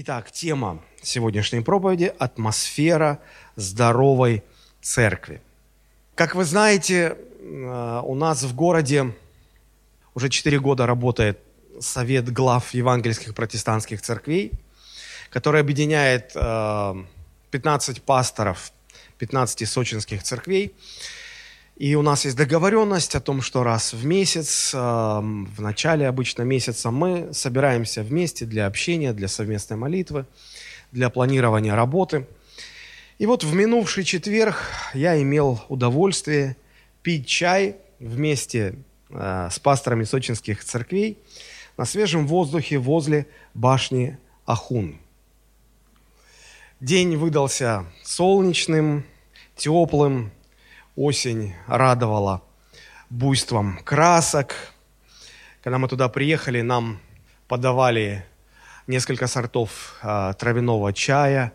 Итак, 0.00 0.30
тема 0.30 0.80
сегодняшней 1.02 1.60
проповеди– 1.60 2.12
атмосфера 2.20 3.18
здоровой 3.56 4.44
церкви. 4.80 5.42
Как 6.14 6.36
вы 6.36 6.44
знаете, 6.44 7.16
э, 7.40 8.02
у 8.04 8.14
нас 8.14 8.44
в 8.44 8.54
городе 8.54 9.12
уже 10.14 10.28
4 10.28 10.60
года 10.60 10.86
работает 10.86 11.40
Совет 11.80 12.32
глав 12.32 12.74
евангельских 12.74 13.34
протестантских 13.34 14.00
церквей, 14.00 14.52
который 15.30 15.60
объединяет 15.60 16.32
15 16.32 17.98
э, 17.98 18.00
пасторов 18.00 18.70
15 19.18 19.68
сочинских 19.68 20.22
церквей. 20.22 20.76
И 21.78 21.94
у 21.94 22.02
нас 22.02 22.24
есть 22.24 22.36
договоренность 22.36 23.14
о 23.14 23.20
том, 23.20 23.40
что 23.40 23.62
раз 23.62 23.92
в 23.92 24.04
месяц, 24.04 24.74
в 24.74 25.60
начале 25.60 26.08
обычно 26.08 26.42
месяца, 26.42 26.90
мы 26.90 27.32
собираемся 27.32 28.02
вместе 28.02 28.46
для 28.46 28.66
общения, 28.66 29.12
для 29.12 29.28
совместной 29.28 29.76
молитвы, 29.76 30.26
для 30.90 31.08
планирования 31.08 31.76
работы. 31.76 32.26
И 33.18 33.26
вот 33.26 33.44
в 33.44 33.54
минувший 33.54 34.02
четверг 34.02 34.56
я 34.92 35.22
имел 35.22 35.60
удовольствие 35.68 36.56
пить 37.02 37.28
чай 37.28 37.76
вместе 38.00 38.74
э, 39.10 39.48
с 39.48 39.60
пасторами 39.60 40.02
сочинских 40.02 40.64
церквей 40.64 41.16
на 41.76 41.84
свежем 41.84 42.26
воздухе 42.26 42.78
возле 42.78 43.28
башни 43.54 44.18
Ахун. 44.46 44.98
День 46.80 47.16
выдался 47.16 47.84
солнечным, 48.02 49.04
теплым, 49.54 50.32
осень 50.98 51.54
радовала 51.68 52.42
буйством 53.08 53.78
красок. 53.84 54.54
Когда 55.62 55.78
мы 55.78 55.86
туда 55.86 56.08
приехали, 56.08 56.60
нам 56.60 56.98
подавали 57.46 58.24
несколько 58.88 59.28
сортов 59.28 59.96
а, 60.02 60.32
травяного 60.32 60.92
чая 60.92 61.52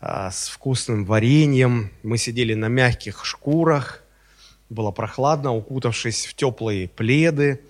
а, 0.00 0.30
с 0.30 0.48
вкусным 0.48 1.06
вареньем. 1.06 1.90
Мы 2.02 2.18
сидели 2.18 2.52
на 2.52 2.68
мягких 2.68 3.24
шкурах, 3.24 4.02
было 4.68 4.90
прохладно, 4.90 5.54
укутавшись 5.54 6.26
в 6.26 6.34
теплые 6.34 6.88
пледы, 6.88 7.62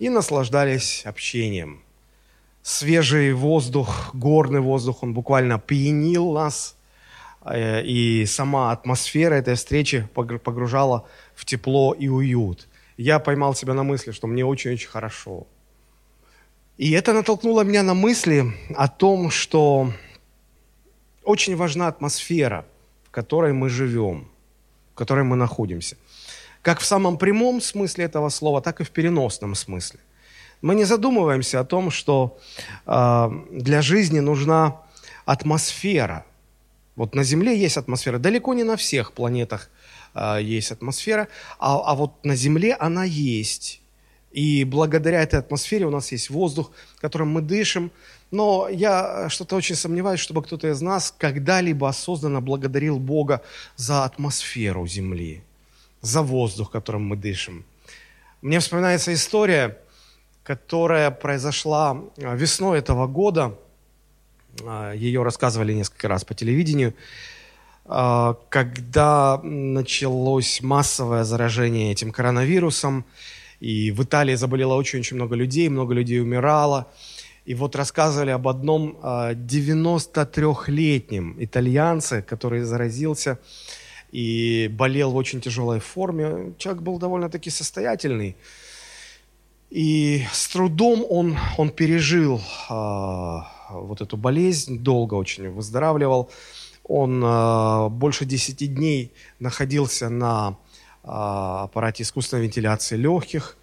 и 0.00 0.08
наслаждались 0.08 1.02
общением. 1.04 1.80
Свежий 2.62 3.32
воздух, 3.34 4.10
горный 4.14 4.60
воздух, 4.60 5.04
он 5.04 5.14
буквально 5.14 5.60
пьянил 5.60 6.32
нас– 6.32 6.74
Э, 6.79 6.79
и 7.48 8.26
сама 8.26 8.70
атмосфера 8.72 9.34
этой 9.34 9.54
встречи 9.54 10.06
погружала 10.14 11.06
в 11.34 11.44
тепло 11.44 11.94
и 11.94 12.08
уют. 12.08 12.68
Я 12.96 13.18
поймал 13.18 13.54
себя 13.54 13.72
на 13.74 13.82
мысли, 13.82 14.12
что 14.12 14.26
мне 14.26 14.44
очень-очень 14.44 14.88
хорошо. 14.88 15.46
И 16.76 16.90
это 16.92 17.12
натолкнуло 17.12 17.62
меня 17.62 17.82
на 17.82 17.94
мысли 17.94 18.52
о 18.76 18.88
том, 18.88 19.30
что 19.30 19.92
очень 21.24 21.56
важна 21.56 21.88
атмосфера, 21.88 22.66
в 23.04 23.10
которой 23.10 23.52
мы 23.52 23.70
живем, 23.70 24.28
в 24.92 24.94
которой 24.94 25.24
мы 25.24 25.36
находимся. 25.36 25.96
Как 26.62 26.80
в 26.80 26.84
самом 26.84 27.16
прямом 27.16 27.62
смысле 27.62 28.04
этого 28.04 28.28
слова, 28.28 28.60
так 28.60 28.80
и 28.80 28.84
в 28.84 28.90
переносном 28.90 29.54
смысле. 29.54 30.00
Мы 30.60 30.74
не 30.74 30.84
задумываемся 30.84 31.60
о 31.60 31.64
том, 31.64 31.90
что 31.90 32.38
э, 32.86 33.30
для 33.50 33.80
жизни 33.80 34.20
нужна 34.20 34.82
атмосфера– 35.24 36.26
вот 36.96 37.14
на 37.14 37.24
Земле 37.24 37.58
есть 37.58 37.76
атмосфера. 37.76 38.18
Далеко 38.18 38.54
не 38.54 38.64
на 38.64 38.76
всех 38.76 39.12
планетах 39.12 39.70
э, 40.14 40.38
есть 40.42 40.72
атмосфера, 40.72 41.28
а, 41.58 41.80
а 41.84 41.94
вот 41.94 42.24
на 42.24 42.36
Земле 42.36 42.74
она 42.74 43.04
есть. 43.04 43.80
И 44.32 44.64
благодаря 44.64 45.22
этой 45.22 45.40
атмосфере 45.40 45.86
у 45.86 45.90
нас 45.90 46.12
есть 46.12 46.30
воздух, 46.30 46.70
которым 47.00 47.28
мы 47.30 47.42
дышим. 47.42 47.90
Но 48.30 48.68
я 48.68 49.28
что-то 49.28 49.56
очень 49.56 49.74
сомневаюсь, 49.74 50.20
чтобы 50.20 50.42
кто-то 50.42 50.68
из 50.68 50.80
нас 50.80 51.12
когда-либо 51.16 51.88
осознанно 51.88 52.40
благодарил 52.40 52.98
Бога 52.98 53.42
за 53.76 54.04
атмосферу 54.04 54.86
Земли, 54.86 55.42
за 56.00 56.22
воздух, 56.22 56.70
которым 56.70 57.06
мы 57.06 57.16
дышим. 57.16 57.64
Мне 58.40 58.60
вспоминается 58.60 59.12
история, 59.12 59.78
которая 60.44 61.10
произошла 61.10 61.90
а, 62.18 62.34
весной 62.34 62.78
этого 62.78 63.06
года– 63.06 63.58
Ее 64.94 65.22
рассказывали 65.22 65.72
несколько 65.72 66.08
раз 66.08 66.24
по 66.24 66.34
телевидению. 66.34 66.94
А, 67.92 68.36
когда 68.50 69.40
началось 69.42 70.60
массовое 70.62 71.24
заражение 71.24 71.90
этим 71.90 72.12
коронавирусом, 72.12 73.04
и 73.58 73.90
в 73.90 74.04
Италии 74.04 74.36
заболело 74.36 74.74
очень-очень 74.74 75.16
много 75.16 75.34
людей, 75.34 75.68
много 75.68 75.92
людей 75.92 76.20
умирало. 76.20 76.86
И 77.46 77.54
вот 77.54 77.74
рассказывали 77.74 78.30
об 78.30 78.46
одном 78.46 78.96
93-летнем 79.02 81.34
а, 81.36 81.44
итальянце, 81.44 82.22
который 82.22 82.62
заразился 82.62 83.40
и 84.12 84.70
болел 84.72 85.10
в 85.10 85.16
очень 85.16 85.40
тяжелой 85.40 85.80
форме. 85.80 86.54
Человек 86.58 86.82
был 86.82 86.98
довольно-таки 86.98 87.50
состоятельный. 87.50 88.36
И 89.70 90.24
с 90.32 90.46
трудом 90.48 91.04
он, 91.08 91.36
он 91.58 91.70
пережил 91.70 92.40
вот 93.72 94.00
эту 94.00 94.16
болезнь, 94.16 94.78
долго 94.78 95.14
очень 95.14 95.50
выздоравливал. 95.50 96.30
Он 96.84 97.22
э, 97.24 97.88
больше 97.88 98.24
10 98.24 98.74
дней 98.74 99.12
находился 99.38 100.08
на 100.08 100.56
э, 101.02 101.08
аппарате 101.08 102.02
искусственной 102.02 102.44
вентиляции 102.44 102.96
легких. 102.96 103.56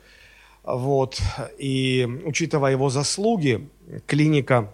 Вот. 0.63 1.22
И 1.57 2.07
учитывая 2.25 2.72
его 2.72 2.90
заслуги, 2.90 3.69
клиника 4.06 4.73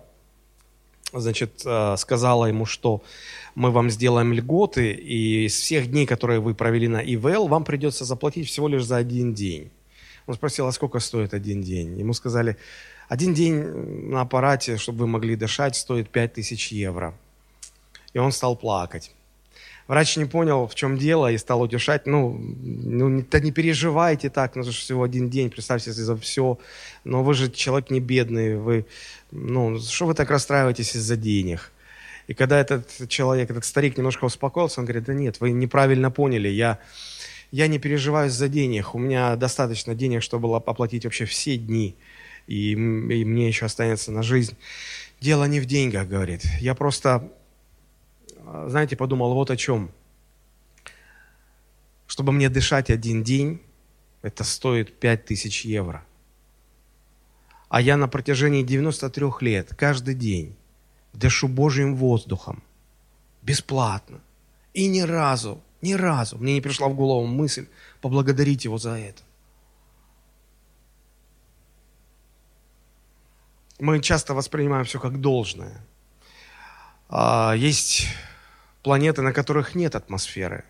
значит, 1.13 1.61
э, 1.65 1.95
сказала 1.97 2.45
ему, 2.45 2.65
что 2.65 3.03
мы 3.55 3.71
вам 3.71 3.89
сделаем 3.89 4.33
льготы, 4.33 4.91
и 4.91 5.45
из 5.45 5.53
всех 5.53 5.89
дней, 5.89 6.05
которые 6.05 6.39
вы 6.39 6.55
провели 6.55 6.87
на 6.87 7.01
ИВЛ, 7.01 7.47
вам 7.47 7.63
придется 7.63 8.05
заплатить 8.05 8.47
всего 8.47 8.67
лишь 8.67 8.85
за 8.85 8.97
один 8.97 9.33
день. 9.33 9.71
Он 10.25 10.35
спросил, 10.35 10.67
а 10.67 10.71
сколько 10.71 10.99
стоит 10.99 11.33
один 11.33 11.61
день? 11.61 11.99
Ему 11.99 12.13
сказали, 12.13 12.57
один 13.13 13.35
день 13.35 13.61
на 14.09 14.21
аппарате, 14.21 14.77
чтобы 14.77 15.01
вы 15.01 15.07
могли 15.07 15.35
дышать, 15.35 15.75
стоит 15.75 16.09
5000 16.09 16.71
евро. 16.71 17.13
И 18.13 18.17
он 18.17 18.31
стал 18.31 18.55
плакать. 18.55 19.11
Врач 19.87 20.17
не 20.17 20.25
понял, 20.25 20.65
в 20.65 20.73
чем 20.73 20.97
дело, 20.97 21.31
и 21.31 21.37
стал 21.37 21.61
утешать. 21.61 22.07
Ну, 22.07 22.35
ну 22.39 23.09
не, 23.09 23.23
не 23.41 23.51
переживайте 23.51 24.31
так, 24.31 24.55
ну, 24.55 24.63
всего 24.63 25.03
один 25.03 25.29
день, 25.29 25.51
представьте 25.51 25.93
себе 25.93 26.05
за 26.05 26.15
все. 26.15 26.57
Но 27.03 27.23
вы 27.23 27.35
же 27.35 27.51
человек 27.51 27.91
не 27.91 27.99
бедный, 27.99 28.57
вы, 28.57 28.87
ну, 29.29 29.79
что 29.79 30.07
вы 30.07 30.15
так 30.15 30.31
расстраиваетесь 30.31 30.95
из-за 30.95 31.15
денег? 31.15 31.71
И 32.25 32.33
когда 32.33 32.59
этот 32.59 33.07
человек, 33.09 33.51
этот 33.51 33.63
старик 33.63 33.95
немножко 33.95 34.25
успокоился, 34.25 34.79
он 34.79 34.87
говорит, 34.87 35.03
да 35.03 35.13
нет, 35.13 35.39
вы 35.39 35.51
неправильно 35.51 36.09
поняли, 36.09 36.47
я, 36.47 36.79
я 37.51 37.67
не 37.67 37.77
переживаю 37.77 38.29
из-за 38.29 38.47
денег, 38.47 38.95
у 38.95 38.97
меня 38.97 39.35
достаточно 39.35 39.93
денег, 39.93 40.23
чтобы 40.23 40.55
оплатить 40.55 41.03
вообще 41.03 41.25
все 41.25 41.57
дни 41.57 41.95
и, 42.47 42.71
и 42.71 42.75
мне 43.25 43.47
еще 43.47 43.65
останется 43.65 44.11
на 44.11 44.23
жизнь. 44.23 44.55
Дело 45.21 45.45
не 45.45 45.59
в 45.59 45.65
деньгах, 45.65 46.07
говорит. 46.07 46.43
Я 46.59 46.75
просто, 46.75 47.31
знаете, 48.67 48.95
подумал 48.95 49.33
вот 49.33 49.51
о 49.51 49.57
чем. 49.57 49.91
Чтобы 52.07 52.31
мне 52.31 52.49
дышать 52.49 52.89
один 52.89 53.23
день, 53.23 53.61
это 54.21 54.43
стоит 54.43 54.99
5000 54.99 55.65
евро. 55.65 56.05
А 57.69 57.81
я 57.81 57.97
на 57.97 58.07
протяжении 58.07 58.63
93 58.63 59.25
лет 59.41 59.73
каждый 59.75 60.13
день 60.13 60.55
дышу 61.13 61.47
Божьим 61.47 61.95
воздухом. 61.95 62.61
Бесплатно. 63.41 64.21
И 64.73 64.87
ни 64.87 65.01
разу, 65.01 65.61
ни 65.81 65.93
разу 65.93 66.37
мне 66.37 66.53
не 66.53 66.61
пришла 66.61 66.87
в 66.87 66.95
голову 66.95 67.25
мысль 67.25 67.67
поблагодарить 68.01 68.65
Его 68.65 68.77
за 68.77 68.91
это. 68.91 69.23
Мы 73.83 73.99
часто 73.99 74.33
воспринимаем 74.33 74.85
все 74.85 74.97
как 74.97 75.19
должное. 75.19 75.81
А, 77.09 77.53
есть 77.53 78.07
планеты, 78.81 79.21
на 79.21 79.33
которых 79.33 79.75
нет 79.75 79.95
атмосферы. 79.95 80.63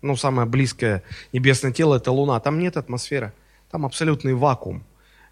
Ну, 0.00 0.16
самое 0.16 0.48
близкое 0.48 1.02
небесное 1.34 1.70
тело– 1.70 1.96
это 1.96 2.12
Луна. 2.12 2.40
Там 2.40 2.58
нет 2.58 2.78
атмосферы, 2.78 3.34
там 3.70 3.84
абсолютный 3.84 4.32
вакуум. 4.32 4.84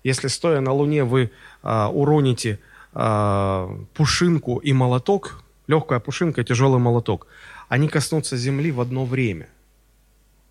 Если 0.02 0.28
стоя 0.28 0.60
на 0.60 0.72
Луне 0.72 1.04
вы 1.04 1.31
а, 1.62 1.88
уроните 1.88 2.58
а, 2.93 3.70
пушинку 3.94 4.58
и 4.58 4.75
молоток, 4.75 5.43
легкая 5.66 6.00
пушинка 6.00 6.43
и 6.43 6.44
тяжелый 6.44 6.78
молоток, 6.78 7.26
они 7.70 7.88
коснутся 7.88 8.37
Земли 8.37 8.70
в 8.70 8.82
одно 8.82 9.06
время. 9.06 9.49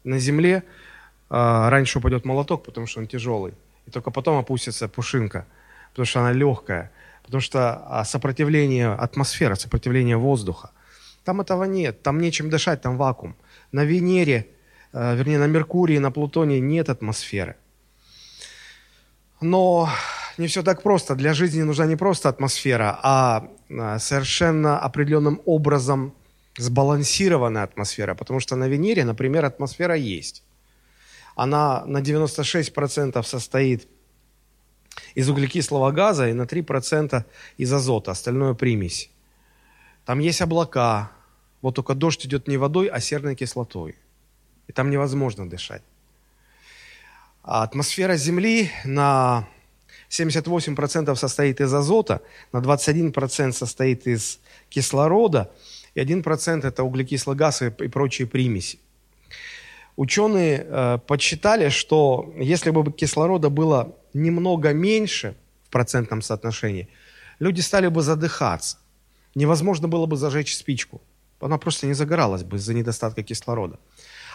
На 0.04 0.18
Земле 0.18 0.64
раньше 1.30 2.00
упадет 2.00 2.26
молоток, 2.26 2.64
потому 2.64 2.88
что 2.88 3.00
он 3.00 3.08
тяжелый, 3.08 3.54
и 3.86 3.92
только 3.92 4.10
потом 4.10 4.40
опустится 4.40 4.88
пушинка– 4.88 5.46
потому 5.94 6.06
что 6.06 6.20
она 6.20 6.32
легкая, 6.34 6.92
потому 7.24 7.42
что 7.42 7.84
а, 7.88 8.04
сопротивление 8.04 8.94
атмосферы, 8.94 9.56
сопротивление 9.56 10.18
воздуха. 10.18 10.72
Там 11.24 11.40
этого 11.40 11.64
нет, 11.64 12.04
там 12.04 12.20
нечем 12.20 12.50
дышать, 12.50 12.82
там 12.82 12.98
вакуум. 12.98 13.36
На 13.72 13.86
Венере, 13.86 14.48
вернее, 14.92 15.40
на 15.40 15.48
Меркурии, 15.48 15.98
на 15.98 16.12
Плутоне 16.12 16.60
нет 16.60 16.90
атмосферы. 16.90 17.56
Но 19.40 19.90
не 20.38 20.48
все 20.48 20.64
так 20.64 20.82
просто. 20.82 21.16
Для 21.16 21.34
жизни 21.34 21.62
нужна 21.62 21.86
не 21.86 21.96
просто 21.96 22.30
атмосфера, 22.30 23.00
а, 23.04 23.48
а 23.70 24.00
совершенно 24.00 24.80
определенным 24.80 25.42
образом 25.46 26.14
сбалансированная 26.58 27.64
атмосфера. 27.64 28.16
Потому 28.16 28.40
что 28.40 28.56
на 28.56 28.68
Венере, 28.68 29.06
например, 29.06 29.46
атмосфера 29.46 29.96
есть. 29.96 30.44
Она 31.36 31.84
на 31.86 32.00
96% 32.00 33.24
состоит 33.24 33.88
из 35.16 35.30
углекислого 35.30 35.92
газа 35.92 36.30
и 36.30 36.34
на 36.34 36.44
3% 36.44 37.26
из 37.58 37.74
азота, 37.74 38.12
остальное 38.12 38.54
примесь. 38.54 39.10
Там 40.06 40.20
есть 40.20 40.42
облака, 40.42 41.12
вот 41.62 41.76
только 41.76 41.96
дождь 41.96 42.26
идет 42.26 42.48
не 42.48 42.58
водой, 42.58 42.88
а 42.88 43.00
серной 43.00 43.36
кислотой. 43.36 43.96
И 44.68 44.74
там 44.74 44.90
невозможно 44.90 45.50
дышать. 45.50 45.84
А 47.42 47.64
атмосфера 47.64 48.16
Земли 48.16 48.72
на 48.86 49.48
78% 50.10 51.16
состоит 51.16 51.62
из 51.62 51.74
азота, 51.74 52.22
на 52.52 52.58
21% 52.60 53.52
состоит 53.52 54.08
из 54.08 54.40
кислорода, 54.70 55.52
и 55.96 56.00
1% 56.00 56.68
это 56.68 56.84
углекислый 56.84 57.36
газ 57.36 57.62
и, 57.62 57.70
прочие 57.70 58.28
примеси. 58.28 58.80
Ученые 59.96 60.66
э, 60.68 60.98
подсчитали, 61.08 61.70
что 61.70 62.34
если 62.38 62.72
бы 62.72 62.92
кислорода 62.92 63.50
было 63.50 63.96
немного 64.14 64.74
меньше 64.74 65.36
в 65.64 65.70
процентном 65.70 66.22
соотношении, 66.22 66.88
люди 67.40 67.62
стали 67.62 67.88
бы 67.88 68.02
задыхаться. 68.02 68.78
Невозможно 69.36 69.88
было 69.88 70.06
бы 70.06 70.18
зажечь 70.18 70.56
спичку. 70.56 71.02
Она 71.40 71.58
просто 71.58 71.88
не 71.88 71.94
загоралась 71.94 72.44
бы 72.44 72.58
из-за 72.58 72.74
недостатка 72.74 73.22
кислорода. 73.24 73.78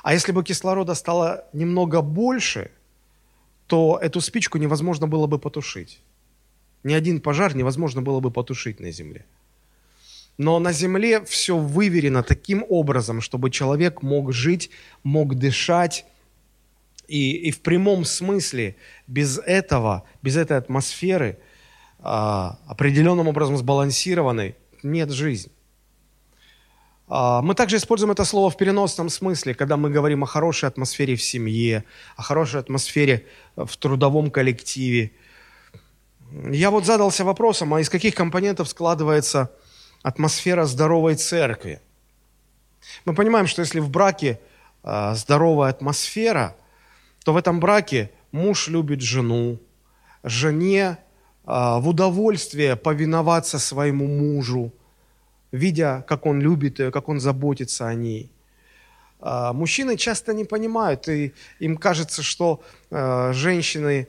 А 0.02 0.12
если 0.12 0.32
бы 0.32 0.44
кислорода 0.44 0.94
стало 0.94 1.44
немного 1.52 2.02
больше, 2.02 2.70
то 3.66 3.98
эту 4.00 4.20
спичку 4.20 4.58
невозможно 4.58 5.08
было 5.08 5.26
бы 5.26 5.38
потушить. 5.38 6.00
Ни 6.84 6.94
один 6.94 7.20
пожар 7.20 7.56
невозможно 7.56 8.02
было 8.02 8.20
бы 8.20 8.30
потушить 8.30 8.80
на 8.80 8.92
Земле. 8.92 9.24
Но 10.38 10.60
на 10.60 10.72
Земле 10.72 11.24
все 11.24 11.58
выверено 11.58 12.22
таким 12.22 12.64
образом, 12.68 13.20
чтобы 13.20 13.50
человек 13.50 14.02
мог 14.02 14.32
жить, 14.32 14.70
мог 15.02 15.34
дышать. 15.34 16.06
И, 17.08 17.32
и 17.32 17.50
в 17.50 17.60
прямом 17.60 18.04
смысле 18.04 18.76
без 19.08 19.38
этого, 19.38 20.04
без 20.22 20.36
этой 20.36 20.56
атмосферы, 20.56 21.38
а, 21.98 22.58
определенным 22.68 23.26
образом 23.26 23.56
сбалансированной, 23.56 24.54
нет 24.84 25.10
жизни. 25.10 25.50
А, 27.08 27.42
мы 27.42 27.54
также 27.56 27.76
используем 27.76 28.12
это 28.12 28.24
слово 28.24 28.50
в 28.50 28.56
переносном 28.56 29.08
смысле, 29.08 29.54
когда 29.54 29.76
мы 29.76 29.90
говорим 29.90 30.22
о 30.22 30.26
хорошей 30.26 30.68
атмосфере 30.68 31.16
в 31.16 31.22
семье, 31.22 31.84
о 32.16 32.22
хорошей 32.22 32.60
атмосфере 32.60 33.26
в 33.56 33.76
трудовом 33.76 34.30
коллективе. 34.30 35.12
Я 36.50 36.70
вот 36.70 36.84
задался 36.84 37.24
вопросом, 37.24 37.74
а 37.74 37.80
из 37.80 37.88
каких 37.88 38.14
компонентов 38.14 38.68
складывается 38.68 39.50
атмосфера 40.08 40.64
здоровой 40.64 41.14
церкви? 41.14 41.80
Мы 43.04 43.14
понимаем, 43.14 43.46
что 43.46 43.62
если 43.62 43.80
в 43.80 43.90
браке 43.90 44.40
а, 44.82 45.14
здоровая 45.14 45.70
атмосфера, 45.70 46.56
то 47.24 47.32
в 47.32 47.36
этом 47.36 47.60
браке 47.60 48.10
муж 48.32 48.68
любит 48.68 49.02
жену, 49.02 49.58
жене 50.24 50.98
а, 51.44 51.78
в 51.78 51.88
удовольствие 51.88 52.76
повиноваться 52.76 53.58
своему 53.58 54.06
мужу, 54.06 54.72
видя, 55.52 56.04
как 56.08 56.26
он 56.26 56.40
любит 56.40 56.78
ее, 56.78 56.90
как 56.90 57.08
он 57.08 57.20
заботится 57.20 57.86
о 57.86 57.94
ней. 57.94 58.30
А, 59.20 59.52
мужчины 59.52 59.96
часто 59.96 60.32
не 60.32 60.44
понимают, 60.44 61.08
и 61.08 61.34
им 61.58 61.76
кажется, 61.76 62.22
что 62.22 62.62
женщины 62.90 64.08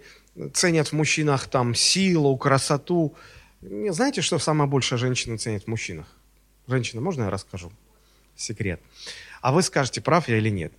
ценят 0.54 0.88
в 0.88 0.94
мужчинах 0.94 1.48
там 1.48 1.76
силу, 1.76 2.38
красоту. 2.38 3.16
Знаете, 3.62 4.22
что 4.22 4.40
самое 4.40 4.70
большее 4.70 4.98
женщины 4.98 5.38
ценят 5.38 5.64
в 5.64 5.68
мужчинах? 5.68 6.08
Женщина, 6.68 7.02
можно 7.02 7.24
я 7.24 7.30
расскажу? 7.30 7.72
Секрет. 8.36 8.82
А 9.42 9.52
вы 9.52 9.62
скажете, 9.64 10.02
прав 10.02 10.30
я 10.30 10.38
или 10.38 10.50
нет. 10.50 10.72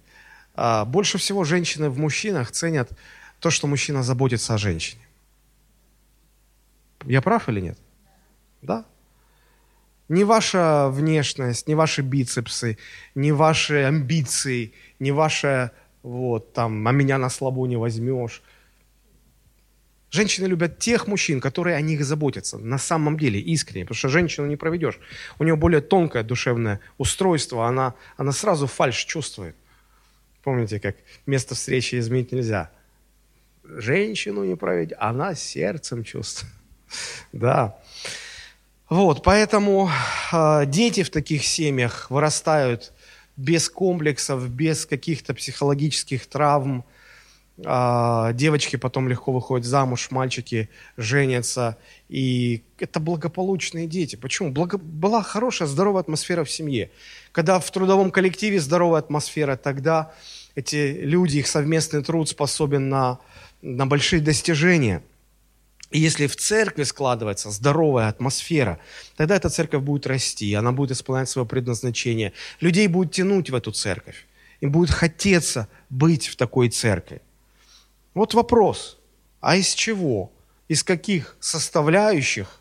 А, 0.55 0.85
больше 0.85 1.19
всего 1.19 1.45
женщины 1.45 1.91
в 1.91 1.99
мужчинах 1.99 2.51
ценят 2.51 2.91
то, 3.39 3.51
что 3.51 3.67
мужчина 3.67 4.03
заботится 4.03 4.55
о 4.55 4.59
женщине. 4.59 5.03
Я 7.05 7.21
прав 7.23 7.49
или 7.49 7.61
нет? 7.61 7.79
Да? 8.63 8.85
Не 10.09 10.25
ваша 10.25 10.89
внешность, 10.91 11.69
не 11.69 11.75
ваши 11.75 12.03
бицепсы, 12.03 12.79
не 13.15 13.33
ваши 13.33 13.85
амбиции, 13.85 14.73
не 14.99 15.13
ваша, 15.13 15.73
вот, 16.03 16.53
там, 16.53 16.87
а 16.89 16.93
меня 16.93 17.19
на 17.19 17.31
слабо 17.31 17.67
не 17.67 17.77
возьмешь. 17.77 18.43
Женщины 20.11 20.47
любят 20.47 20.79
тех 20.79 21.07
мужчин, 21.07 21.41
которые 21.41 21.77
о 21.77 21.81
них 21.81 22.05
заботятся, 22.05 22.59
на 22.59 22.79
самом 22.79 23.17
деле, 23.17 23.41
искренне, 23.41 23.85
потому 23.85 23.97
что 23.97 24.09
женщину 24.09 24.47
не 24.49 24.57
проведешь. 24.57 24.99
У 25.39 25.45
нее 25.45 25.55
более 25.55 25.81
тонкое 25.81 26.25
душевное 26.25 26.81
устройство, 26.99 27.67
она, 27.67 27.95
она 28.17 28.33
сразу 28.33 28.67
фальш 28.67 29.05
чувствует. 29.05 29.55
Помните, 30.43 30.81
как 30.81 30.97
место 31.27 31.55
встречи 31.55 31.97
изменить 31.97 32.33
нельзя. 32.33 32.71
Женщину 33.63 34.45
не 34.45 34.57
проведешь, 34.57 34.97
она 35.01 35.35
сердцем 35.35 36.05
чувствует. 36.05 36.53
Да. 37.33 37.79
Вот, 38.89 39.23
поэтому 39.23 39.89
э, 40.33 40.67
дети 40.67 41.05
в 41.05 41.11
таких 41.11 41.45
семьях 41.45 42.11
вырастают 42.11 42.93
без 43.37 43.71
комплексов, 43.71 44.49
без 44.51 44.85
каких-то 44.85 45.33
психологических 45.33 46.27
травм. 46.27 46.85
Э, 47.65 48.31
девочки 48.35 48.77
потом 48.77 49.09
легко 49.09 49.33
выходят 49.33 49.67
замуж, 49.67 50.11
мальчики 50.11 50.69
женятся. 50.97 51.77
И 52.09 52.63
это 52.79 53.01
благополучные 53.01 53.87
дети. 53.87 54.17
Почему? 54.17 54.51
Благо... 54.51 54.79
Была 54.79 55.23
хорошая, 55.23 55.69
здоровая 55.69 56.03
атмосфера 56.03 56.45
в 56.45 56.51
семье. 56.51 56.91
Когда 57.33 57.59
в 57.61 57.71
трудовом 57.71 58.11
коллективе 58.11 58.61
здоровая 58.61 59.01
атмосфера, 59.01 59.57
тогда 59.57 60.13
эти 60.55 60.99
люди, 61.01 61.39
их 61.39 61.47
совместный 61.47 62.03
труд 62.03 62.29
способен 62.29 62.89
на, 62.89 63.19
на 63.63 63.87
большие 63.87 64.21
достижения– 64.21 65.03
и 65.91 65.99
если 65.99 66.29
в 66.29 66.37
церкви 66.37 66.85
складывается 66.85 67.51
здоровая 67.51 68.09
атмосфера, 68.09 68.79
тогда 69.17 69.37
эта 69.37 69.49
церковь 69.49 69.83
будет 69.83 70.07
расти, 70.07 70.55
она 70.55 70.71
будет 70.71 70.93
исполнять 70.93 71.29
свое 71.29 71.47
предназначение. 71.47 72.33
Людей 72.61 72.87
будет 72.87 73.13
тянуть 73.13 73.51
в 73.51 73.55
эту 73.57 73.73
церковь. 73.73 74.27
Им 74.61 74.71
будет 74.71 74.91
хотеться 74.91 75.69
быть 75.89 76.29
в 76.29 76.37
такой 76.37 76.69
церкви. 76.69 77.23
Вот 78.15 78.35
вопрос, 78.35 78.99
а 79.41 79.57
из 79.57 79.73
чего, 79.73 80.33
из 80.69 80.83
каких 80.83 81.37
составляющих 81.41 82.61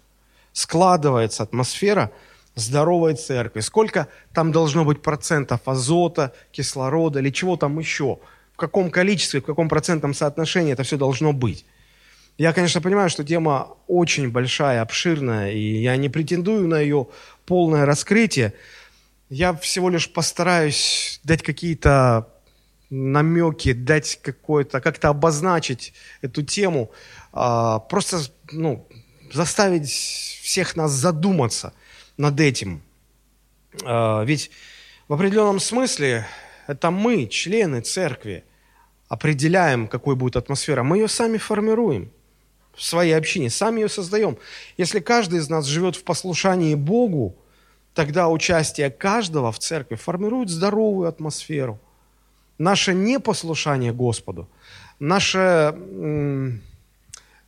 складывается 0.54 1.44
атмосфера 1.44 2.12
здоровой 2.56 3.16
церкви? 3.16 3.62
Сколько 3.62 4.07
там 4.33 4.52
должно 4.52 4.85
быть 4.85 5.02
процентов 5.02 5.62
азота, 5.66 6.33
кислорода 6.52 7.19
или 7.19 7.31
чего 7.31 7.57
там 7.57 7.80
еще? 7.80 8.19
В 8.54 8.57
каком 8.57 8.92
количестве, 8.92 9.42
в 9.42 9.45
каком 9.45 9.69
процентном 9.69 10.14
соотношении 10.14 10.74
это 10.74 10.83
все 10.83 10.97
должно 10.97 11.33
быть? 11.33 11.66
Я, 12.38 12.54
конечно, 12.54 12.80
понимаю, 12.80 13.09
что 13.09 13.24
тема 13.24 13.76
очень 13.88 14.30
большая, 14.30 14.81
обширная, 14.81 15.52
и 15.52 15.81
я 15.81 15.97
не 15.97 16.09
претендую 16.09 16.68
на 16.68 16.80
ее 16.80 17.07
полное 17.45 17.85
раскрытие. 17.85 18.54
Я 19.30 19.54
всего 19.54 19.90
лишь 19.90 20.12
постараюсь 20.12 21.19
дать 21.24 21.42
какие-то 21.42 22.30
намеки, 22.90 23.74
дать 23.74 24.19
какое-то, 24.22 24.81
как-то 24.81 25.10
обозначить 25.10 25.94
эту 26.22 26.44
тему, 26.44 26.92
а, 27.31 27.80
просто 27.80 28.22
ну, 28.52 28.88
заставить 29.31 29.90
всех 29.90 30.76
нас 30.76 30.92
задуматься 30.92 31.74
над 32.18 32.40
этим. 32.40 32.81
А, 33.84 34.24
ведь 34.24 34.52
в 35.08 35.14
определенном 35.14 35.60
смысле 35.60 36.26
это 36.68 36.92
мы, 36.92 37.28
члены 37.28 37.81
церкви, 37.81 38.44
определяем, 39.08 39.88
какой 39.88 40.16
будет 40.16 40.36
атмосфера. 40.36 40.84
Мы 40.84 40.98
ее 40.98 41.08
сами 41.08 41.38
формируем 41.38 42.12
в 42.76 42.84
своей 42.84 43.14
общине, 43.14 43.50
сами 43.50 43.81
ее 43.81 43.90
создаем. 43.90 44.38
Если 44.78 45.00
каждый 45.00 45.40
из 45.40 45.50
нас 45.50 45.66
живет 45.66 45.96
в 45.96 46.04
послушании 46.04 46.76
Богу, 46.76 47.36
тогда 47.94 48.30
участие 48.30 48.92
каждого 48.92 49.52
в 49.52 49.60
церкви 49.60 49.96
формирует 49.96 50.50
здоровую 50.50 51.10
атмосферу. 51.10 51.80
Наше 52.59 52.94
непослушание 52.94 53.94
Господу, 53.94 54.47
наше 54.99 55.73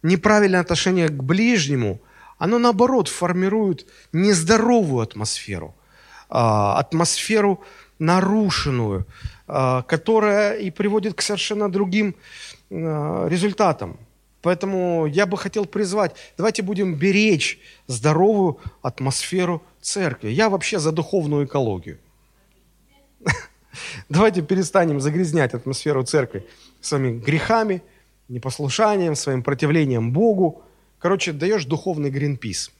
неправильное 0.02 0.62
отношение 0.62 1.10
к 1.10 1.24
ближнему, 1.24 2.00
оно 2.38 2.60
наоборот 2.60 3.08
формирует 3.08 3.86
нездоровую 4.14 5.04
атмосферу, 5.04 5.76
э, 6.30 6.34
атмосферу 6.34 7.62
нарушенную, 8.00 9.06
э, 9.48 9.84
которая 9.88 10.54
и 10.54 10.72
приводит 10.72 11.14
к 11.14 11.22
совершенно 11.22 11.70
другим 11.70 12.16
э, 12.72 13.28
результатам. 13.30 13.98
Поэтому 14.42 15.06
я 15.06 15.26
бы 15.28 15.38
хотел 15.38 15.66
призвать, 15.66 16.16
давайте 16.38 16.64
будем 16.64 16.96
беречь 16.96 17.60
здоровую 17.86 18.58
атмосферу 18.82 19.62
церкви. 19.82 20.30
Я 20.30 20.50
вообще 20.50 20.80
за 20.80 20.92
духовную 20.92 21.46
экологию. 21.46 22.00
Давайте 24.10 24.42
перестанем 24.42 25.00
загрязнять 25.00 25.54
атмосферу 25.54 26.04
церкви 26.04 26.46
своими 26.82 27.20
грехами, 27.20 27.82
непослушанием, 28.28 29.16
своим 29.16 29.44
противлением 29.44 30.12
Богу 30.12 30.64
Короче, 31.02 31.32
даешь 31.32 31.66
духовный 31.66 32.12
гринпис. 32.12 32.72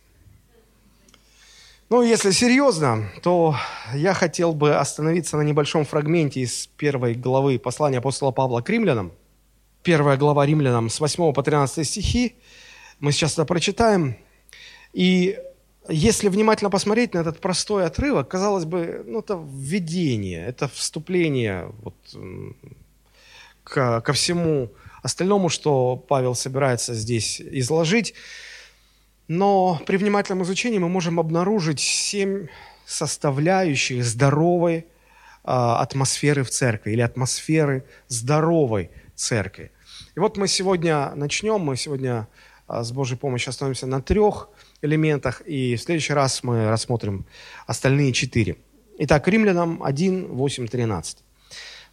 Ну, 1.90 2.04
если 2.04 2.30
серьезно, 2.30 3.10
то 3.24 3.56
я 3.96 4.14
хотел 4.14 4.54
бы 4.54 4.76
остановиться 4.76 5.38
на 5.38 5.42
небольшом 5.42 5.86
фрагменте 5.86 6.42
из 6.42 6.68
первой 6.78 7.16
главы 7.16 7.58
послания 7.58 7.98
апостола 7.98 8.30
Павла 8.30 8.62
к 8.62 8.70
римлянам. 8.70 9.12
Первая 9.82 10.18
глава 10.18 10.46
римлянам 10.46 10.92
с 10.92 11.00
8 11.00 11.34
по 11.34 11.42
13 11.42 11.86
стихи. 11.86 12.36
Мы 13.00 13.12
сейчас 13.12 13.34
это 13.34 13.46
прочитаем. 13.46 14.16
И 14.94 15.40
если 15.90 16.30
внимательно 16.30 16.70
посмотреть 16.70 17.14
на 17.14 17.20
этот 17.20 17.40
простой 17.40 17.86
отрывок, 17.86 18.28
казалось 18.28 18.66
бы, 18.66 19.04
ну, 19.06 19.20
это 19.20 19.42
введение, 19.44 20.46
это 20.46 20.68
вступление 20.68 21.72
вот, 21.82 21.96
к, 23.64 24.02
ко 24.02 24.14
всему 24.14 24.72
остальному, 25.02 25.50
что 25.50 25.96
Павел 25.96 26.36
собирается 26.36 26.94
здесь 26.94 27.42
изложить. 27.42 28.14
Но 29.28 29.80
при 29.88 29.98
внимательном 29.98 30.44
изучении 30.44 30.78
мы 30.78 30.90
можем 30.90 31.20
обнаружить 31.20 31.80
семь 31.80 32.48
составляющих 32.86 34.04
здоровой 34.04 34.78
э, 34.78 34.84
атмосферы 35.44 36.44
в 36.44 36.50
церкви 36.50 36.92
или 36.92 37.02
атмосферы 37.02 37.86
здоровой 38.08 38.92
церкви. 39.16 39.72
И 40.16 40.20
вот 40.20 40.38
мы 40.38 40.48
сегодня 40.48 41.12
начнем, 41.16 41.62
мы 41.62 41.78
сегодня 41.78 42.28
э, 42.68 42.84
с 42.84 42.92
Божьей 42.92 43.18
помощью 43.18 43.52
остановимся 43.52 43.88
на 43.88 44.02
трех 44.02 44.50
элементах, 44.82 45.42
и 45.42 45.76
в 45.76 45.82
следующий 45.82 46.14
раз 46.14 46.44
мы 46.44 46.70
рассмотрим 46.70 47.26
остальные 47.68 48.14
четыре. 48.14 48.58
Итак, 48.98 49.28
Римлянам 49.28 49.82
1, 49.84 50.28
8, 50.28 50.68
13. 50.68 51.18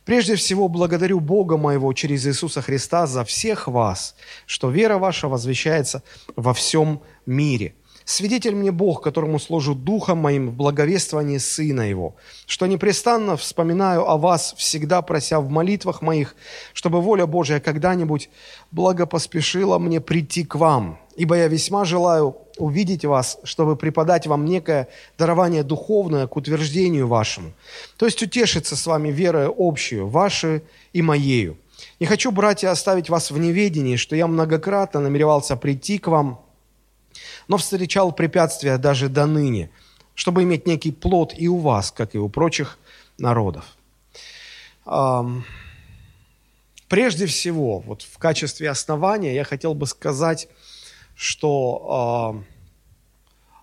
Прежде 0.05 0.37
всего, 0.37 0.69
благодарю 0.69 1.21
Бога 1.21 1.59
моего 1.59 1.93
через 1.93 2.27
Иисуса 2.27 2.63
Христа 2.63 3.07
за 3.07 3.25
всех 3.25 3.69
вас, 3.69 4.15
что 4.47 4.71
вера 4.71 4.97
ваша 4.97 5.29
возвещается 5.29 6.03
во 6.35 6.55
всем 6.55 7.03
мире. 7.27 7.75
Свидетель 8.07 8.55
мне 8.55 8.73
Бог, 8.73 9.03
которому 9.03 9.39
служу 9.39 9.75
духом 9.75 10.17
моим 10.17 10.49
в 10.49 10.55
благовествовании 10.55 11.37
Сына 11.37 11.83
Его, 11.83 12.17
что 12.47 12.67
непрестанно 12.67 13.37
вспоминаю 13.37 14.09
о 14.09 14.17
вас, 14.17 14.55
всегда 14.57 15.03
прося 15.03 15.41
в 15.41 15.51
молитвах 15.51 16.01
моих, 16.01 16.35
чтобы 16.73 17.03
воля 17.03 17.27
Божия 17.27 17.61
когда-нибудь 17.61 18.31
благопоспешила 18.71 19.79
мне 19.79 20.01
прийти 20.01 20.43
к 20.43 20.55
вам, 20.55 20.99
ибо 21.17 21.37
я 21.37 21.49
весьма 21.49 21.85
желаю 21.85 22.48
увидеть 22.59 23.05
вас, 23.05 23.39
чтобы 23.45 23.77
преподать 23.77 24.27
вам 24.27 24.45
некое 24.45 24.89
дарование 25.17 25.63
духовное 25.63 26.27
к 26.27 26.37
утверждению 26.37 27.07
вашему, 27.09 27.53
то 27.97 28.07
есть 28.07 28.23
утешиться 28.23 28.77
с 28.77 28.87
вами 28.87 29.11
верой 29.11 29.49
общую, 29.57 30.09
вашей 30.09 30.63
и 30.93 31.03
моею. 31.03 31.57
Не 32.01 32.07
хочу, 32.07 32.31
братья, 32.31 32.71
оставить 32.71 33.09
вас 33.09 33.31
в 33.31 33.39
неведении, 33.39 33.97
что 33.97 34.17
я 34.17 34.27
многократно 34.27 35.01
намеревался 35.01 35.57
прийти 35.57 35.99
к 35.99 36.09
вам, 36.09 36.41
но 37.47 37.57
встречал 37.57 38.13
препятствия 38.13 38.79
даже 38.79 39.09
до 39.09 39.27
ныне, 39.27 39.71
чтобы 40.15 40.43
иметь 40.43 40.67
некий 40.67 40.93
плод 40.93 41.35
и 41.37 41.49
у 41.49 41.59
вас, 41.59 41.91
как 41.91 42.15
и 42.15 42.19
у 42.19 42.29
прочих 42.29 42.79
народов. 43.19 43.65
Прежде 46.89 47.27
всего, 47.27 47.81
вот 47.81 48.03
в 48.03 48.19
качестве 48.19 48.71
основания 48.71 49.35
я 49.35 49.45
хотел 49.45 49.75
бы 49.75 49.87
сказать, 49.87 50.49
что 51.19 52.45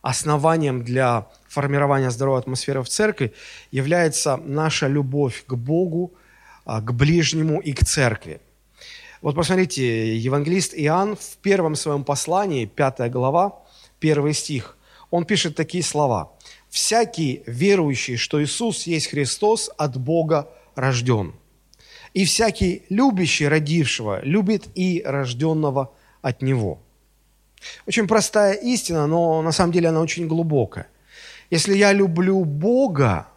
основанием 0.02 0.84
для 0.84 1.30
формирования 1.48 2.12
здоровой 2.12 2.40
атмосферы 2.40 2.84
в 2.84 2.90
церкви 2.90 3.34
является 3.72 4.36
наша 4.36 4.88
любовь 4.88 5.46
к 5.48 5.54
Богу, 5.54 6.14
а, 6.66 6.82
к 6.82 6.94
ближнему 6.94 7.62
и 7.62 7.72
к 7.72 7.86
церкви. 7.86 8.42
Вот 9.22 9.36
посмотрите, 9.36 10.18
евангелист 10.18 10.74
Иоанн 10.76 11.16
в 11.16 11.38
первом 11.38 11.76
своем 11.76 12.04
послании, 12.04 12.66
пятая 12.66 13.10
глава, 13.10 13.64
первый 14.00 14.34
стих, 14.34 14.78
он 15.10 15.24
пишет 15.24 15.56
такие 15.56 15.84
слова. 15.84 16.34
«Всякий 16.70 17.42
верующий, 17.48 18.18
что 18.18 18.44
Иисус 18.44 18.86
есть 18.86 19.08
Христос, 19.08 19.72
от 19.78 19.96
Бога 19.98 20.50
рожден. 20.76 21.34
И 22.14 22.26
всякий 22.26 22.84
любящий 22.90 23.48
родившего 23.48 24.20
любит 24.26 24.68
и 24.76 25.02
рожденного 25.06 25.94
от 26.22 26.42
Него». 26.42 26.85
Очень 27.88 28.08
простая 28.08 28.54
истина, 28.54 29.08
но 29.08 29.42
на 29.42 29.52
самом 29.52 29.72
деле 29.72 29.90
она 29.90 30.02
очень 30.02 30.28
глубокая. 30.28 30.88
Если 31.50 31.76
я 31.76 31.94
люблю 31.94 32.44
Бога, 32.44 33.28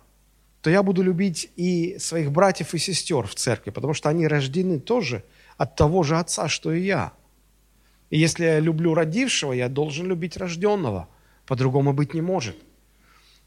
то 0.61 0.71
я 0.71 0.83
буду 0.83 1.03
любить 1.03 1.51
и 1.57 1.97
своих 1.99 2.33
братьев 2.33 2.75
и 2.75 2.79
сестер 2.79 3.27
в 3.27 3.35
церкви, 3.35 3.71
потому 3.71 3.95
что 3.95 4.09
они 4.09 4.27
рождены 4.27 4.81
тоже 4.81 5.25
от 5.57 5.77
того 5.77 6.03
же 6.03 6.19
Отца, 6.19 6.49
что 6.49 6.73
и 6.73 6.83
я. 6.83 7.13
И 8.11 8.19
если 8.19 8.45
я 8.45 8.61
люблю 8.61 8.95
родившего, 8.95 9.53
я 9.53 9.69
должен 9.69 10.07
любить 10.07 10.37
рожденного. 10.37 11.09
По-другому 11.47 11.93
быть 11.93 12.15
не 12.15 12.21
может. 12.21 12.57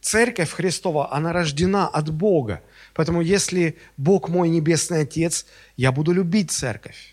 Церковь 0.02 0.52
Христова, 0.52 1.14
она 1.14 1.32
рождена 1.32 1.88
от 1.88 2.12
Бога. 2.12 2.62
Поэтому 2.94 3.22
если 3.22 3.78
Бог 3.98 4.30
мой 4.30 4.50
Небесный 4.50 5.02
Отец, 5.02 5.46
я 5.78 5.92
буду 5.92 6.12
любить 6.12 6.52
церковь. 6.52 7.11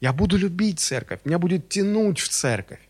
Я 0.00 0.12
буду 0.12 0.36
любить 0.36 0.80
церковь. 0.80 1.20
Меня 1.24 1.38
будет 1.38 1.68
тянуть 1.68 2.20
в 2.20 2.28
церковь. 2.28 2.80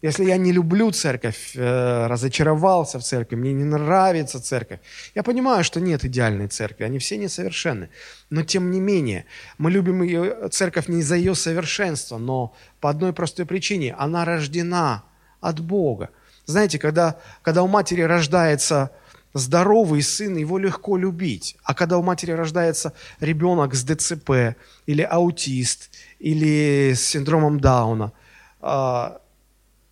Если 0.00 0.24
я 0.24 0.36
не 0.36 0.52
люблю 0.52 0.92
церковь, 0.92 1.56
э, 1.56 2.06
разочаровался 2.06 3.00
в 3.00 3.02
церкви, 3.02 3.34
мне 3.34 3.52
не 3.52 3.64
нравится 3.64 4.40
церковь, 4.40 4.78
я 5.16 5.24
понимаю, 5.24 5.64
что 5.64 5.80
нет 5.80 6.04
идеальной 6.04 6.46
церкви, 6.46 6.84
они 6.84 7.00
все 7.00 7.16
несовершенны. 7.16 7.88
Но 8.30 8.44
тем 8.44 8.70
не 8.70 8.78
менее, 8.78 9.24
мы 9.58 9.72
любим 9.72 10.02
ее, 10.02 10.48
церковь 10.50 10.86
не 10.86 11.00
из-за 11.00 11.16
ее 11.16 11.34
совершенства, 11.34 12.18
но 12.18 12.54
по 12.80 12.90
одной 12.90 13.12
простой 13.12 13.44
причине. 13.44 13.96
Она 13.98 14.24
рождена 14.24 15.02
от 15.40 15.58
Бога. 15.58 16.10
Знаете, 16.46 16.78
когда, 16.78 17.16
когда 17.42 17.64
у 17.64 17.68
матери 17.68 18.02
рождается 18.02 18.92
здоровый 19.34 20.02
сын, 20.02 20.36
его 20.36 20.58
легко 20.58 20.96
любить. 20.96 21.56
А 21.62 21.74
когда 21.74 21.98
у 21.98 22.02
матери 22.02 22.32
рождается 22.32 22.92
ребенок 23.20 23.74
с 23.74 23.84
ДЦП, 23.84 24.56
или 24.86 25.02
аутист, 25.02 25.90
или 26.18 26.92
с 26.94 27.02
синдромом 27.02 27.60
Дауна, 27.60 28.12
а, 28.60 29.20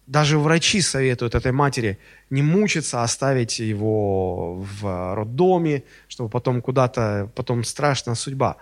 даже 0.06 0.38
врачи 0.38 0.80
советуют 0.80 1.34
этой 1.34 1.52
матери 1.52 1.98
не 2.30 2.42
мучиться, 2.42 3.00
а 3.00 3.04
оставить 3.04 3.58
его 3.58 4.54
в 4.54 5.14
роддоме, 5.14 5.82
чтобы 6.08 6.30
потом 6.30 6.62
куда-то, 6.62 7.30
потом 7.34 7.64
страшная 7.64 8.14
судьба. 8.14 8.56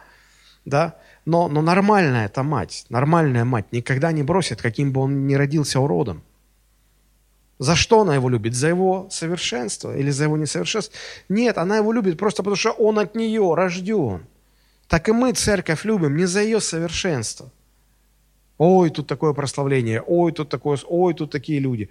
Да? 0.65 0.97
Но, 1.27 1.49
но 1.49 1.63
нормальная 1.63 2.27
эта 2.27 2.43
мать, 2.43 2.87
нормальная 2.89 3.45
мать 3.45 3.67
никогда 3.73 4.13
не 4.13 4.23
бросит, 4.23 4.63
каким 4.63 4.93
бы 4.93 5.03
он 5.03 5.27
ни 5.27 5.35
родился 5.35 5.81
уродом. 5.81 6.23
За 7.59 7.77
что 7.77 8.01
она 8.01 8.15
его 8.15 8.29
любит? 8.29 8.55
За 8.55 8.69
его 8.69 9.09
совершенство 9.11 9.97
или 9.97 10.11
за 10.11 10.25
его 10.25 10.37
несовершенство? 10.37 10.95
Нет, 11.29 11.57
она 11.57 11.77
его 11.77 11.93
любит 11.93 12.19
просто 12.19 12.43
потому, 12.43 12.57
что 12.57 12.73
он 12.73 12.99
от 12.99 13.15
нее 13.15 13.55
рожден. 13.55 14.27
Так 14.89 15.09
и 15.09 15.13
мы 15.13 15.33
церковь 15.33 15.85
любим 15.85 16.17
не 16.17 16.27
за 16.27 16.43
ее 16.43 16.61
совершенство– 16.61 17.51
Ой, 18.59 18.91
тут 18.91 19.07
такое 19.07 19.33
прославление, 19.33 20.01
ой, 20.01 20.33
тут 20.33 20.49
такое, 20.49 20.79
ой, 20.87 21.15
тут 21.15 21.31
такие 21.31 21.59
люди. 21.59 21.91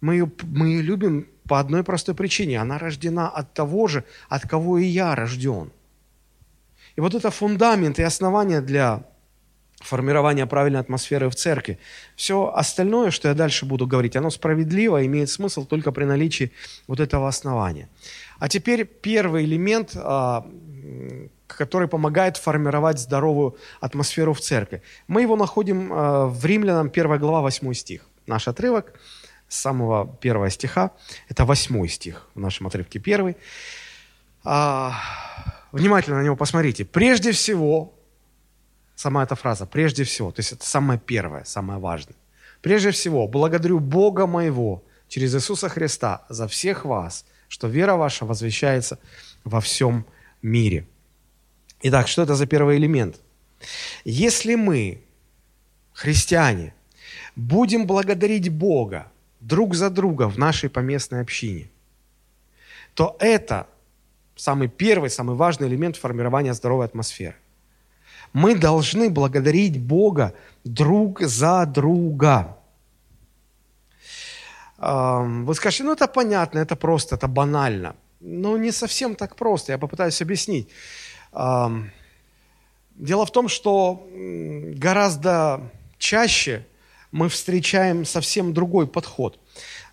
Мы 0.00 0.14
ее, 0.14 0.30
мы 0.42 0.68
ее 0.68 0.82
любим 0.82 1.28
по 1.46 1.60
одной 1.60 1.84
простой 1.84 2.14
причине. 2.14 2.60
Она 2.60 2.78
рождена 2.78 3.28
от 3.28 3.52
того 3.52 3.86
же, 3.86 4.04
от 4.28 4.48
кого 4.48 4.78
и 4.78 4.84
я 4.84 5.14
рожден. 5.14 5.70
И 6.96 7.00
вот 7.00 7.14
это 7.14 7.30
фундамент 7.30 7.98
и 7.98 8.02
основание 8.02 8.60
для 8.60 9.02
формирования 9.80 10.46
правильной 10.46 10.80
атмосферы 10.80 11.28
в 11.28 11.34
церкви. 11.34 11.78
Все 12.16 12.50
остальное, 12.54 13.10
что 13.10 13.28
я 13.28 13.34
дальше 13.34 13.66
буду 13.66 13.86
говорить, 13.86 14.16
оно 14.16 14.30
справедливо, 14.30 15.04
имеет 15.04 15.28
смысл 15.28 15.66
только 15.66 15.92
при 15.92 16.04
наличии 16.04 16.52
вот 16.86 17.00
этого 17.00 17.28
основания. 17.28 17.88
А 18.38 18.48
теперь 18.48 18.84
первый 18.86 19.44
элемент, 19.44 19.92
а, 19.96 20.46
который 21.56 21.88
помогает 21.88 22.36
формировать 22.36 22.98
здоровую 22.98 23.56
атмосферу 23.80 24.32
в 24.32 24.40
церкви. 24.40 24.82
Мы 25.08 25.22
его 25.22 25.36
находим 25.36 25.90
а, 25.92 26.26
в 26.26 26.44
Римлянам 26.44 26.88
1 26.88 27.18
глава 27.18 27.40
8 27.40 27.72
стих. 27.74 28.06
Наш 28.26 28.48
отрывок 28.48 28.98
с 29.48 29.60
самого 29.60 30.06
первого 30.20 30.50
стиха, 30.50 30.90
это 31.28 31.44
8 31.44 31.86
стих 31.88 32.28
в 32.34 32.40
нашем 32.40 32.66
отрывке 32.66 32.98
первый. 32.98 33.36
А, 34.44 34.92
внимательно 35.72 36.18
на 36.18 36.24
него 36.24 36.36
посмотрите. 36.36 36.84
Прежде 36.84 37.32
всего, 37.32 37.94
сама 38.94 39.22
эта 39.22 39.34
фраза, 39.34 39.66
прежде 39.66 40.04
всего, 40.04 40.30
то 40.30 40.40
есть 40.40 40.52
это 40.52 40.66
самое 40.66 40.98
первое, 40.98 41.44
самое 41.44 41.78
важное. 41.78 42.16
Прежде 42.60 42.90
всего, 42.90 43.28
благодарю 43.28 43.78
Бога 43.78 44.26
моего 44.26 44.82
через 45.08 45.34
Иисуса 45.34 45.68
Христа 45.68 46.24
за 46.28 46.48
всех 46.48 46.84
вас, 46.84 47.26
что 47.48 47.68
вера 47.68 47.94
ваша 47.94 48.24
возвещается 48.24 48.98
во 49.44 49.60
всем 49.60 50.06
мире. 50.42 50.86
Итак, 51.86 52.08
что 52.08 52.22
это 52.22 52.34
за 52.34 52.46
первый 52.46 52.78
элемент? 52.78 53.20
Если 54.06 54.54
мы, 54.54 55.02
христиане, 55.92 56.72
будем 57.36 57.86
благодарить 57.86 58.48
Бога 58.48 59.12
друг 59.40 59.74
за 59.74 59.90
друга 59.90 60.30
в 60.30 60.38
нашей 60.38 60.70
поместной 60.70 61.20
общине, 61.20 61.68
то 62.94 63.16
это 63.20 63.66
самый 64.34 64.68
первый, 64.68 65.10
самый 65.10 65.36
важный 65.36 65.68
элемент 65.68 65.96
формирования 65.96 66.54
здоровой 66.54 66.86
атмосферы. 66.86 67.36
Мы 68.32 68.54
должны 68.54 69.10
благодарить 69.10 69.78
Бога 69.78 70.32
друг 70.64 71.20
за 71.20 71.66
друга. 71.66 72.56
Вы 74.78 75.54
скажете, 75.54 75.84
ну 75.84 75.92
это 75.92 76.06
понятно, 76.06 76.60
это 76.60 76.76
просто, 76.76 77.16
это 77.16 77.28
банально. 77.28 77.94
Но 78.20 78.56
не 78.56 78.72
совсем 78.72 79.14
так 79.14 79.36
просто, 79.36 79.72
я 79.72 79.78
попытаюсь 79.78 80.22
объяснить. 80.22 80.70
Дело 81.34 83.26
в 83.26 83.32
том, 83.32 83.48
что 83.48 84.06
гораздо 84.12 85.60
чаще 85.98 86.64
мы 87.10 87.28
встречаем 87.28 88.04
совсем 88.04 88.52
другой 88.52 88.86
подход. 88.86 89.38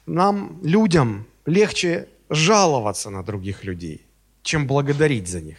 Нам, 0.05 0.59
людям, 0.63 1.25
легче 1.45 2.07
жаловаться 2.29 3.09
на 3.09 3.23
других 3.23 3.63
людей, 3.63 4.05
чем 4.43 4.67
благодарить 4.67 5.27
за 5.27 5.41
них. 5.41 5.57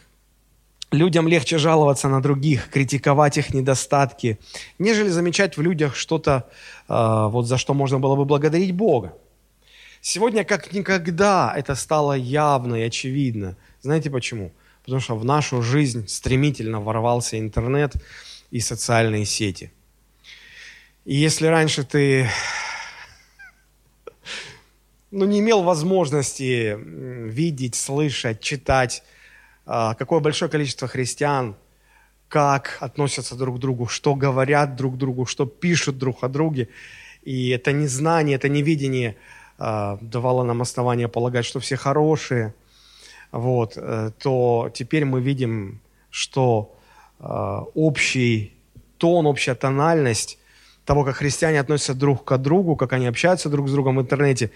Людям 0.91 1.27
легче 1.27 1.59
жаловаться 1.59 2.09
на 2.09 2.21
других, 2.21 2.69
критиковать 2.69 3.39
их 3.39 3.55
недостатки, 3.55 4.39
нежели 4.79 5.09
замечать 5.09 5.57
в 5.57 5.63
людях 5.63 5.97
что-то, 5.97 6.51
э, 6.89 7.29
вот 7.31 7.47
за 7.47 7.57
что 7.57 7.75
можно 7.75 7.99
было 7.99 8.15
бы 8.15 8.25
благодарить 8.25 8.75
Бога. 8.75 9.17
Сегодня 10.03 10.45
как 10.45 10.73
никогда 10.73 11.55
это 11.57 11.75
стало 11.77 12.13
явно 12.13 12.75
и 12.75 12.83
очевидно. 12.83 13.57
Знаете 13.81 14.11
почему? 14.11 14.53
Потому 14.85 15.01
что 15.01 15.17
в 15.17 15.25
нашу 15.25 15.63
жизнь 15.63 16.09
стремительно 16.09 16.81
ворвался 16.81 17.39
интернет 17.39 17.95
и 18.51 18.61
социальные 18.61 19.25
сети. 19.25 19.73
И 21.05 21.15
если 21.15 21.47
раньше 21.47 21.85
ты 21.85 22.29
ну, 25.11 25.25
не 25.25 25.41
имел 25.41 25.63
возможности 25.63 26.77
видеть, 26.79 27.75
слышать, 27.75 28.41
читать, 28.41 29.03
а, 29.67 29.95
какое 29.95 30.21
большое 30.21 30.51
количество 30.51 30.89
христиан, 30.89 31.57
как 32.29 32.79
относятся 32.81 33.37
друг 33.37 33.57
к 33.57 33.59
другу, 33.59 33.87
что 33.87 34.15
говорят 34.15 34.75
друг 34.75 34.97
другу, 34.97 35.27
что 35.27 35.45
пишут 35.45 35.99
друг 35.99 36.25
о 36.25 36.29
друге. 36.29 36.71
И 37.23 37.51
это 37.51 37.73
незнание, 37.73 38.37
это 38.37 38.49
невидение 38.49 39.17
а, 39.59 39.99
давало 40.01 40.43
нам 40.43 40.63
основание 40.63 41.09
полагать, 41.09 41.45
что 41.45 41.61
все 41.61 41.77
хорошие, 41.77 42.55
вот, 43.33 43.73
э, 43.77 44.11
то 44.23 44.71
теперь 44.73 45.05
мы 45.05 45.21
видим, 45.21 45.81
что 46.11 46.77
а, 47.19 47.65
общий 47.75 48.53
тон, 48.99 49.27
общая 49.27 49.55
тональность 49.55 50.39
того, 50.85 51.05
как 51.05 51.17
христиане 51.17 51.61
относятся 51.61 51.95
друг 51.95 52.25
к 52.25 52.37
другу, 52.39 52.77
как 52.77 52.93
они 52.93 53.07
общаются 53.07 53.49
друг 53.49 53.69
с 53.69 53.73
другом 53.73 53.97
в 53.97 54.01
интернете, 54.03 54.51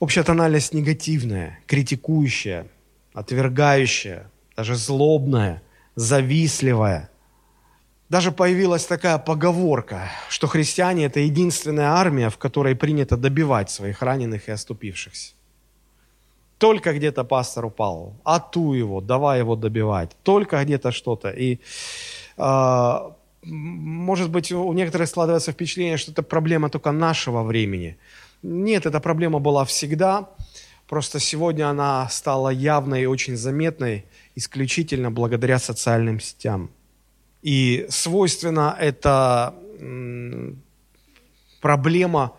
общая 0.00 0.24
тональность 0.24 0.74
негативная, 0.74 1.60
критикующая, 1.66 2.66
отвергающая, 3.12 4.30
даже 4.56 4.74
злобная, 4.74 5.62
завистливая. 5.94 7.10
Даже 8.08 8.32
появилась 8.32 8.84
такая 8.84 9.18
поговорка, 9.18 10.10
что 10.28 10.46
христиане– 10.46 11.04
это 11.06 11.20
единственная 11.20 11.90
армия, 11.90 12.28
в 12.28 12.36
которой 12.36 12.74
принято 12.74 13.16
добивать 13.16 13.70
своих 13.70 14.02
раненых 14.02 14.48
и 14.48 14.52
оступившихся. 14.52 15.32
Только 16.58 16.92
где-то 16.92 17.24
пастор 17.24 17.64
упал, 17.64 18.14
а 18.24 18.38
ту 18.38 18.74
его, 18.74 19.00
давай 19.00 19.40
его 19.40 19.56
добивать. 19.56 20.10
Только 20.22 20.62
где-то 20.64 20.92
что-то. 20.92 21.30
И, 21.30 21.58
э, 22.36 23.10
может 23.42 24.30
быть, 24.30 24.52
у 24.52 24.72
некоторых 24.72 25.08
складывается 25.08 25.52
впечатление, 25.52 25.96
что 25.96 26.12
это 26.12 26.22
проблема 26.22 26.68
только 26.70 26.92
нашего 26.92 27.42
времени. 27.42 27.96
Нет, 28.42 28.86
эта 28.86 29.00
проблема 29.00 29.40
была 29.40 29.64
всегда. 29.64 30.28
Просто 30.86 31.18
сегодня 31.18 31.70
она 31.70 32.08
стала 32.08 32.50
явной 32.50 33.02
и 33.02 33.06
очень 33.06 33.36
заметной 33.36 34.04
исключительно 34.36 35.10
благодаря 35.10 35.58
социальным 35.58 36.20
сетям. 36.20 36.70
И 37.42 37.86
свойственно 37.88 38.76
это 38.78 39.54
проблема 41.60 42.32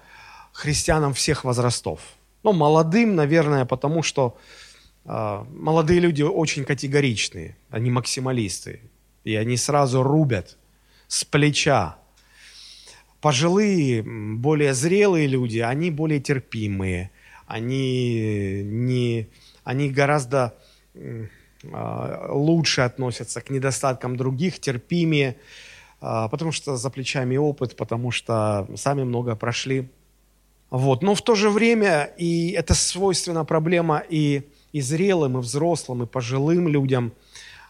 христианам 0.53 1.13
всех 1.13 1.43
возрастов. 1.43 1.99
Ну, 2.45 2.53
молодым, 2.53 3.15
наверное, 3.15 3.65
потому 3.65 4.03
что 4.03 4.37
э, 5.03 5.45
молодые 5.49 5.99
люди 5.99 6.21
очень 6.21 6.63
категоричные, 6.63 7.57
они 7.71 7.89
максималисты, 7.89 8.81
и 9.23 9.33
они 9.33 9.57
сразу 9.57 10.03
рубят 10.03 10.55
с 11.07 11.25
плеча. 11.25 11.97
Пожилые, 13.19 14.03
более 14.03 14.75
зрелые 14.75 15.25
люди, 15.25 15.57
они 15.57 15.89
более 15.89 16.19
терпимые, 16.19 17.09
они, 17.47 18.61
не, 18.63 19.27
они 19.63 19.89
гораздо 19.89 20.53
а, 21.73 22.27
лучше 22.31 22.81
относятся 22.81 23.41
к 23.41 23.49
недостаткам 23.49 24.17
других, 24.17 24.59
терпимее, 24.59 25.37
а, 25.99 26.27
потому 26.27 26.51
что 26.51 26.77
за 26.77 26.91
плечами 26.91 27.37
опыт, 27.37 27.75
потому 27.75 28.11
что 28.11 28.67
сами 28.75 29.03
много 29.03 29.35
прошли. 29.35 29.89
Вот. 30.75 31.03
Но 31.03 31.15
в 31.15 31.21
то 31.21 31.35
же 31.35 31.49
время, 31.49 32.11
и 32.17 32.51
это 32.51 32.73
свойственно 32.73 33.45
проблема 33.45 34.03
и, 34.09 34.41
и 34.73 34.81
зрелым, 34.81 35.37
и 35.37 35.41
взрослым, 35.41 36.03
и 36.03 36.05
пожилым 36.05 36.67
людям, 36.67 37.13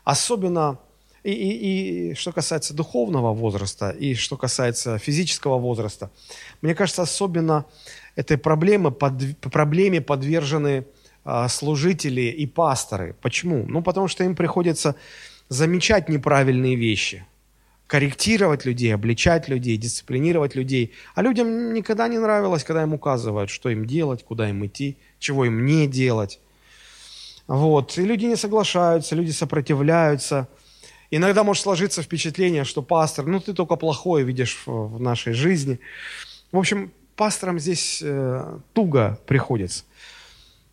особенно 0.03 0.79
и, 1.23 1.31
и, 1.31 2.11
и 2.11 2.13
что 2.15 2.31
касается 2.31 2.73
духовного 2.73 3.31
возраста, 3.31 3.91
и 3.91 4.15
что 4.15 4.37
касается 4.37 4.97
физического 4.97 5.59
возраста, 5.59 6.09
мне 6.63 6.73
кажется, 6.73 7.03
особенно 7.03 7.65
этой 8.15 8.37
проблемы, 8.37 8.89
под, 8.89 9.37
проблеме 9.51 10.01
подвержены 10.01 10.87
а, 11.23 11.47
служители 11.47 12.21
и 12.21 12.47
пасторы. 12.47 13.15
Почему? 13.21 13.67
Ну, 13.67 13.83
потому 13.83 14.07
что 14.07 14.23
им 14.23 14.35
приходится 14.35 14.95
замечать 15.47 16.09
неправильные 16.09 16.75
вещи, 16.75 17.23
корректировать 17.87 18.65
людей, 18.65 18.93
обличать 18.93 19.47
людей, 19.47 19.77
дисциплинировать 19.77 20.55
людей. 20.55 20.93
А 21.13 21.21
людям 21.21 21.73
никогда 21.73 22.07
не 22.07 22.17
нравилось, 22.17 22.63
когда 22.63 22.83
им 22.83 22.93
указывают, 22.93 23.49
что 23.49 23.69
им 23.69 23.85
делать, 23.85 24.23
куда 24.23 24.49
им 24.49 24.65
идти, 24.65 24.97
чего 25.19 25.45
им 25.45 25.65
не 25.65 25.87
делать. 25.87 26.39
Вот. 27.47 27.97
И 27.97 28.01
люди 28.03 28.25
не 28.25 28.35
соглашаются, 28.35 29.15
люди 29.15 29.31
сопротивляются. 29.31 30.47
Иногда 31.11 31.43
может 31.43 31.63
сложиться 31.63 32.01
впечатление, 32.01 32.63
что 32.63 32.81
пастор, 32.81 33.25
ну 33.25 33.39
ты 33.39 33.53
только 33.53 33.75
плохое 33.75 34.25
видишь 34.25 34.63
в 34.65 34.99
нашей 34.99 35.33
жизни. 35.33 35.79
В 36.51 36.57
общем, 36.57 36.91
пасторам 37.15 37.59
здесь 37.59 38.01
э, 38.03 38.59
туго 38.73 39.19
приходится. 39.27 39.83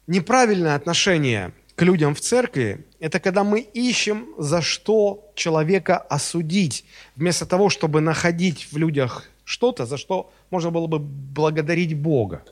Неправильное 0.06 0.74
отношение 0.74 1.52
к 1.76 1.82
людям 1.82 2.14
в 2.14 2.20
церкви– 2.20 2.86
это 3.00 3.18
когда 3.20 3.44
мы 3.44 3.60
ищем, 3.60 4.28
за 4.38 4.62
что 4.62 5.30
человека 5.34 5.96
осудить, 5.98 6.84
вместо 7.16 7.46
того, 7.46 7.70
чтобы 7.70 8.00
находить 8.00 8.68
в 8.70 8.76
людях 8.76 9.24
что-то, 9.44 9.86
за 9.86 9.96
что 9.96 10.30
можно 10.50 10.70
было 10.70 10.86
бы 10.86 10.98
благодарить 10.98 11.96
Бога. 11.96 12.42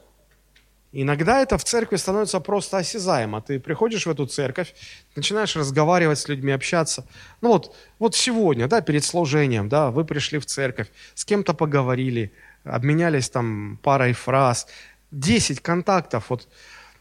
Иногда 0.92 1.40
это 1.40 1.56
в 1.56 1.62
церкви 1.62 1.96
становится 1.96 2.40
просто 2.40 2.78
осязаемо. 2.78 3.40
Ты 3.40 3.60
приходишь 3.60 4.06
в 4.06 4.10
эту 4.10 4.26
церковь, 4.26 4.74
начинаешь 5.14 5.54
разговаривать 5.54 6.18
с 6.18 6.28
людьми, 6.28 6.50
общаться. 6.50 7.06
Ну 7.42 7.50
вот, 7.50 7.76
вот 8.00 8.16
сегодня, 8.16 8.66
да, 8.66 8.80
перед 8.80 9.04
служением, 9.04 9.68
да, 9.68 9.90
вы 9.92 10.04
пришли 10.04 10.40
в 10.40 10.46
церковь, 10.46 10.88
с 11.14 11.24
кем-то 11.24 11.54
поговорили, 11.54 12.32
обменялись 12.64 13.30
там 13.30 13.78
парой 13.82 14.14
фраз, 14.14 14.66
10 15.12 15.60
контактов. 15.60 16.26
Вот 16.28 16.48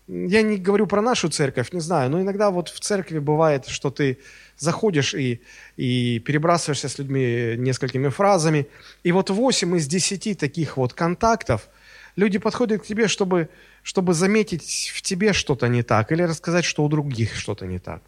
я 0.09 0.41
не 0.41 0.57
говорю 0.57 0.87
про 0.87 1.01
нашу 1.01 1.29
церковь, 1.29 1.71
не 1.71 1.81
знаю, 1.81 2.09
но 2.09 2.21
иногда 2.21 2.49
вот 2.49 2.69
в 2.69 2.79
церкви 2.79 3.19
бывает, 3.19 3.67
что 3.67 3.91
ты 3.91 4.17
заходишь 4.57 5.13
и, 5.13 5.41
и 5.77 6.19
перебрасываешься 6.19 6.89
с 6.89 6.97
людьми 6.97 7.55
несколькими 7.57 8.09
фразами, 8.09 8.67
и 9.03 9.11
вот 9.11 9.29
8 9.29 9.77
из 9.77 9.87
10 9.87 10.39
таких 10.39 10.77
вот 10.77 10.93
контактов 10.93 11.69
люди 12.15 12.39
подходят 12.39 12.81
к 12.81 12.85
тебе, 12.85 13.07
чтобы, 13.07 13.49
чтобы 13.83 14.13
заметить 14.15 14.91
в 14.95 15.01
тебе 15.03 15.31
что-то 15.33 15.67
не 15.67 15.83
так 15.83 16.11
или 16.11 16.23
рассказать, 16.23 16.65
что 16.65 16.83
у 16.83 16.89
других 16.89 17.35
что-то 17.35 17.67
не 17.67 17.77
так. 17.77 18.01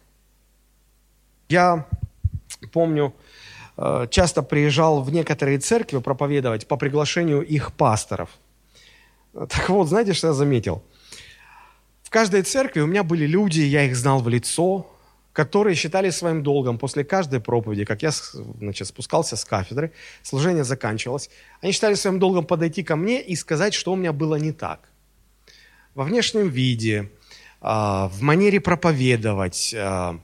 Я 1.48 1.86
помню, 2.72 3.14
э, 3.76 4.08
часто 4.10 4.42
приезжал 4.42 5.02
в 5.02 5.12
некоторые 5.12 5.58
церкви 5.58 6.00
проповедовать 6.00 6.66
по 6.66 6.76
приглашению 6.76 7.42
их 7.42 7.72
пасторов. 7.72 8.28
Так 9.32 9.68
вот, 9.68 9.88
знаете, 9.88 10.14
что 10.14 10.28
я 10.28 10.32
заметил? 10.32 10.82
Каждой 12.12 12.42
церкви 12.42 12.80
у 12.80 12.86
меня 12.86 13.02
были 13.02 13.26
люди, 13.26 13.60
я 13.60 13.84
их 13.84 13.96
знал 13.96 14.20
в 14.20 14.28
лицо, 14.28 14.86
которые 15.32 15.74
считали 15.74 16.10
своим 16.10 16.42
долгом 16.42 16.78
после 16.78 17.04
каждой 17.04 17.40
проповеди, 17.40 17.84
как 17.84 18.02
я 18.02 18.10
значит, 18.60 18.86
спускался 18.86 19.36
с 19.36 19.44
кафедры, 19.44 19.92
служение 20.22 20.62
заканчивалось, 20.62 21.30
они 21.62 21.72
считали 21.72 21.94
своим 21.94 22.18
долгом 22.18 22.44
подойти 22.44 22.82
ко 22.82 22.96
мне 22.96 23.20
и 23.22 23.34
сказать, 23.34 23.74
что 23.74 23.92
у 23.92 23.96
меня 23.96 24.12
было 24.12 24.36
не 24.36 24.52
так. 24.52 24.90
Во 25.94 26.04
внешнем 26.04 26.48
виде, 26.48 27.10
а, 27.60 28.08
в 28.08 28.20
манере 28.22 28.60
проповедовать, 28.60 29.74
а, 29.76 30.20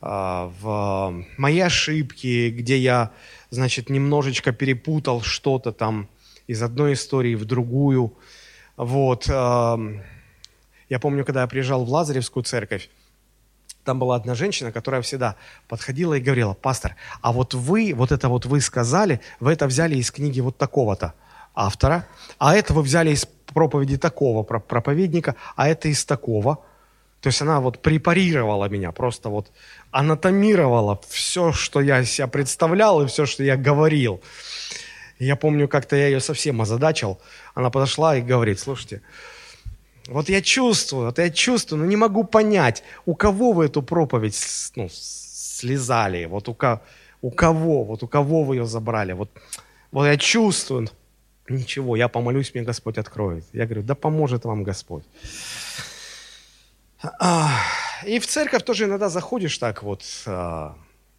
а, 0.00 0.52
в 0.60 1.24
моей 1.38 1.64
ошибке, 1.64 2.50
где 2.50 2.76
я, 2.76 3.12
значит, 3.50 3.88
немножечко 3.88 4.52
перепутал 4.52 5.22
что-то 5.22 5.72
там 5.72 6.08
из 6.46 6.62
одной 6.62 6.92
истории 6.92 7.34
в 7.34 7.46
другую. 7.46 8.14
Вот. 8.76 9.26
Я 10.88 10.98
помню, 10.98 11.24
когда 11.24 11.42
я 11.42 11.46
приезжал 11.46 11.84
в 11.84 11.90
Лазаревскую 11.90 12.44
церковь, 12.44 12.90
там 13.84 13.98
была 13.98 14.16
одна 14.16 14.34
женщина, 14.34 14.72
которая 14.72 15.02
всегда 15.02 15.36
подходила 15.68 16.14
и 16.14 16.20
говорила, 16.20 16.54
пастор, 16.54 16.96
а 17.20 17.32
вот 17.32 17.54
вы, 17.54 17.92
вот 17.94 18.12
это 18.12 18.28
вот 18.28 18.46
вы 18.46 18.60
сказали, 18.60 19.20
вы 19.40 19.52
это 19.52 19.66
взяли 19.66 19.96
из 19.96 20.10
книги 20.10 20.40
вот 20.40 20.56
такого-то 20.56 21.14
автора, 21.54 22.06
а 22.38 22.56
это 22.56 22.72
вы 22.72 22.82
взяли 22.82 23.10
из 23.10 23.26
проповеди 23.26 23.98
такого 23.98 24.42
проповедника, 24.42 25.36
а 25.54 25.68
это 25.68 25.88
из 25.88 26.04
такого. 26.04 26.64
То 27.20 27.28
есть 27.28 27.40
она 27.40 27.60
вот 27.60 27.80
препарировала 27.80 28.68
меня, 28.68 28.92
просто 28.92 29.28
вот 29.30 29.50
анатомировала 29.90 31.00
все, 31.08 31.52
что 31.52 31.80
я 31.80 32.04
себя 32.04 32.26
представлял 32.26 33.02
и 33.02 33.06
все, 33.06 33.24
что 33.24 33.42
я 33.42 33.56
говорил. 33.56 34.20
Я 35.18 35.36
помню, 35.36 35.68
как-то 35.68 35.96
я 35.96 36.08
ее 36.08 36.20
совсем 36.20 36.60
озадачил. 36.60 37.18
Она 37.54 37.70
подошла 37.70 38.16
и 38.16 38.20
говорит, 38.20 38.58
слушайте, 38.58 39.00
вот 40.08 40.28
я 40.28 40.42
чувствую, 40.42 41.06
вот 41.06 41.18
я 41.18 41.30
чувствую, 41.30 41.80
но 41.80 41.86
не 41.86 41.96
могу 41.96 42.24
понять, 42.24 42.82
у 43.06 43.14
кого 43.14 43.52
вы 43.52 43.66
эту 43.66 43.82
проповедь 43.82 44.38
ну, 44.76 44.88
слезали, 44.90 46.26
вот 46.26 46.48
у, 46.48 46.54
ко, 46.54 46.82
у 47.22 47.30
кого, 47.30 47.84
вот 47.84 48.02
у 48.02 48.08
кого 48.08 48.44
вы 48.44 48.56
ее 48.56 48.66
забрали, 48.66 49.12
вот, 49.12 49.30
вот 49.90 50.06
я 50.06 50.16
чувствую, 50.16 50.88
ничего, 51.48 51.96
я 51.96 52.08
помолюсь, 52.08 52.52
мне 52.54 52.62
Господь 52.62 52.98
откроет. 52.98 53.44
Я 53.52 53.64
говорю, 53.66 53.82
да 53.82 53.94
поможет 53.94 54.44
вам 54.44 54.62
Господь. 54.62 55.04
И 58.06 58.18
в 58.18 58.26
церковь 58.26 58.62
тоже 58.62 58.84
иногда 58.84 59.08
заходишь 59.08 59.58
так 59.58 59.82
вот, 59.82 60.02
а, 60.26 60.76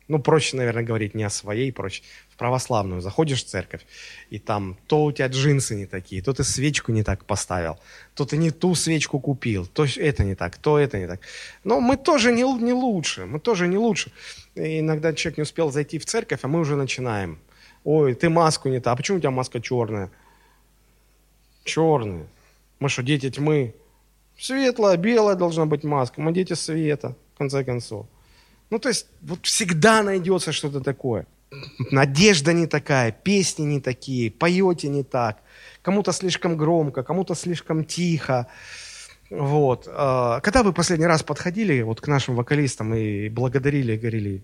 ну, 0.07 0.19
проще, 0.19 0.57
наверное, 0.57 0.83
говорить 0.83 1.15
не 1.15 1.23
о 1.23 1.29
своей, 1.29 1.71
проще, 1.71 2.03
в 2.29 2.37
православную 2.37 3.01
заходишь 3.01 3.43
в 3.43 3.47
церковь, 3.47 3.85
и 4.29 4.39
там 4.39 4.77
то 4.87 5.03
у 5.05 5.11
тебя 5.11 5.27
джинсы 5.27 5.75
не 5.75 5.85
такие, 5.85 6.21
то 6.21 6.33
ты 6.33 6.43
свечку 6.43 6.91
не 6.91 7.03
так 7.03 7.25
поставил, 7.25 7.79
то 8.13 8.25
ты 8.25 8.37
не 8.37 8.51
ту 8.51 8.75
свечку 8.75 9.19
купил, 9.19 9.65
то 9.65 9.85
это 9.97 10.23
не 10.23 10.35
так, 10.35 10.57
то 10.57 10.77
это 10.77 10.99
не 10.99 11.07
так. 11.07 11.21
Но 11.63 11.79
мы 11.79 11.97
тоже 11.97 12.31
не, 12.31 12.43
не 12.61 12.73
лучше, 12.73 13.25
мы 13.25 13.39
тоже 13.39 13.67
не 13.67 13.77
лучше. 13.77 14.11
И 14.55 14.79
иногда 14.79 15.13
человек 15.13 15.37
не 15.37 15.43
успел 15.43 15.71
зайти 15.71 15.97
в 15.97 16.05
церковь, 16.05 16.39
а 16.43 16.47
мы 16.47 16.59
уже 16.59 16.75
начинаем. 16.75 17.39
Ой, 17.83 18.13
ты 18.13 18.29
маску 18.29 18.69
не 18.69 18.79
так, 18.79 18.93
а 18.93 18.95
почему 18.97 19.17
у 19.17 19.21
тебя 19.21 19.31
маска 19.31 19.59
черная? 19.59 20.11
Черная. 21.63 22.27
Мы 22.79 22.89
что, 22.89 23.01
дети 23.01 23.29
тьмы? 23.31 23.73
Светлая, 24.37 24.97
белая 24.97 25.35
должна 25.35 25.65
быть 25.65 25.83
маска, 25.83 26.21
мы 26.21 26.33
дети 26.33 26.53
света, 26.53 27.15
в 27.33 27.37
конце 27.37 27.63
концов. 27.63 28.05
Ну, 28.75 28.79
то 28.79 28.89
есть, 28.89 29.07
вот 29.21 29.39
всегда 29.45 30.03
найдется 30.03 30.51
что-то 30.51 30.81
такое. 30.81 31.25
Надежда 31.91 32.51
не 32.51 32.67
такая, 32.67 33.11
песни 33.11 33.63
не 33.63 33.79
такие, 33.79 34.29
поете 34.29 34.89
не 34.89 35.03
так. 35.03 35.37
Кому-то 35.81 36.11
слишком 36.11 36.57
громко, 36.57 37.01
кому-то 37.03 37.35
слишком 37.35 37.85
тихо. 37.85 38.47
Вот. 39.29 39.87
А, 39.87 40.41
когда 40.41 40.61
вы 40.61 40.73
последний 40.73 41.05
раз 41.05 41.23
подходили 41.23 41.83
вот 41.83 42.01
к 42.01 42.07
нашим 42.09 42.35
вокалистам 42.35 42.93
и 42.93 43.29
благодарили, 43.29 43.95
говорили, 43.95 44.43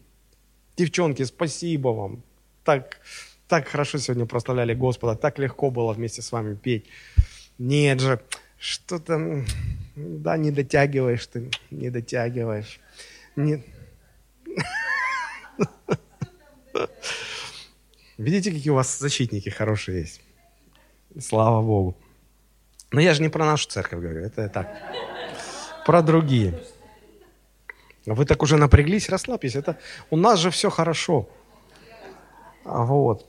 девчонки, 0.77 1.25
спасибо 1.25 1.89
вам, 1.89 2.23
так, 2.63 3.01
так 3.49 3.67
хорошо 3.67 3.97
сегодня 3.97 4.25
прославляли 4.25 4.73
Господа, 4.73 5.15
так 5.15 5.39
легко 5.39 5.71
было 5.71 5.91
вместе 5.91 6.21
с 6.21 6.31
вами 6.31 6.55
петь. 6.55 6.85
Нет 7.59 7.99
же, 7.99 8.21
что-то, 8.57 9.43
да, 9.97 10.37
не 10.37 10.51
дотягиваешь 10.51 11.27
ты, 11.27 11.49
не 11.69 11.89
дотягиваешь. 11.89 12.79
Не... 13.35 13.61
Видите, 18.17 18.51
какие 18.51 18.69
у 18.71 18.75
вас 18.75 18.99
защитники 18.99 19.49
хорошие 19.49 20.01
есть? 20.01 20.21
Слава 21.19 21.61
Богу. 21.61 21.97
Но 22.91 23.01
я 23.01 23.13
же 23.13 23.21
не 23.21 23.29
про 23.29 23.45
нашу 23.45 23.67
церковь 23.69 24.01
говорю, 24.01 24.23
это 24.23 24.49
так. 24.49 24.67
Про 25.85 26.01
другие. 26.01 26.61
Вы 28.05 28.25
так 28.25 28.43
уже 28.43 28.57
напряглись, 28.57 29.09
расслабьтесь. 29.09 29.55
Это 29.55 29.79
у 30.09 30.17
нас 30.17 30.39
же 30.39 30.49
все 30.49 30.69
хорошо. 30.69 31.29
А 32.65 32.83
вот. 32.83 33.27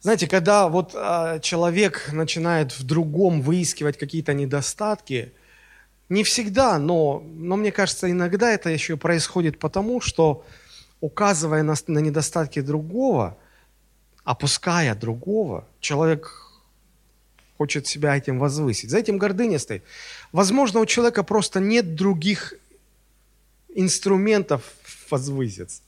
Знаете, 0.00 0.26
когда 0.26 0.68
вот 0.68 0.92
а, 0.94 1.38
человек 1.38 2.10
начинает 2.12 2.72
в 2.72 2.84
другом 2.84 3.40
выискивать 3.40 3.98
какие-то 3.98 4.34
недостатки, 4.34 5.32
не 6.12 6.24
всегда, 6.24 6.78
но, 6.78 7.22
но 7.24 7.56
мне 7.56 7.72
кажется, 7.72 8.10
иногда 8.10 8.52
это 8.52 8.68
еще 8.68 8.98
происходит 8.98 9.58
потому, 9.58 10.02
что 10.02 10.44
указывая 11.00 11.62
на, 11.62 11.74
на 11.86 11.98
недостатки 12.00 12.60
другого, 12.60 13.38
опуская 14.22 14.94
другого, 14.94 15.66
человек 15.80 16.52
хочет 17.56 17.86
себя 17.86 18.14
этим 18.14 18.38
возвысить. 18.38 18.90
За 18.90 18.98
этим 18.98 19.16
гордыня 19.16 19.58
стоит. 19.58 19.84
Возможно, 20.32 20.80
у 20.80 20.86
человека 20.86 21.22
просто 21.22 21.60
нет 21.60 21.94
других 21.94 22.54
инструментов 23.74 24.62
возвыситься. 25.10 25.80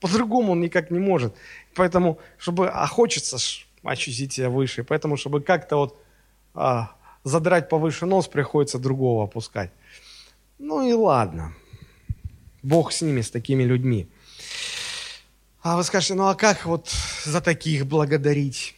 По-другому 0.00 0.52
он 0.52 0.60
никак 0.60 0.90
не 0.90 0.98
может. 0.98 1.34
Поэтому, 1.76 2.18
чтобы, 2.36 2.68
а 2.68 2.84
хочется 2.88 3.36
ощутить 3.84 4.32
себя 4.32 4.50
выше, 4.50 4.82
поэтому, 4.82 5.16
чтобы 5.16 5.40
как-то 5.40 5.76
вот 5.76 6.02
а, 6.54 6.96
задрать 7.24 7.68
повыше 7.68 8.06
нос, 8.06 8.28
приходится 8.28 8.78
другого 8.78 9.24
опускать. 9.24 9.70
Ну 10.58 10.88
и 10.88 10.92
ладно. 10.92 11.54
Бог 12.62 12.92
с 12.92 13.02
ними, 13.02 13.20
с 13.20 13.30
такими 13.30 13.64
людьми. 13.64 14.08
А 15.62 15.76
вы 15.76 15.84
скажете, 15.84 16.14
ну 16.14 16.28
а 16.28 16.34
как 16.34 16.66
вот 16.66 16.88
за 17.24 17.40
таких 17.40 17.86
благодарить? 17.86 18.74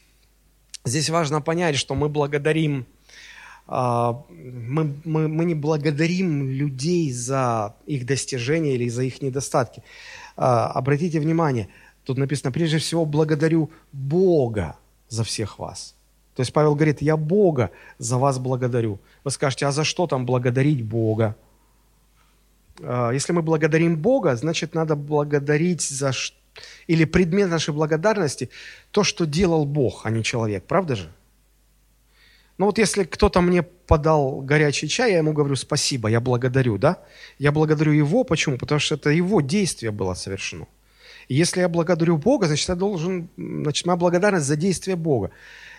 Здесь 0.85 1.09
важно 1.09 1.41
понять, 1.41 1.77
что 1.77 1.95
мы 1.95 2.09
благодарим, 2.11 2.87
а, 3.67 4.23
мы, 4.29 4.95
мы, 5.05 5.29
мы 5.29 5.45
не 5.47 5.55
благодарим 5.55 6.49
людей 6.49 7.11
за 7.11 7.75
их 7.87 8.05
достижения 8.05 8.75
или 8.75 8.89
за 8.89 9.03
их 9.05 9.23
недостатки. 9.23 9.83
А, 10.37 10.67
обратите 10.73 11.21
внимание, 11.21 11.69
тут 12.05 12.19
написано, 12.19 12.53
прежде 12.53 12.79
всего 12.79 13.07
благодарю 13.07 13.71
Бога 13.93 14.77
за 15.09 15.25
всех 15.25 15.59
вас. 15.59 15.94
То 16.35 16.41
есть 16.41 16.53
Павел 16.53 16.75
говорит, 16.75 17.01
я 17.03 17.17
Бога 17.17 17.71
за 17.99 18.19
вас 18.19 18.39
благодарю. 18.39 18.99
Вы 19.23 19.31
скажете, 19.31 19.67
а 19.67 19.73
за 19.73 19.85
что 19.85 20.07
там 20.07 20.27
благодарить 20.27 20.85
Бога? 20.85 21.37
А, 22.83 23.11
если 23.11 23.33
мы 23.33 23.43
благодарим 23.43 23.97
Бога, 23.97 24.35
значит, 24.37 24.75
надо 24.75 24.97
благодарить 24.97 25.83
за 25.83 26.13
что 26.13 26.37
или 26.87 27.05
предмет 27.05 27.49
нашей 27.49 27.75
благодарности 27.75 28.49
то, 28.91 29.03
что 29.03 29.27
делал 29.27 29.65
Бог, 29.65 30.07
а 30.07 30.11
не 30.11 30.23
человек. 30.23 30.65
Правда 30.65 30.95
же? 30.95 31.11
Ну 32.59 32.67
вот 32.67 32.79
если 32.79 33.03
кто-то 33.03 33.41
мне 33.41 33.63
подал 33.63 34.41
горячий 34.41 34.89
чай, 34.89 35.13
я 35.13 35.19
ему 35.19 35.33
говорю 35.33 35.57
спасибо, 35.57 36.09
я 36.09 36.21
благодарю, 36.21 36.79
да? 36.79 37.03
Я 37.39 37.51
благодарю 37.51 37.93
его, 37.93 38.23
почему? 38.23 38.59
Потому 38.59 38.79
что 38.79 38.95
это 38.95 39.11
его 39.11 39.41
действие 39.41 39.91
было 39.91 40.15
совершено. 40.15 40.67
И 41.27 41.35
если 41.35 41.61
я 41.61 41.69
благодарю 41.69 42.17
Бога, 42.17 42.47
значит, 42.47 42.69
я 42.69 42.75
должен, 42.77 43.29
значит, 43.37 43.87
моя 43.87 43.97
благодарность 43.97 44.47
за 44.47 44.57
действие 44.57 44.97
Бога. 44.97 45.31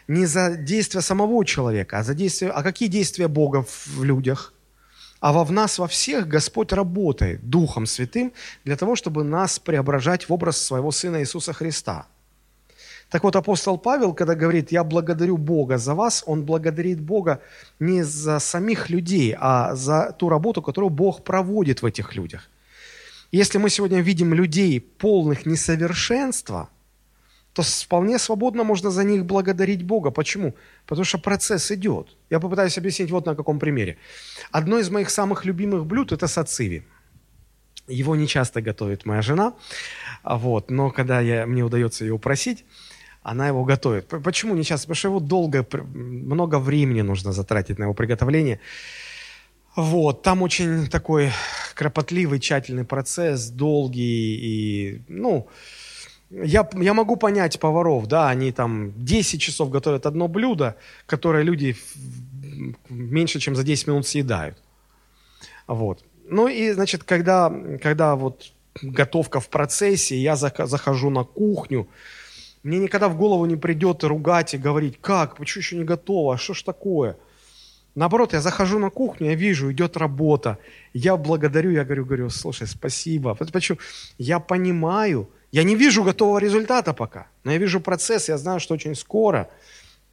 Не 0.07 0.25
за 0.25 0.55
действие 0.55 1.01
самого 1.01 1.43
человека, 1.45 1.99
а 1.99 2.03
за 2.03 2.13
действие, 2.13 2.51
а 2.51 2.63
какие 2.63 2.89
действия 2.89 3.27
Бога 3.27 3.63
в 3.67 4.03
людях? 4.03 4.53
а 5.25 5.31
во 5.31 5.43
в 5.43 5.51
нас, 5.51 5.79
во 5.79 5.87
всех 5.87 6.27
Господь 6.27 6.71
работает 6.73 7.49
Духом 7.49 7.87
Святым 7.87 8.31
для 8.63 8.75
того, 8.75 8.95
чтобы 8.95 9.23
нас 9.23 9.57
преображать 9.57 10.29
в 10.29 10.33
образ 10.33 10.61
своего 10.61 10.91
Сына 10.91 11.21
Иисуса 11.21 11.51
Христа. 11.51 12.05
Так 13.09 13.23
вот, 13.23 13.35
апостол 13.35 13.79
Павел, 13.79 14.13
когда 14.13 14.35
говорит, 14.35 14.71
я 14.71 14.83
благодарю 14.83 15.37
Бога 15.37 15.79
за 15.79 15.95
вас, 15.95 16.23
он 16.27 16.43
благодарит 16.43 16.99
Бога 16.99 17.41
не 17.79 18.03
за 18.03 18.39
самих 18.39 18.89
людей, 18.91 19.35
а 19.39 19.75
за 19.75 20.11
ту 20.11 20.29
работу, 20.29 20.61
которую 20.61 20.91
Бог 20.91 21.23
проводит 21.23 21.81
в 21.81 21.85
этих 21.87 22.15
людях. 22.15 22.49
Если 23.31 23.57
мы 23.57 23.71
сегодня 23.71 24.01
видим 24.01 24.33
людей 24.33 24.79
полных 24.79 25.47
несовершенства– 25.47 26.69
то 27.55 27.61
вполне 27.61 28.19
свободно 28.19 28.65
можно 28.65 28.91
за 28.91 29.05
них 29.05 29.25
благодарить 29.25 29.81
Бога. 29.81 30.11
Почему? 30.11 30.53
Потому 30.85 31.05
что 31.05 31.17
процесс 31.17 31.71
идет. 31.71 32.07
Я 32.29 32.39
попытаюсь 32.39 32.77
объяснить 32.77 33.11
вот 33.11 33.25
на 33.25 33.33
каком 33.35 33.59
примере. 33.59 33.97
Одно 34.51 34.77
из 34.77 34.89
моих 34.89 35.09
самых 35.09 35.45
любимых 35.45 35.85
блюд– 35.85 36.11
это 36.11 36.27
сациви. 36.27 36.83
Его 37.87 38.17
не 38.17 38.27
часто 38.27 38.61
готовит 38.61 39.05
моя 39.05 39.21
жена, 39.21 39.53
вот, 40.23 40.71
но 40.71 40.91
когда 40.91 41.21
я, 41.21 41.45
мне 41.45 41.63
удается 41.63 42.03
ее 42.03 42.13
упросить, 42.13 42.65
она 43.23 43.47
его 43.47 43.63
готовит. 43.63 44.07
Почему 44.23 44.55
не 44.55 44.63
часто? 44.63 44.87
Потому 44.87 44.95
что 44.95 45.07
его 45.07 45.19
долго, 45.19 45.65
много 45.93 46.59
времени 46.59 47.03
нужно 47.03 47.31
затратить 47.31 47.79
на 47.79 47.83
его 47.83 47.93
приготовление. 47.93 48.59
Вот, 49.77 50.23
там 50.23 50.41
очень 50.41 50.87
такой 50.87 51.31
кропотливый, 51.73 52.39
тщательный 52.39 52.83
процесс, 52.83 53.49
долгий 53.49 54.35
и, 54.35 55.01
ну, 55.07 55.47
я, 56.29 56.67
я 56.73 56.93
могу 56.93 57.15
понять 57.15 57.59
поваров, 57.59 58.07
да, 58.07 58.29
они 58.29 58.51
там 58.51 58.93
10 59.05 59.41
часов 59.41 59.69
готовят 59.69 60.05
одно 60.05 60.27
блюдо, 60.27 60.75
которое 61.05 61.43
люди 61.43 61.75
меньше, 62.89 63.39
чем 63.39 63.55
за 63.55 63.63
10 63.63 63.87
минут 63.87 64.07
съедают. 64.07 64.57
Вот. 65.67 66.03
Ну 66.27 66.47
и, 66.47 66.71
значит, 66.71 67.03
когда, 67.03 67.53
когда 67.81 68.15
вот 68.15 68.51
готовка 68.81 69.39
в 69.39 69.49
процессе, 69.49 70.17
я 70.17 70.35
захожу 70.35 71.09
на 71.09 71.23
кухню, 71.23 71.87
мне 72.63 72.79
никогда 72.79 73.09
в 73.09 73.17
голову 73.17 73.45
не 73.45 73.55
придет 73.55 74.03
ругать 74.03 74.55
и 74.55 74.57
говорить, 74.57 74.97
как, 74.99 75.37
почему 75.37 75.61
еще 75.61 75.75
не 75.77 75.83
готово, 75.83 76.33
а 76.33 76.37
что 76.37 76.53
ж 76.53 76.63
такое? 76.63 77.15
Наоборот, 77.93 78.33
я 78.33 78.41
захожу 78.41 78.79
на 78.79 78.89
кухню, 78.89 79.29
я 79.29 79.35
вижу, 79.35 79.71
идет 79.71 79.95
работа, 79.97 80.57
я 80.93 81.15
благодарю, 81.15 81.71
я 81.71 81.85
говорю, 81.85 82.05
говорю, 82.05 82.29
слушай, 82.29 82.67
спасибо. 82.67 83.35
Почему? 83.35 83.77
Я 84.17 84.39
понимаю, 84.39 85.29
я 85.51 85.63
не 85.63 85.75
вижу 85.75 86.03
готового 86.03 86.39
результата 86.39 86.93
пока, 86.93 87.27
но 87.43 87.51
я 87.51 87.57
вижу 87.57 87.79
процесс, 87.79 88.29
я 88.29 88.37
знаю, 88.37 88.59
что 88.59 88.73
очень 88.73 88.95
скоро 88.95 89.49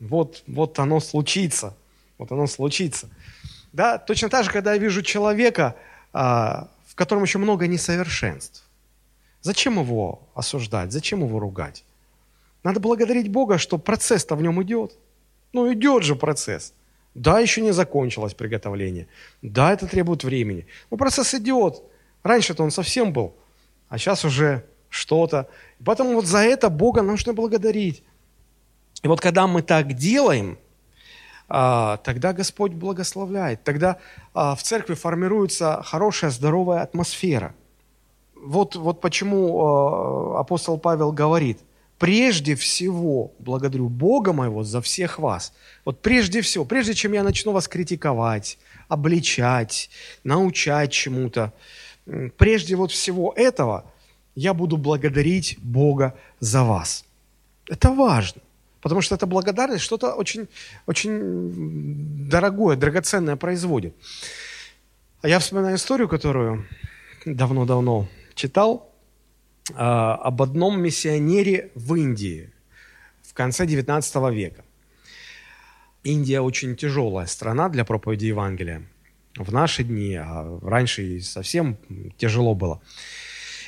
вот, 0.02 0.42
вот 0.46 0.78
оно 0.78 1.00
случится. 1.00 1.74
Вот 2.18 2.32
оно 2.32 2.46
случится. 2.46 3.08
Да, 3.72 3.98
точно 3.98 4.28
так 4.28 4.44
же, 4.44 4.50
когда 4.50 4.74
я 4.74 4.78
вижу 4.78 5.02
человека, 5.02 5.76
а, 6.12 6.68
в 6.86 6.94
котором 6.94 7.22
еще 7.22 7.38
много 7.38 7.66
несовершенств. 7.66 8.64
Зачем 9.40 9.78
его 9.80 10.28
осуждать? 10.34 10.92
Зачем 10.92 11.24
его 11.24 11.38
ругать? 11.38 11.84
Надо 12.62 12.80
благодарить 12.80 13.28
Бога, 13.28 13.58
что 13.58 13.78
процесс-то 13.78 14.36
в 14.36 14.42
нем 14.42 14.62
идет. 14.62 14.92
Ну, 15.52 15.72
идет 15.72 16.04
же 16.04 16.14
процесс. 16.14 16.74
Да, 17.14 17.40
еще 17.40 17.60
не 17.60 17.72
закончилось 17.72 18.34
приготовление. 18.34 19.08
Да, 19.42 19.72
это 19.72 19.86
требует 19.86 20.24
времени. 20.24 20.66
Но 20.90 20.96
процесс 20.96 21.34
идет. 21.34 21.82
Раньше-то 22.22 22.62
он 22.62 22.70
совсем 22.70 23.12
был, 23.12 23.34
а 23.88 23.98
сейчас 23.98 24.24
уже 24.24 24.64
что-то. 24.92 25.48
Поэтому 25.84 26.14
вот 26.14 26.26
за 26.26 26.38
это 26.38 26.70
Бога 26.70 27.02
нужно 27.02 27.32
благодарить. 27.32 28.04
И 29.02 29.08
вот 29.08 29.20
когда 29.20 29.46
мы 29.46 29.62
так 29.62 29.94
делаем, 29.94 30.58
а, 31.48 31.96
тогда 31.96 32.32
Господь 32.32 32.72
благословляет. 32.72 33.64
Тогда 33.64 33.98
а, 34.34 34.54
в 34.54 34.62
церкви 34.62 34.94
формируется 34.94 35.82
хорошая, 35.84 36.30
здоровая 36.30 36.82
атмосфера. 36.82 37.54
Вот, 38.34 38.76
вот 38.76 39.00
почему 39.00 39.60
а, 39.60 40.40
апостол 40.40 40.78
Павел 40.78 41.10
говорит– 41.10 41.58
прежде 42.02 42.56
всего 42.56 43.32
благодарю 43.38 43.88
Бога 43.88 44.32
моего 44.32 44.64
за 44.64 44.82
всех 44.82 45.20
вас. 45.20 45.52
Вот 45.84 46.02
прежде 46.02 46.40
всего, 46.40 46.64
прежде 46.64 46.94
чем 46.94 47.12
я 47.12 47.22
начну 47.22 47.52
вас 47.52 47.68
критиковать, 47.68 48.58
обличать, 48.88 49.88
научать 50.24 50.90
чему-то, 50.90 51.52
прежде 52.38 52.74
вот 52.74 52.90
всего 52.90 53.32
этого 53.36 53.84
я 54.34 54.54
буду 54.54 54.76
благодарить 54.76 55.58
Бога 55.58 56.14
за 56.40 56.64
вас. 56.64 57.04
Это 57.68 57.90
важно, 57.90 58.42
потому 58.80 59.00
что 59.00 59.14
эта 59.14 59.26
благодарность 59.26 59.84
что-то 59.84 60.14
очень, 60.14 60.48
очень 60.86 62.28
дорогое, 62.28 62.76
драгоценное 62.76 63.36
производит. 63.36 63.94
А 65.22 65.28
я 65.28 65.38
вспоминаю 65.38 65.76
историю, 65.76 66.08
которую 66.08 66.66
давно-давно 67.24 68.08
читал– 68.34 68.88
а, 69.74 70.16
об 70.16 70.42
одном 70.42 70.80
миссионере 70.80 71.70
в 71.74 71.94
Индии 71.94 72.50
в 73.22 73.32
конце 73.32 73.64
XIX 73.64 74.34
века. 74.34 74.64
Индия 76.02 76.40
очень 76.40 76.74
тяжелая 76.74 77.26
страна 77.26 77.68
для 77.68 77.84
проповеди 77.84 78.26
Евангелия. 78.26 78.82
В 79.36 79.52
наши 79.52 79.84
дни, 79.84 80.16
а 80.16 80.58
раньше 80.62 81.20
совсем 81.20 81.78
тяжело 82.18 82.54
было. 82.54 82.80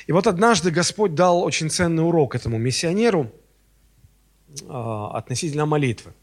И 0.07 0.11
вот 0.11 0.27
однажды 0.27 0.71
Господь 0.71 1.15
дал 1.15 1.41
очень 1.41 1.69
ценный 1.69 2.03
урок 2.03 2.35
этому 2.35 2.57
миссионеру 2.57 3.31
э, 4.61 4.65
относительно 4.67 5.65
молитвы. 5.65 6.13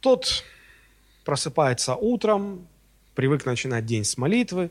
Тот 0.00 0.44
просыпается 1.24 1.94
утром, 1.94 2.66
привык 3.14 3.44
начинать 3.44 3.84
день 3.84 4.04
с 4.04 4.16
молитвы, 4.16 4.70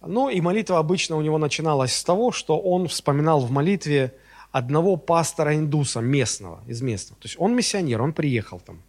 ну 0.00 0.30
и 0.30 0.40
молитва 0.40 0.78
обычно 0.78 1.16
у 1.16 1.20
него 1.20 1.36
начиналась 1.38 1.94
с 1.94 2.04
того, 2.04 2.32
что 2.32 2.58
он 2.58 2.88
вспоминал 2.88 3.40
в 3.40 3.50
молитве 3.50 4.14
одного 4.50 4.96
пастора 4.96 5.56
индуса 5.56 6.00
местного, 6.00 6.62
из 6.66 6.80
местного. 6.80 7.20
То 7.20 7.26
есть 7.26 7.36
он 7.38 7.54
миссионер, 7.54 8.00
он 8.00 8.12
приехал 8.12 8.60
там 8.60 8.82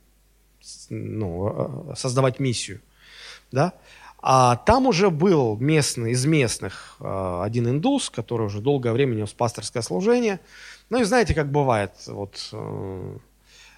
ну, 0.89 1.91
э, 1.91 1.95
создавать 1.95 2.39
миссию. 2.39 2.81
Да? 3.51 3.73
А 4.21 4.55
там 4.55 4.85
уже 4.85 5.09
был 5.09 5.57
местный, 5.57 6.11
из 6.11 6.25
местных 6.25 6.97
э, 6.99 7.41
один 7.43 7.67
индус, 7.67 8.09
который 8.09 8.45
уже 8.45 8.59
долгое 8.59 8.93
время 8.93 9.15
нес 9.15 9.33
пасторское 9.33 9.81
служение. 9.81 10.39
Ну 10.89 11.01
и 11.01 11.03
знаете, 11.03 11.33
как 11.33 11.51
бывает, 11.51 11.91
вот 12.05 12.49
э, 12.51 13.17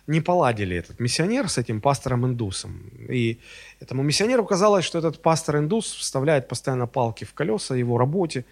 не 0.07 0.19
поладили 0.19 0.75
этот 0.75 0.99
миссионер 0.99 1.47
с 1.47 1.57
этим 1.57 1.79
пастором-индусом. 1.79 2.91
И 3.07 3.39
этому 3.79 4.03
миссионеру 4.03 4.45
казалось, 4.45 4.83
что 4.83 4.99
этот 4.99 5.21
пастор-индус 5.21 5.85
вставляет 5.85 6.49
постоянно 6.49 6.87
палки 6.87 7.23
в 7.23 7.33
колеса 7.33 7.75
его 7.75 7.97
работе. 7.97 8.45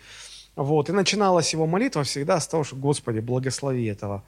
Вот. 0.55 0.89
И 0.89 0.93
начиналась 0.93 1.51
его 1.51 1.67
молитва 1.67 2.03
всегда 2.03 2.39
с 2.39 2.47
того, 2.47 2.63
что 2.63 2.77
«Господи, 2.77 3.19
благослови 3.19 3.85
этого 3.85 4.23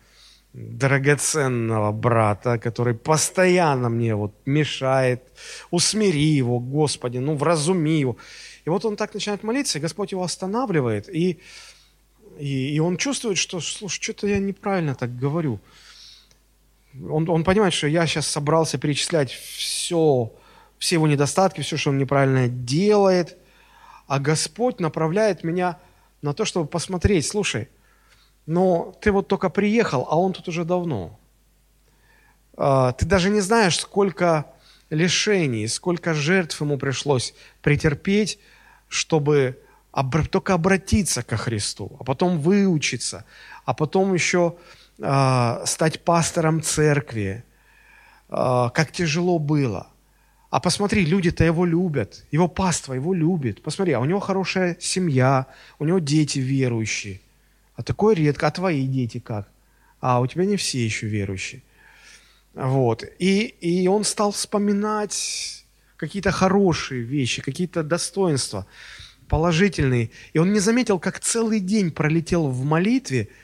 драгоценного 0.54 1.92
брата, 1.92 2.60
который 2.60 2.94
постоянно 2.94 3.90
мне 3.90 4.16
вот 4.16 4.34
мешает, 4.46 5.24
усмири 5.72 6.38
его, 6.38 6.60
Господи, 6.60 7.18
ну 7.18 7.36
вразуми 7.36 8.00
его». 8.00 8.18
И 8.66 8.70
вот 8.70 8.86
он 8.86 8.96
так 8.96 9.14
начинает 9.14 9.44
молиться, 9.44 9.78
и 9.78 9.82
Господь 9.82 10.12
его 10.12 10.24
останавливает, 10.24 11.10
и, 11.10 11.40
и, 12.40 12.76
и 12.76 12.80
он 12.80 12.98
чувствует, 12.98 13.38
что, 13.38 13.60
слушай, 13.60 14.02
что-то 14.02 14.28
я 14.28 14.40
неправильно 14.40 14.96
так 14.96 15.18
говорю– 15.18 15.60
он, 17.10 17.28
он 17.30 17.44
понимает, 17.44 17.74
что 17.74 17.88
я 17.88 18.06
сейчас 18.06 18.28
собрался 18.28 18.78
перечислять 18.78 19.32
все, 19.32 20.32
все 20.78 20.96
его 20.96 21.08
недостатки, 21.08 21.62
все, 21.62 21.78
что 21.78 21.90
он 21.90 21.98
неправильно 21.98 22.48
делает, 22.48 23.38
а 24.08 24.20
Господь 24.20 24.80
направляет 24.80 25.44
меня 25.44 25.80
на 26.22 26.34
то, 26.34 26.46
чтобы 26.46 26.68
посмотреть, 26.68 27.26
слушай, 27.26 27.70
но 28.46 28.94
ты 29.02 29.12
вот 29.12 29.28
только 29.28 29.50
приехал, 29.50 30.08
а 30.10 30.18
он 30.18 30.34
тут 30.34 30.48
уже 30.48 30.66
давно. 30.66 31.20
А, 32.58 32.92
ты 32.94 33.06
даже 33.06 33.30
не 33.30 33.42
знаешь, 33.42 33.80
сколько 33.80 34.46
лишений, 34.90 35.68
сколько 35.68 36.14
жертв 36.14 36.60
ему 36.62 36.78
пришлось 36.78 37.34
претерпеть, 37.62 38.40
чтобы 38.88 39.60
только 40.32 40.54
обратиться 40.54 41.24
ко 41.24 41.38
Христу, 41.38 41.96
а 42.00 42.04
потом 42.04 42.40
выучиться, 42.40 43.26
а 43.66 43.74
потом 43.74 44.14
еще 44.14 44.56
э, 44.98 45.62
стать 45.66 46.04
пастором 46.04 46.62
церкви, 46.62 47.44
э, 48.30 48.70
как 48.74 48.92
тяжело 48.92 49.38
было. 49.38 49.88
А 50.50 50.60
посмотри, 50.60 51.06
люди-то 51.06 51.44
его 51.44 51.66
любят, 51.66 52.26
его 52.32 52.48
паства 52.48 52.94
его 52.94 53.14
любит. 53.14 53.64
Посмотри, 53.64 53.94
а 53.94 54.00
у 54.00 54.06
него 54.06 54.20
хорошая 54.20 54.78
семья, 54.80 55.48
у 55.80 55.86
него 55.86 56.00
дети 56.00 56.40
верующие. 56.40 57.22
А 57.76 57.84
такое 57.84 58.16
редко, 58.16 58.48
а 58.48 58.52
твои 58.52 58.86
дети 58.88 59.20
как? 59.20 59.50
А 60.00 60.20
у 60.20 60.28
тебя 60.28 60.46
не 60.46 60.58
все 60.58 60.84
еще 60.84 61.08
верующие. 61.08 61.62
Вот. 62.54 63.04
И, 63.20 63.46
и 63.62 63.88
он 63.88 64.04
стал 64.04 64.32
вспоминать 64.32 65.66
какие-то 65.96 66.32
хорошие 66.32 67.02
вещи, 67.02 67.42
какие-то 67.42 67.84
достоинства 67.84 68.68
положительные. 69.28 70.12
И 70.34 70.40
он 70.40 70.54
не 70.54 70.60
заметил, 70.60 71.00
как 71.00 71.20
целый 71.20 71.60
день 71.60 71.92
пролетел 71.92 72.48
в 72.48 72.64
молитве– 72.64 73.30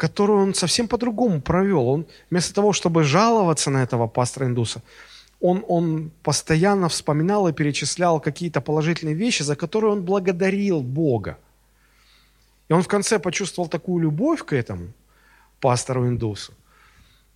которую 0.00 0.42
он 0.42 0.54
совсем 0.54 0.88
по-другому 0.88 1.42
провел. 1.42 1.86
Он 1.86 2.06
вместо 2.30 2.54
того, 2.54 2.72
чтобы 2.72 3.04
жаловаться 3.04 3.70
на 3.70 3.82
этого 3.82 4.06
пастора 4.06 4.46
индуса, 4.46 4.82
он, 5.40 5.62
он 5.68 6.10
постоянно 6.22 6.88
вспоминал 6.88 7.48
и 7.48 7.52
перечислял 7.52 8.18
какие-то 8.18 8.62
положительные 8.62 9.14
вещи, 9.14 9.42
за 9.42 9.56
которые 9.56 9.92
он 9.92 10.02
благодарил 10.02 10.80
Бога. 10.80 11.36
И 12.70 12.72
он 12.72 12.82
в 12.82 12.88
конце 12.88 13.18
почувствовал 13.18 13.68
такую 13.68 14.02
любовь 14.02 14.44
к 14.44 14.52
этому 14.52 14.92
пастору 15.60 16.06
индусу. 16.06 16.52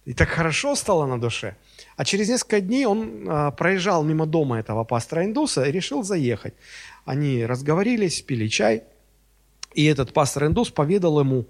И 0.07 0.15
так 0.15 0.29
хорошо 0.29 0.77
стало 0.77 1.07
на 1.07 1.21
душе. 1.21 1.57
А 1.97 2.05
через 2.05 2.29
несколько 2.29 2.61
дней 2.61 2.87
он 2.87 3.27
а, 3.29 3.51
проезжал 3.51 4.05
мимо 4.05 4.27
дома 4.27 4.61
этого 4.61 4.85
пастора 4.85 5.25
индуса 5.25 5.65
и 5.65 5.73
решил 5.73 6.05
заехать. 6.05 6.55
Они 7.05 7.45
разговорились, 7.45 8.23
пили 8.23 8.47
чай. 8.47 8.85
И 9.75 9.85
этот 9.87 10.13
пастор 10.13 10.47
индус 10.47 10.71
поведал 10.71 11.19
ему 11.19 11.47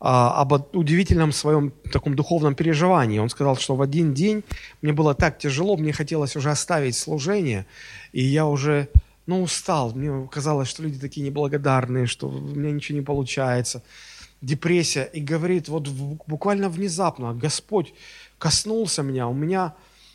а, 0.00 0.40
об 0.40 0.52
удивительном 0.74 1.32
своем 1.32 1.72
таком 1.92 2.14
духовном 2.14 2.54
переживании. 2.54 3.18
Он 3.18 3.28
сказал, 3.28 3.56
что 3.56 3.76
в 3.76 3.82
один 3.82 4.14
день 4.14 4.42
мне 4.80 4.94
было 4.94 5.14
так 5.14 5.38
тяжело, 5.38 5.76
мне 5.76 5.92
хотелось 5.92 6.34
уже 6.34 6.50
оставить 6.50 6.96
служение, 6.96 7.66
и 8.12 8.22
я 8.22 8.46
уже 8.46 8.88
ну, 9.28 9.42
устал. 9.42 9.92
Мне 9.94 10.26
казалось, 10.32 10.68
что 10.68 10.82
люди 10.82 10.98
такие 10.98 11.24
неблагодарные, 11.24 12.06
что 12.06 12.30
у 12.30 12.40
меня 12.40 12.70
ничего 12.70 12.98
не 12.98 13.04
получается. 13.04 13.82
Депрессия. 14.40 15.04
И 15.04 15.20
говорит, 15.20 15.68
вот 15.68 15.86
буквально 15.88 16.70
внезапно 16.70 17.34
Господь 17.34 17.92
коснулся 18.38 19.02
меня, 19.02 19.28
у 19.28 19.34
меня 19.34 19.74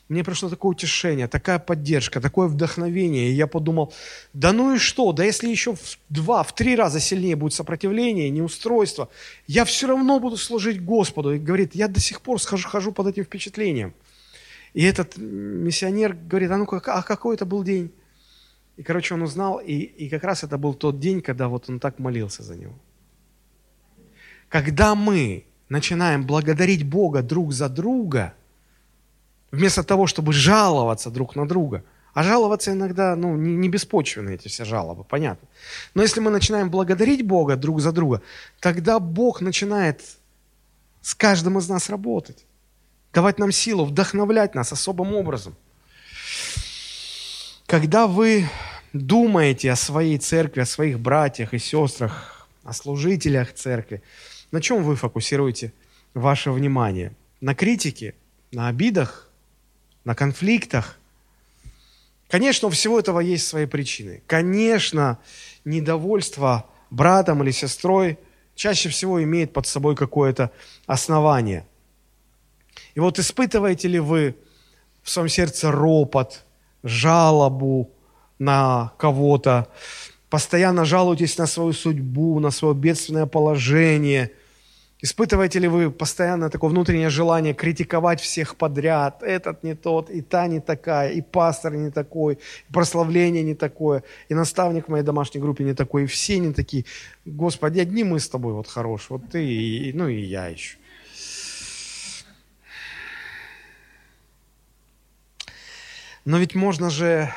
мне 0.10 0.23
пришло 0.23 0.49
такое 0.49 0.71
утешение, 0.71 1.28
такая 1.28 1.60
поддержка, 1.60 2.21
такое 2.21 2.47
вдохновение. 2.47 3.30
И 3.30 3.34
я 3.34 3.45
подумал, 3.45 3.93
да 4.34 4.52
ну 4.52 4.73
и 4.73 4.78
что, 4.80 5.12
да 5.12 5.23
если 5.23 5.47
еще 5.47 5.76
в 5.76 5.97
два, 6.10 6.41
в 6.41 6.56
три 6.56 6.76
раза 6.76 6.99
сильнее 6.99 7.36
будет 7.36 7.54
сопротивление, 7.54 8.32
неустройство, 8.32 9.10
я 9.45 9.63
все 9.63 9.88
равно 9.88 10.19
буду 10.19 10.38
служить 10.38 10.84
Господу. 10.84 11.36
И 11.36 11.39
говорит, 11.39 11.76
я 11.76 11.88
до 11.88 11.99
сих 11.99 12.21
пор 12.21 12.41
схожу, 12.41 12.67
хожу 12.67 12.91
под 12.91 13.08
этим 13.08 13.26
впечатлением. 13.26 13.93
И 14.73 14.84
этот 14.84 15.17
миссионер 15.17 16.13
говорит, 16.13 16.49
а 16.49 16.58
ну 16.58 16.65
как, 16.65 16.88
а 16.88 17.04
какой 17.04 17.36
это 17.36 17.45
был 17.45 17.63
день? 17.63 17.91
И, 18.77 18.83
короче, 18.83 19.13
он 19.13 19.21
узнал, 19.21 19.59
и, 19.59 19.73
и 19.73 20.09
как 20.09 20.23
раз 20.23 20.43
это 20.43 20.57
был 20.57 20.73
тот 20.73 20.99
день, 20.99 21.21
когда 21.21 21.47
вот 21.47 21.69
он 21.69 21.79
так 21.79 21.99
молился 21.99 22.43
за 22.43 22.55
него. 22.55 22.73
Когда 24.49 24.95
мы 24.95 25.45
начинаем 25.69 26.25
благодарить 26.25 26.83
Бога 26.83 27.21
друг 27.21 27.53
за 27.53 27.69
друга– 27.69 28.33
Вместо 29.53 29.83
того, 29.83 30.07
чтобы 30.07 30.33
жаловаться 30.33 31.12
друг 31.12 31.36
на 31.36 31.47
друга. 31.47 31.83
А 32.15 32.23
жаловаться 32.23 32.71
иногда, 32.71 33.15
ну, 33.15 33.38
не, 33.38 33.55
не 33.55 33.69
беспочвенные 33.69 34.36
эти 34.36 34.47
все 34.47 34.65
жалобы, 34.65 35.03
понятно. 35.03 35.47
Но 35.93 36.01
если 36.01 36.21
мы 36.21 36.31
начинаем 36.31 36.71
благодарить 36.71 37.23
Бога 37.23 37.55
друг 37.55 37.79
за 37.79 37.91
друга, 37.91 38.23
тогда 38.59 38.99
Бог 38.99 39.41
начинает 39.41 40.01
с 41.01 41.13
каждым 41.13 41.59
из 41.59 41.69
нас 41.69 41.91
работать. 41.91 42.45
Давать 43.13 43.38
нам 43.38 43.51
силу, 43.51 43.86
вдохновлять 43.86 44.55
нас 44.55 44.71
особым 44.71 45.13
образом. 45.13 45.55
Когда 47.73 48.05
вы 48.05 48.47
думаете 48.93 49.71
о 49.71 49.75
своей 49.75 50.19
церкви, 50.19 50.62
о 50.62 50.65
своих 50.67 50.99
братьях 50.99 51.55
и 51.55 51.57
сестрах, 51.57 52.47
о 52.63 52.71
служителях 52.71 53.51
церкви, 53.55 54.03
на 54.51 54.62
чем 54.62 54.83
вы 54.83 54.95
фокусируете 54.95 55.73
ваше 56.13 56.51
внимание? 56.51 57.15
На 57.41 57.55
критике, 57.55 58.13
на 58.51 58.67
обидах, 58.67 59.27
на 60.05 60.13
конфликтах? 60.13 60.99
Конечно, 62.29 62.67
у 62.67 62.69
всего 62.69 62.99
этого 62.99 63.19
есть 63.19 63.47
свои 63.47 63.65
причины. 63.65 64.21
Конечно, 64.27 65.17
недовольство 65.65 66.69
братом 66.91 67.41
или 67.41 67.49
сестрой 67.49 68.19
чаще 68.53 68.89
всего 68.89 69.23
имеет 69.23 69.51
под 69.51 69.65
собой 69.65 69.95
какое-то 69.95 70.51
основание. 70.86 71.65
И 72.93 72.99
вот 72.99 73.17
испытываете 73.17 73.88
ли 73.88 73.97
вы 73.97 74.36
в 75.01 75.09
своем 75.09 75.27
сердце 75.27 75.71
ропот, 75.71 76.43
жалобу 76.84 77.91
на 78.39 78.93
кого-то, 78.98 79.67
постоянно 80.30 80.86
жалуетесь 80.86 81.38
на 81.38 81.48
свою 81.48 81.74
судьбу, 81.74 82.39
на 82.39 82.52
свое 82.52 82.76
бедственное 82.76 83.26
положение– 83.26 84.32
Испытываете 85.04 85.60
ли 85.60 85.67
вы 85.67 85.91
постоянно 85.91 86.50
такое 86.50 86.69
внутреннее 86.69 87.10
желание 87.10 87.54
критиковать 87.54 88.22
всех 88.22 88.56
подряд? 88.56 89.22
Этот 89.22 89.62
не 89.62 89.76
тот, 89.76 90.10
и 90.10 90.22
та 90.22 90.48
не 90.48 90.62
такая, 90.62 91.12
и 91.12 91.19
пастор 91.19 91.76
не 91.76 91.91
такой, 91.91 92.36
и 92.69 92.74
прославление 92.74 93.43
не 93.43 93.54
такое, 93.54 94.04
и 94.30 94.34
наставник 94.34 94.86
в 94.86 94.91
моей 94.91 95.04
домашней 95.04 95.41
группе 95.41 95.65
не 95.65 95.74
такой, 95.74 96.04
и 96.04 96.06
все 96.06 96.39
не 96.39 96.54
такие. 96.54 96.86
Господи, 97.26 97.82
одни 97.82 98.06
мы 98.06 98.22
с 98.22 98.30
тобой 98.30 98.54
вот 98.54 98.67
хорошие, 98.67 99.17
вот 99.17 99.30
ты, 99.30 99.46
и, 99.46 99.91
ну 99.91 100.08
и 100.08 100.22
я 100.22 100.48
еще. 100.48 100.78
Но 106.25 106.38
ведь 106.38 106.55
можно 106.55 106.89
же 106.89 107.33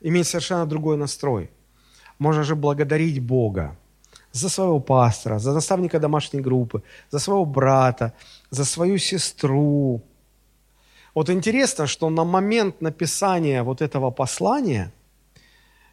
иметь 0.00 0.26
совершенно 0.26 0.66
другой 0.66 0.96
настрой. 0.96 1.50
Можно 2.18 2.44
же 2.44 2.54
благодарить 2.54 3.20
Бога 3.20 3.76
за 4.32 4.48
своего 4.48 4.80
пастора, 4.80 5.38
за 5.38 5.52
наставника 5.52 5.98
домашней 5.98 6.40
группы, 6.40 6.82
за 7.10 7.18
своего 7.18 7.44
брата, 7.44 8.12
за 8.50 8.64
свою 8.64 8.98
сестру. 8.98 10.02
Вот 11.14 11.30
интересно, 11.30 11.86
что 11.86 12.10
на 12.10 12.24
момент 12.24 12.80
написания 12.80 13.62
вот 13.62 13.82
этого 13.82 14.10
послания, 14.10 14.92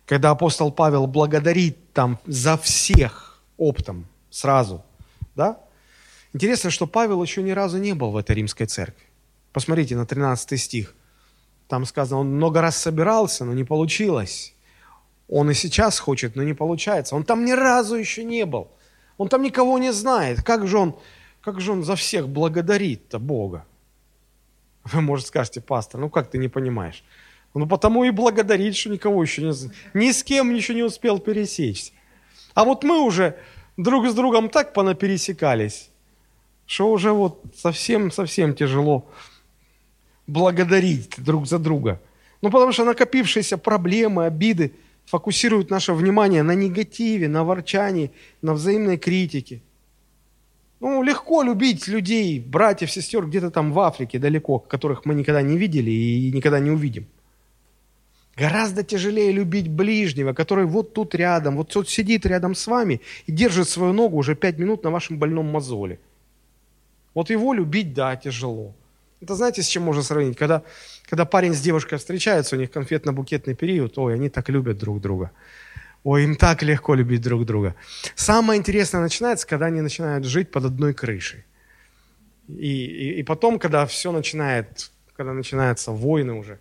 когда 0.05 0.31
апостол 0.31 0.71
Павел 0.71 1.08
благодарит 1.08 1.93
там 1.93 2.19
за 2.25 2.58
всех 2.58 3.41
оптом 3.58 4.05
сразу, 4.29 4.84
да, 5.36 5.60
интересно, 6.34 6.69
что 6.69 6.86
Павел 6.86 7.23
еще 7.23 7.41
ни 7.41 7.51
разу 7.51 7.77
не 7.77 7.93
был 7.93 8.12
в 8.12 8.17
этой 8.17 8.36
римской 8.36 8.67
церкви. 8.67 9.05
Посмотрите 9.51 9.95
на 9.95 10.05
13 10.05 10.60
стих. 10.60 10.93
Там 11.67 11.86
сказано, 11.86 12.21
он 12.21 12.36
много 12.36 12.62
раз 12.62 12.78
собирался, 12.78 13.45
но 13.45 13.54
не 13.54 13.63
получилось. 13.63 14.54
Он 15.28 15.49
и 15.49 15.54
сейчас 15.54 15.99
хочет, 15.99 16.36
но 16.36 16.43
не 16.43 16.54
получается. 16.54 17.15
Он 17.15 17.23
там 17.23 17.45
ни 17.45 17.51
разу 17.51 17.95
еще 17.95 18.23
не 18.23 18.45
был. 18.45 18.67
Он 19.17 19.28
там 19.28 19.41
никого 19.41 19.78
не 19.80 19.91
знает. 19.91 20.43
Как 20.43 20.67
же 20.67 20.78
он, 20.78 20.95
как 21.41 21.60
же 21.60 21.71
он 21.71 21.84
за 21.84 21.95
всех 21.95 22.30
благодарит-то 22.30 23.17
Бога? 23.17 23.65
Вы, 24.84 25.01
может, 25.01 25.28
скажете, 25.28 25.62
пастор, 25.62 26.01
ну 26.01 26.10
как 26.10 26.30
ты 26.30 26.38
не 26.38 26.47
понимаешь? 26.47 27.04
Ну 27.56 27.67
потому 27.67 28.04
и 28.04 28.12
благодарит, 28.12 28.75
что 28.75 28.89
никого 28.89 29.23
еще 29.23 29.41
не 29.41 29.54
знает. 29.54 29.75
Ни 29.93 30.12
с 30.12 30.23
кем 30.23 30.54
еще 30.54 30.75
не 30.75 30.84
успел 30.84 31.19
пересечься. 31.19 31.93
А 32.54 32.65
вот 32.65 32.84
мы 32.84 33.01
уже 33.01 33.38
друг 33.78 34.08
с 34.08 34.13
другом 34.13 34.49
так 34.49 34.73
понапересекались, 34.73 35.89
что 36.67 36.91
уже 36.91 37.12
вот 37.12 37.41
совсем-совсем 37.56 38.54
тяжело 38.54 39.10
благодарить 40.27 41.15
друг 41.17 41.47
за 41.47 41.59
друга. 41.59 42.01
Ну 42.41 42.49
потому 42.51 42.71
что 42.71 42.85
накопившиеся 42.85 43.57
проблемы, 43.57 44.25
обиды– 44.25 44.73
фокусируют 45.05 45.69
наше 45.69 45.93
внимание 45.93 46.43
на 46.43 46.55
негативе, 46.55 47.27
на 47.27 47.43
ворчании, 47.43 48.11
на 48.41 48.53
взаимной 48.53 48.97
критике. 48.97 49.61
Ну, 50.79 51.03
легко 51.03 51.41
любить 51.41 51.88
людей, 51.88 52.39
братьев, 52.39 52.91
сестер 52.91 53.25
где-то 53.25 53.49
там 53.49 53.71
в 53.71 53.79
Африке 53.79 54.19
далеко, 54.19 54.59
которых 54.59 55.05
мы 55.05 55.15
никогда 55.15 55.41
не 55.41 55.57
видели 55.57 55.89
и 55.89 56.31
никогда 56.31 56.59
не 56.59 56.69
увидим. 56.69 57.07
Гораздо 58.35 58.83
тяжелее 58.83 59.31
любить 59.31 59.69
ближнего, 59.69 60.33
который 60.33 60.65
вот 60.65 60.93
тут 60.93 61.15
рядом, 61.15 61.55
вот 61.55 61.69
тут 61.69 61.89
сидит 61.89 62.25
рядом 62.25 62.53
с 62.53 62.67
вами 62.67 62.99
и 63.25 63.31
держит 63.31 63.69
свою 63.69 63.93
ногу 63.93 64.17
уже 64.17 64.35
пять 64.35 64.57
минут 64.57 64.83
на 64.83 64.91
вашем 64.91 65.17
больном 65.17 65.45
мозоле. 65.45 65.99
Вот 67.13 67.29
его 67.29 67.53
любить, 67.53 67.93
да, 67.93 68.17
тяжело. 68.17 68.73
Это 69.25 69.33
знаете, 69.33 69.63
с 69.63 69.67
чем 69.67 69.81
можно 69.81 70.03
сравнить? 70.03 70.38
Когда, 70.38 70.61
когда 71.09 71.25
парень 71.25 71.55
с 71.55 71.59
девушкой 71.59 71.97
встречаются, 71.97 72.55
у 72.55 72.59
них 72.59 72.69
конфетно-букетный 72.69 73.55
период, 73.55 73.97
ой, 73.97 74.13
они 74.13 74.29
так 74.29 74.49
любят 74.49 74.77
друг 74.77 75.01
друга. 75.01 75.31
Ой, 76.03 76.25
им 76.25 76.35
так 76.35 76.61
легко 76.61 76.93
любить 76.93 77.21
друг 77.21 77.43
друга. 77.43 77.73
Самое 78.13 78.59
интересное 78.59 79.01
начинается, 79.01 79.47
когда 79.47 79.65
они 79.65 79.81
начинают 79.81 80.25
жить 80.25 80.51
под 80.51 80.65
одной 80.65 80.93
крышей. 80.93 81.43
И, 82.47 82.85
и, 82.85 83.19
и 83.19 83.23
потом, 83.23 83.57
когда 83.57 83.88
все 83.88 84.11
начинает, 84.11 84.91
когда 85.15 85.33
начинаются 85.33 85.91
войны 85.91 86.33
уже, 86.33 86.59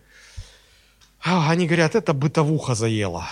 а, 1.22 1.50
они 1.50 1.66
говорят, 1.66 1.94
это 1.94 2.14
бытовуха 2.14 2.74
заела. 2.74 3.26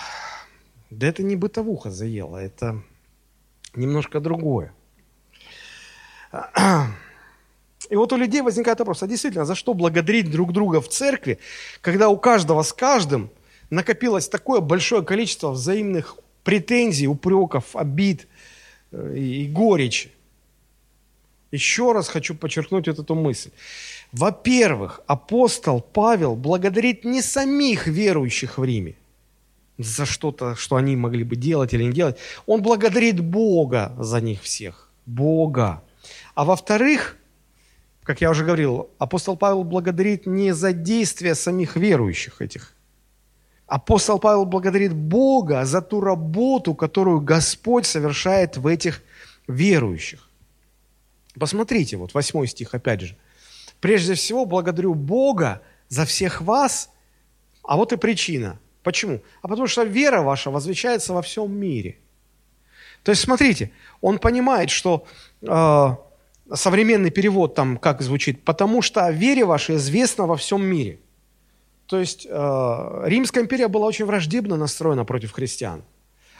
Да 0.91 1.07
это 1.07 1.23
не 1.23 1.35
бытовуха 1.35 1.89
заела, 1.89 2.37
это 2.37 2.83
немножко 3.73 4.19
другое. 4.19 4.71
И 7.89 7.95
вот 7.95 8.13
у 8.13 8.17
людей 8.17 8.41
возникает 8.41 8.79
вопрос, 8.79 9.03
а 9.03 9.07
действительно, 9.07 9.45
за 9.45 9.55
что 9.55 9.73
благодарить 9.73 10.31
друг 10.31 10.53
друга 10.53 10.81
в 10.81 10.87
церкви, 10.87 11.39
когда 11.81 12.09
у 12.09 12.17
каждого 12.17 12.61
с 12.63 12.73
каждым 12.73 13.29
накопилось 13.69 14.27
такое 14.27 14.61
большое 14.61 15.03
количество 15.03 15.51
взаимных 15.51 16.17
претензий, 16.43 17.07
упреков, 17.07 17.75
обид 17.75 18.27
э, 18.91 19.15
и 19.17 19.47
горечи? 19.47 20.11
Еще 21.51 21.91
раз 21.91 22.07
хочу 22.07 22.33
подчеркнуть 22.35 22.87
вот 22.87 22.99
эту 22.99 23.15
мысль. 23.15 23.51
Во-первых, 24.11 25.01
апостол 25.05 25.81
Павел 25.81 26.35
благодарит 26.35 27.05
не 27.05 27.21
самих 27.21 27.87
верующих 27.87 28.57
в 28.57 28.63
Риме 28.63 28.95
за 29.77 30.05
что-то, 30.05 30.55
что 30.55 30.75
они 30.75 30.95
могли 30.95 31.23
бы 31.23 31.35
делать 31.35 31.73
или 31.73 31.83
не 31.83 31.91
делать. 31.91 32.17
Он 32.45 32.61
благодарит 32.61 33.19
Бога 33.19 33.93
за 33.99 34.21
них 34.21 34.41
всех. 34.41 34.89
Бога. 35.05 35.83
А 36.35 36.45
во-вторых, 36.45 37.17
как 38.03 38.21
я 38.21 38.29
уже 38.29 38.43
говорил, 38.43 38.89
апостол 38.97 39.37
Павел 39.37 39.63
благодарит 39.63 40.25
не 40.25 40.53
за 40.53 40.73
действия 40.73 41.35
самих 41.35 41.75
верующих 41.75 42.41
этих. 42.41 42.73
Апостол 43.65 44.19
Павел 44.19 44.45
благодарит 44.45 44.93
Бога 44.93 45.65
за 45.65 45.81
ту 45.81 46.01
работу, 46.01 46.75
которую 46.75 47.21
Господь 47.21 47.85
совершает 47.85 48.57
в 48.57 48.67
этих 48.67 49.01
верующих. 49.47 50.29
Посмотрите, 51.39 51.97
вот 51.97 52.13
восьмой 52.13 52.47
стих 52.47 52.75
опять 52.75 53.01
же. 53.01 53.17
Прежде 53.79 54.13
всего 54.13 54.45
благодарю 54.45 54.93
Бога 54.93 55.61
за 55.87 56.05
всех 56.05 56.41
вас, 56.41 56.89
а 57.63 57.77
вот 57.77 57.93
и 57.93 57.97
причина. 57.97 58.59
Почему? 58.83 59.21
А 59.41 59.47
потому 59.47 59.67
что 59.67 59.83
вера 59.83 60.21
ваша 60.21 60.51
возвещается 60.51 61.13
во 61.13 61.21
всем 61.21 61.51
мире. 61.51 61.97
То 63.03 63.11
есть, 63.11 63.23
смотрите, 63.23 63.71
он 64.01 64.19
понимает, 64.19 64.69
что 64.69 65.05
э, 65.41 65.95
современный 66.53 67.11
перевод 67.11 67.55
там 67.55 67.77
как 67.77 68.01
звучит? 68.01 68.43
Потому 68.43 68.81
что 68.81 69.05
о 69.05 69.11
вере 69.11 69.45
вашей 69.45 69.75
известно 69.75 70.27
во 70.27 70.35
всем 70.37 70.63
мире. 70.63 70.99
То 71.87 71.99
есть 71.99 72.27
э, 72.29 73.01
Римская 73.05 73.43
империя 73.43 73.67
была 73.67 73.87
очень 73.87 74.05
враждебно 74.05 74.55
настроена 74.55 75.05
против 75.05 75.31
христиан. 75.31 75.83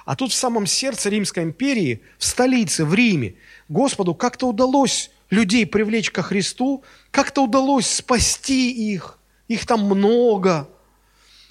А 0.06 0.16
тут 0.16 0.32
в 0.32 0.36
самом 0.36 0.66
сердце 0.66 1.10
Римской 1.10 1.44
империи, 1.44 2.02
в 2.18 2.26
столице, 2.26 2.86
в 2.86 2.94
Риме, 2.94 3.36
Господу 3.70 4.14
как-то 4.14 4.48
удалось 4.48 5.12
людей 5.30 5.66
привлечь 5.66 6.12
ко 6.12 6.22
Христу, 6.22 6.84
как-то 7.12 7.44
удалось 7.44 7.88
спасти 7.88 8.72
их. 8.72 9.18
Их 9.48 9.66
там 9.66 9.86
много. 9.86 10.68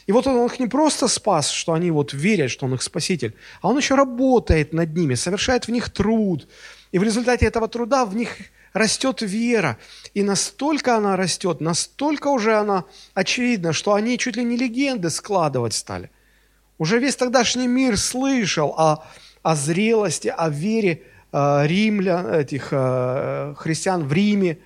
И 0.06 0.12
вот 0.12 0.26
он 0.26 0.46
их 0.46 0.58
не 0.58 0.66
просто 0.66 1.08
спас, 1.08 1.50
что 1.50 1.72
они 1.72 1.90
вот 1.90 2.12
верят, 2.12 2.50
что 2.50 2.66
он 2.66 2.74
их 2.74 2.82
спаситель, 2.82 3.34
а 3.60 3.68
он 3.68 3.78
еще 3.78 3.94
работает 3.94 4.72
над 4.72 4.94
ними, 4.94 5.14
совершает 5.14 5.66
в 5.66 5.70
них 5.70 5.90
труд, 5.90 6.48
и 6.92 6.98
в 6.98 7.02
результате 7.02 7.46
этого 7.46 7.68
труда 7.68 8.04
в 8.04 8.14
них 8.14 8.36
растет 8.74 9.22
вера. 9.22 9.78
И 10.14 10.22
настолько 10.22 10.96
она 10.96 11.16
растет, 11.16 11.60
настолько 11.60 12.28
уже 12.28 12.54
она 12.56 12.84
очевидна, 13.14 13.72
что 13.72 13.94
они 13.94 14.18
чуть 14.18 14.36
ли 14.36 14.44
не 14.44 14.56
легенды 14.56 15.10
складывать 15.10 15.74
стали. 15.74 16.10
Уже 16.78 16.98
весь 16.98 17.16
тогдашний 17.16 17.66
мир 17.66 17.98
слышал 17.98 18.74
о, 18.76 19.04
о 19.42 19.56
зрелости, 19.56 20.28
о 20.28 20.48
вере 20.48 21.02
э, 21.32 21.66
римлян, 21.66 22.26
этих 22.26 22.68
э, 22.72 23.54
христиан 23.56 24.06
в 24.06 24.12
Риме. 24.12 24.58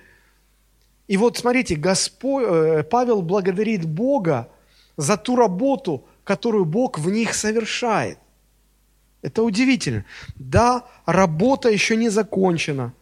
И 1.07 1.15
вот 1.15 1.37
смотрите, 1.37 1.75
Господь, 1.75 2.43
э, 2.45 2.83
Павел 2.83 3.21
благодарит 3.21 3.85
Бога 3.85 4.49
за 4.97 5.15
ту 5.15 5.35
работу, 5.35 6.05
которую 6.23 6.65
Бог 6.65 6.99
в 6.99 7.09
них 7.09 7.33
совершает. 7.33 8.19
Это 9.27 9.43
удивительно. 9.43 10.05
Да, 10.35 10.85
работа 11.05 11.67
еще 11.69 11.97
не 11.97 12.07
закончена. 12.07 12.93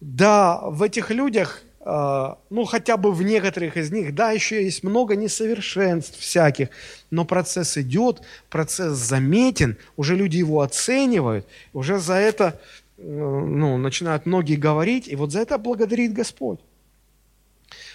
Да, 0.00 0.60
в 0.60 0.82
этих 0.82 1.10
людях 1.10 1.62
э, 1.80 2.34
ну, 2.50 2.64
хотя 2.64 2.98
бы 2.98 3.12
в 3.12 3.22
некоторых 3.22 3.78
из 3.78 3.90
них, 3.90 4.14
да, 4.14 4.30
еще 4.32 4.62
есть 4.62 4.84
много 4.84 5.16
несовершенств 5.16 6.18
всяких, 6.18 6.68
но 7.10 7.24
процесс 7.24 7.78
идет, 7.78 8.20
процесс 8.50 8.92
заметен, 8.98 9.78
уже 9.96 10.16
люди 10.16 10.36
его 10.36 10.60
оценивают, 10.60 11.46
уже 11.72 11.98
за 11.98 12.14
это, 12.14 12.60
э, 12.98 13.02
ну, 13.02 13.78
начинают 13.78 14.26
многие 14.26 14.56
говорить, 14.56 15.08
и 15.08 15.16
вот 15.16 15.32
за 15.32 15.40
это 15.40 15.56
благодарит 15.56 16.12
Господь. 16.12 16.60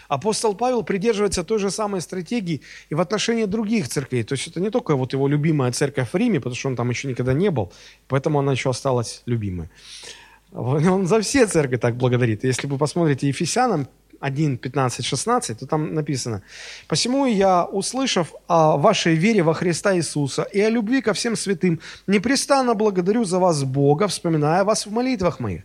Апостол 0.09 0.55
Павел 0.55 0.83
придерживается 0.83 1.43
той 1.43 1.59
же 1.59 1.69
самой 1.69 2.01
стратегии 2.01 2.61
и 2.89 2.95
в 2.95 2.99
отношении 2.99 3.45
других 3.45 3.87
церквей. 3.87 4.23
То 4.23 4.33
есть 4.33 4.47
это 4.47 4.59
не 4.59 4.71
только 4.71 4.95
вот 4.95 5.13
его 5.13 5.27
любимая 5.27 5.71
церковь 5.71 6.09
в 6.11 6.15
Риме, 6.17 6.39
потому 6.39 6.55
что 6.55 6.69
он 6.69 6.75
там 6.75 6.89
еще 6.89 7.07
никогда 7.07 7.33
не 7.33 7.51
был, 7.51 7.71
поэтому 8.07 8.39
она 8.39 8.53
еще 8.53 8.71
осталась 8.71 9.21
любимой. 9.27 9.69
Он 10.51 11.05
за 11.05 11.21
все 11.21 11.45
церкви 11.45 11.77
так 11.77 11.95
благодарит. 11.95 12.43
Если 12.43 12.65
вы 12.65 12.79
посмотрите 12.79 13.27
Ефесянам 13.27 13.87
1, 14.19 14.57
15, 14.57 15.05
16, 15.05 15.59
то 15.59 15.67
там 15.67 15.93
написано, 15.93 16.41
«Посему 16.87 17.27
я, 17.27 17.65
услышав 17.65 18.33
о 18.47 18.77
вашей 18.77 19.13
вере 19.13 19.43
во 19.43 19.53
Христа 19.53 19.95
Иисуса 19.95 20.41
и 20.41 20.59
о 20.59 20.69
любви 20.71 21.01
ко 21.01 21.13
всем 21.13 21.35
святым, 21.35 21.79
непрестанно 22.07 22.73
благодарю 22.73 23.25
за 23.25 23.37
вас 23.37 23.63
Бога, 23.63 24.07
вспоминая 24.07 24.63
вас 24.63 24.87
в 24.87 24.91
молитвах 24.91 25.39
моих». 25.39 25.61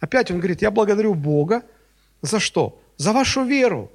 Опять 0.00 0.32
он 0.32 0.38
говорит, 0.38 0.60
я 0.60 0.70
благодарю 0.72 1.14
Бога 1.14 1.62
за 2.20 2.40
что? 2.40 2.82
За 2.96 3.12
вашу 3.12 3.44
веру, 3.44 3.90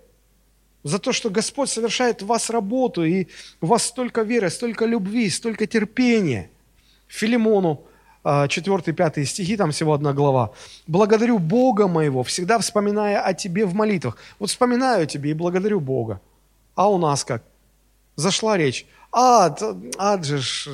за 0.83 0.99
то, 0.99 1.13
что 1.13 1.29
Господь 1.29 1.69
совершает 1.69 2.21
в 2.21 2.25
вас 2.25 2.49
работу, 2.49 3.03
и 3.03 3.27
у 3.61 3.67
вас 3.67 3.83
столько 3.83 4.21
веры, 4.21 4.49
столько 4.49 4.85
любви, 4.85 5.29
столько 5.29 5.67
терпения. 5.67 6.49
Филимону 7.07 7.85
4-5 8.23 9.25
стихи, 9.25 9.57
там 9.57 9.71
всего 9.71 9.93
одна 9.93 10.13
глава. 10.13 10.51
«Благодарю 10.87 11.39
Бога 11.39 11.87
моего, 11.87 12.23
всегда 12.23 12.59
вспоминая 12.59 13.21
о 13.21 13.33
тебе 13.33 13.65
в 13.65 13.73
молитвах». 13.73 14.17
Вот 14.39 14.49
вспоминаю 14.49 15.07
тебе 15.07 15.31
и 15.31 15.33
благодарю 15.33 15.79
Бога. 15.79 16.21
А 16.75 16.89
у 16.89 16.97
нас 16.97 17.25
как? 17.25 17.43
Зашла 18.15 18.57
речь. 18.57 18.85
Ад, 19.11 19.61
ад 19.97 20.25
же 20.25 20.37
ж 20.37 20.69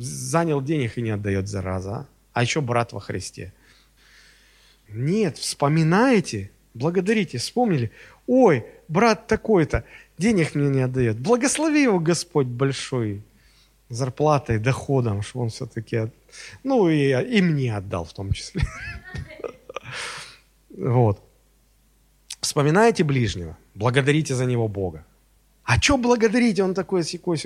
занял 0.00 0.62
денег 0.62 0.98
и 0.98 1.02
не 1.02 1.10
отдает, 1.10 1.48
зараза. 1.48 1.94
А, 1.94 2.06
а 2.32 2.42
еще 2.42 2.60
брат 2.60 2.92
во 2.92 3.00
Христе. 3.00 3.52
Нет, 4.88 5.38
вспоминаете, 5.38 6.50
благодарите, 6.76 7.38
вспомнили. 7.38 7.90
Ой, 8.26 8.64
брат 8.88 9.26
такой-то, 9.26 9.84
денег 10.18 10.54
мне 10.54 10.68
не 10.68 10.80
отдает. 10.82 11.18
Благослови 11.18 11.82
его 11.82 11.98
Господь 11.98 12.46
большой 12.46 13.22
зарплатой, 13.88 14.58
доходом, 14.58 15.22
что 15.22 15.40
он 15.40 15.48
все-таки, 15.48 16.10
ну 16.64 16.88
и, 16.88 17.12
и 17.38 17.42
мне 17.42 17.76
отдал 17.76 18.04
в 18.04 18.12
том 18.12 18.32
числе. 18.32 18.62
Вот. 20.78 21.22
Вспоминайте 22.42 23.02
ближнего, 23.02 23.56
благодарите 23.74 24.34
за 24.34 24.44
него 24.44 24.68
Бога. 24.68 25.06
А 25.64 25.80
что 25.80 25.96
благодарите, 25.96 26.62
он 26.62 26.74
такой 26.74 27.02
секой 27.02 27.38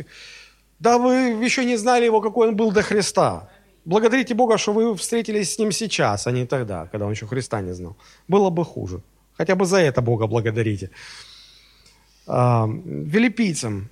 Да 0.80 0.98
вы 0.98 1.44
еще 1.44 1.64
не 1.64 1.76
знали 1.76 2.06
его, 2.06 2.20
какой 2.20 2.48
он 2.48 2.56
был 2.56 2.72
до 2.72 2.82
Христа. 2.82 3.48
Благодарите 3.84 4.34
Бога, 4.34 4.58
что 4.58 4.72
вы 4.72 4.96
встретились 4.96 5.54
с 5.54 5.58
ним 5.58 5.72
сейчас, 5.72 6.26
а 6.26 6.32
не 6.32 6.44
тогда, 6.44 6.86
когда 6.86 7.06
он 7.06 7.12
еще 7.12 7.26
Христа 7.26 7.60
не 7.60 7.72
знал. 7.72 7.96
Было 8.28 8.50
бы 8.50 8.64
хуже. 8.64 9.00
Хотя 9.40 9.54
бы 9.54 9.64
за 9.64 9.76
это 9.76 10.02
Бога 10.02 10.26
благодарите. 10.26 10.90
А, 12.26 12.68
филиппийцам 13.12 13.88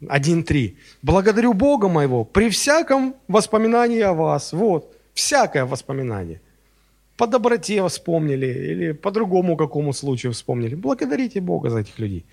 1.3. 0.00 0.74
«Благодарю 1.02 1.54
Бога 1.54 1.88
моего 1.88 2.24
при 2.24 2.48
всяком 2.48 3.14
воспоминании 3.28 4.02
о 4.02 4.12
вас». 4.12 4.52
Вот, 4.52 4.96
всякое 5.14 5.64
воспоминание. 5.66 6.40
По 7.16 7.26
доброте 7.26 7.80
вспомнили 7.88 8.46
или 8.46 8.92
по 8.92 9.10
другому 9.10 9.56
какому 9.56 9.92
случаю 9.92 10.32
вспомнили. 10.32 10.74
Благодарите 10.74 11.40
Бога 11.40 11.70
за 11.70 11.78
этих 11.78 12.00
людей. 12.00 12.24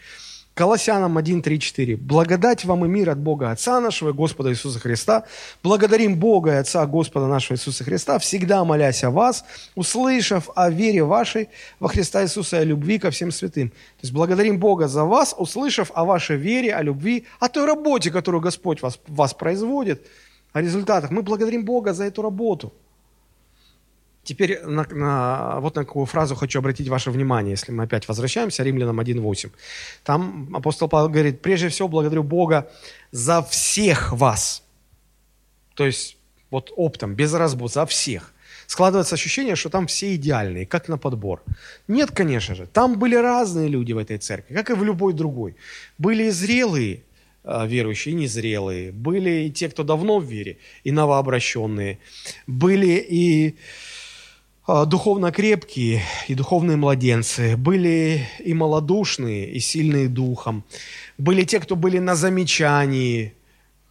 Колоссянам 0.59 1.17
1, 1.17 1.41
3, 1.41 1.57
4. 1.57 1.95
«Благодать 1.95 2.65
вам 2.65 2.83
и 2.83 2.89
мир 2.89 3.11
от 3.11 3.17
Бога 3.17 3.49
Отца 3.49 3.79
нашего 3.79 4.11
Господа 4.11 4.49
Иисуса 4.49 4.77
Христа. 4.77 5.23
Благодарим 5.63 6.19
Бога 6.19 6.51
и 6.51 6.55
Отца 6.55 6.85
Господа 6.85 7.27
нашего 7.27 7.55
Иисуса 7.55 7.85
Христа, 7.85 8.19
всегда 8.19 8.65
молясь 8.65 9.05
о 9.05 9.09
вас, 9.09 9.45
услышав 9.75 10.49
о 10.55 10.69
вере 10.69 11.05
вашей 11.05 11.47
во 11.79 11.87
Христа 11.87 12.25
Иисуса 12.25 12.57
и 12.57 12.59
о 12.59 12.65
любви 12.65 12.99
ко 12.99 13.09
всем 13.09 13.31
святым». 13.31 13.69
То 13.69 14.01
есть 14.01 14.13
благодарим 14.13 14.59
Бога 14.59 14.89
за 14.89 15.05
вас, 15.05 15.33
услышав 15.37 15.91
о 15.95 16.03
вашей 16.03 16.35
вере, 16.35 16.75
о 16.75 16.81
любви, 16.81 17.25
о 17.39 17.47
той 17.47 17.65
работе, 17.65 18.11
которую 18.11 18.41
Господь 18.41 18.81
вас, 18.81 18.99
вас 19.07 19.33
производит, 19.33 20.05
о 20.51 20.61
результатах. 20.61 21.09
Мы 21.09 21.21
благодарим 21.21 21.63
Бога 21.63 21.93
за 21.93 22.03
эту 22.03 22.21
работу– 22.21 22.73
Теперь 24.29 24.61
на, 24.63 24.85
на, 24.91 25.59
вот 25.59 25.75
на 25.75 25.85
какую 25.85 26.05
фразу 26.05 26.35
хочу 26.35 26.59
обратить 26.59 26.87
ваше 26.87 27.09
внимание, 27.09 27.53
если 27.53 27.71
мы 27.71 27.85
опять 27.85 28.07
возвращаемся, 28.07 28.61
Римлянам 28.61 28.99
1.8. 28.99 29.49
Там 30.03 30.55
апостол 30.55 30.87
Павел 30.87 31.09
говорит, 31.09 31.41
прежде 31.41 31.69
всего 31.69 31.87
благодарю 31.87 32.21
Бога 32.21 32.69
за 33.11 33.41
всех 33.41 34.13
вас. 34.13 34.61
То 35.73 35.83
есть 35.83 36.17
вот 36.51 36.71
оптом, 36.75 37.15
без 37.15 37.33
разбора, 37.33 37.69
за 37.69 37.85
всех. 37.87 38.31
Складывается 38.67 39.15
ощущение, 39.15 39.55
что 39.55 39.69
там 39.69 39.87
все 39.87 40.13
идеальные, 40.13 40.67
как 40.67 40.89
на 40.89 40.99
подбор. 40.99 41.41
Нет, 41.87 42.11
конечно 42.11 42.53
же. 42.53 42.67
Там 42.67 42.99
были 42.99 43.15
разные 43.15 43.67
люди 43.67 43.93
в 43.93 43.97
этой 43.97 44.19
церкви, 44.19 44.53
как 44.53 44.69
и 44.69 44.73
в 44.73 44.83
любой 44.83 45.13
другой. 45.13 45.55
Были 45.97 46.25
и 46.25 46.29
зрелые 46.29 47.01
э, 47.43 47.67
верующие, 47.67 48.13
и 48.13 48.15
незрелые. 48.15 48.91
Были 48.91 49.47
и 49.47 49.51
те, 49.51 49.69
кто 49.69 49.83
давно 49.83 50.19
в 50.19 50.23
вере, 50.23 50.59
и 50.83 50.91
новообращенные. 50.91 51.97
Были 52.45 53.03
и 53.09 53.55
духовно 54.85 55.31
крепкие 55.31 56.03
и 56.27 56.35
духовные 56.35 56.77
младенцы, 56.77 57.57
были 57.57 58.27
и 58.39 58.53
малодушные, 58.53 59.49
и 59.49 59.59
сильные 59.59 60.07
духом, 60.07 60.63
были 61.17 61.43
те, 61.43 61.59
кто 61.59 61.75
были 61.75 61.97
на 61.97 62.15
замечании, 62.15 63.33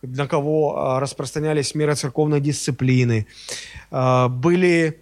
на 0.02 0.28
кого 0.28 0.78
а, 0.78 1.00
распространялись 1.00 1.74
меры 1.74 1.96
церковной 1.96 2.40
дисциплины, 2.40 3.26
а, 3.90 4.28
были 4.28 5.00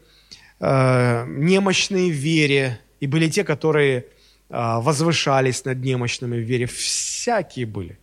немощные 0.58 2.10
в 2.10 2.14
вере, 2.14 2.80
и 3.00 3.06
были 3.06 3.28
те, 3.28 3.44
которые 3.44 4.06
возвышались 4.48 5.66
над 5.66 5.84
немощными 5.84 6.36
в 6.36 6.48
вере. 6.48 6.64
Всякие 6.64 7.66
были, 7.66 7.98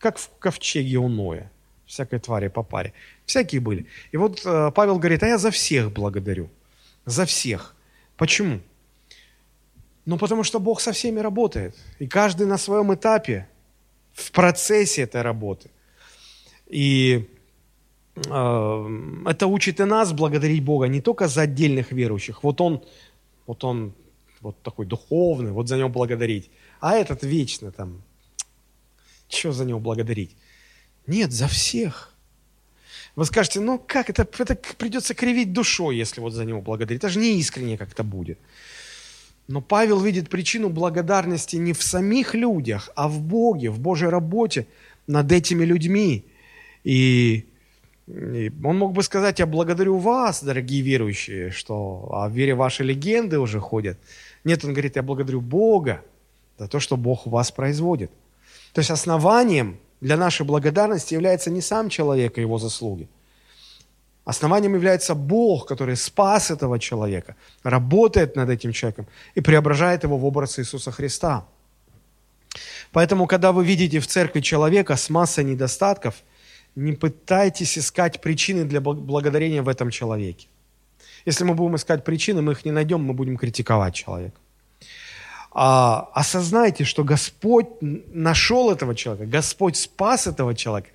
как 0.00 0.18
в 0.18 0.28
ковчеге 0.40 0.96
у 0.96 1.08
Ноя, 1.08 1.48
всякой 1.86 2.18
твари 2.18 2.48
по 2.48 2.64
паре. 2.64 2.92
Всякие 3.24 3.60
были. 3.60 3.86
И 4.10 4.16
вот 4.16 4.42
Павел 4.74 4.98
говорит, 4.98 5.22
а 5.22 5.28
я 5.28 5.38
за 5.38 5.52
всех 5.52 5.92
благодарю 5.92 6.50
за 7.06 7.24
всех. 7.24 7.74
Почему? 8.16 8.60
Ну, 10.04 10.18
потому 10.18 10.44
что 10.44 10.60
Бог 10.60 10.80
со 10.80 10.92
всеми 10.92 11.20
работает. 11.20 11.74
И 11.98 12.06
каждый 12.06 12.46
на 12.46 12.58
своем 12.58 12.92
этапе, 12.94 13.48
в 14.12 14.30
процессе 14.32 15.02
этой 15.02 15.22
работы. 15.22 15.70
И 16.66 17.28
э, 18.16 19.20
это 19.26 19.46
учит 19.46 19.80
и 19.80 19.84
нас 19.84 20.12
благодарить 20.12 20.64
Бога 20.64 20.88
не 20.88 21.00
только 21.00 21.28
за 21.28 21.42
отдельных 21.42 21.92
верующих. 21.92 22.42
Вот 22.42 22.60
он, 22.60 22.82
вот 23.46 23.64
он 23.64 23.94
вот 24.40 24.60
такой 24.62 24.86
духовный, 24.86 25.52
вот 25.52 25.68
за 25.68 25.76
него 25.76 25.88
благодарить. 25.88 26.50
А 26.80 26.94
этот 26.96 27.22
вечно 27.22 27.72
там, 27.72 28.02
что 29.28 29.52
за 29.52 29.64
него 29.64 29.80
благодарить? 29.80 30.36
Нет, 31.06 31.32
за 31.32 31.46
всех. 31.46 32.15
Вы 33.16 33.24
скажете, 33.24 33.60
ну 33.60 33.78
как, 33.78 34.10
это, 34.10 34.28
это 34.38 34.54
придется 34.76 35.14
кривить 35.14 35.52
душой, 35.52 35.96
если 35.96 36.20
вот 36.20 36.34
за 36.34 36.44
него 36.44 36.60
благодарить. 36.60 37.02
Это 37.02 37.08
же 37.08 37.18
не 37.18 37.38
искренне 37.38 37.78
как-то 37.78 38.04
будет. 38.04 38.38
Но 39.48 39.62
Павел 39.62 40.00
видит 40.00 40.28
причину 40.28 40.68
благодарности 40.68 41.56
не 41.56 41.72
в 41.72 41.82
самих 41.82 42.34
людях, 42.34 42.90
а 42.94 43.08
в 43.08 43.22
Боге, 43.22 43.70
в 43.70 43.78
Божьей 43.78 44.10
работе 44.10 44.66
над 45.06 45.32
этими 45.32 45.64
людьми. 45.64 46.26
И, 46.84 47.46
и 48.06 48.52
он 48.62 48.78
мог 48.78 48.92
бы 48.92 49.02
сказать, 49.02 49.38
я 49.38 49.46
благодарю 49.46 49.96
вас, 49.96 50.44
дорогие 50.44 50.82
верующие, 50.82 51.50
что 51.52 52.10
о 52.12 52.28
вере 52.28 52.54
ваши 52.54 52.84
легенды 52.84 53.38
уже 53.38 53.60
ходят. 53.60 53.98
Нет, 54.44 54.62
он 54.64 54.72
говорит, 54.72 54.96
я 54.96 55.02
благодарю 55.02 55.40
Бога 55.40 56.04
за 56.58 56.68
то, 56.68 56.80
что 56.80 56.96
Бог 56.98 57.26
вас 57.26 57.50
производит. 57.50 58.10
То 58.74 58.80
есть 58.80 58.90
основанием 58.90 59.78
для 60.00 60.16
нашей 60.16 60.46
благодарности 60.46 61.14
является 61.14 61.50
не 61.50 61.60
сам 61.60 61.88
человек 61.88 62.38
и 62.38 62.40
его 62.40 62.58
заслуги. 62.58 63.08
Основанием 64.24 64.74
является 64.74 65.14
Бог, 65.14 65.68
который 65.68 65.96
спас 65.96 66.50
этого 66.50 66.78
человека, 66.78 67.36
работает 67.62 68.36
над 68.36 68.50
этим 68.50 68.72
человеком 68.72 69.06
и 69.36 69.40
преображает 69.40 70.02
его 70.02 70.18
в 70.18 70.24
образ 70.24 70.58
Иисуса 70.58 70.90
Христа. 70.90 71.46
Поэтому, 72.92 73.26
когда 73.26 73.52
вы 73.52 73.64
видите 73.64 74.00
в 74.00 74.06
церкви 74.06 74.40
человека 74.40 74.96
с 74.96 75.10
массой 75.10 75.44
недостатков, 75.44 76.14
не 76.74 76.92
пытайтесь 76.92 77.78
искать 77.78 78.20
причины 78.20 78.64
для 78.64 78.80
благодарения 78.80 79.62
в 79.62 79.68
этом 79.68 79.90
человеке. 79.90 80.48
Если 81.24 81.44
мы 81.44 81.54
будем 81.54 81.76
искать 81.76 82.04
причины, 82.04 82.42
мы 82.42 82.52
их 82.52 82.64
не 82.64 82.72
найдем, 82.72 83.02
мы 83.04 83.14
будем 83.14 83.36
критиковать 83.36 83.94
человека 83.94 84.36
а, 85.58 86.10
осознайте, 86.12 86.84
что 86.84 87.02
Господь 87.02 87.66
нашел 87.80 88.70
этого 88.70 88.94
человека, 88.94 89.24
Господь 89.24 89.78
спас 89.78 90.26
этого 90.26 90.54
человека, 90.54 90.90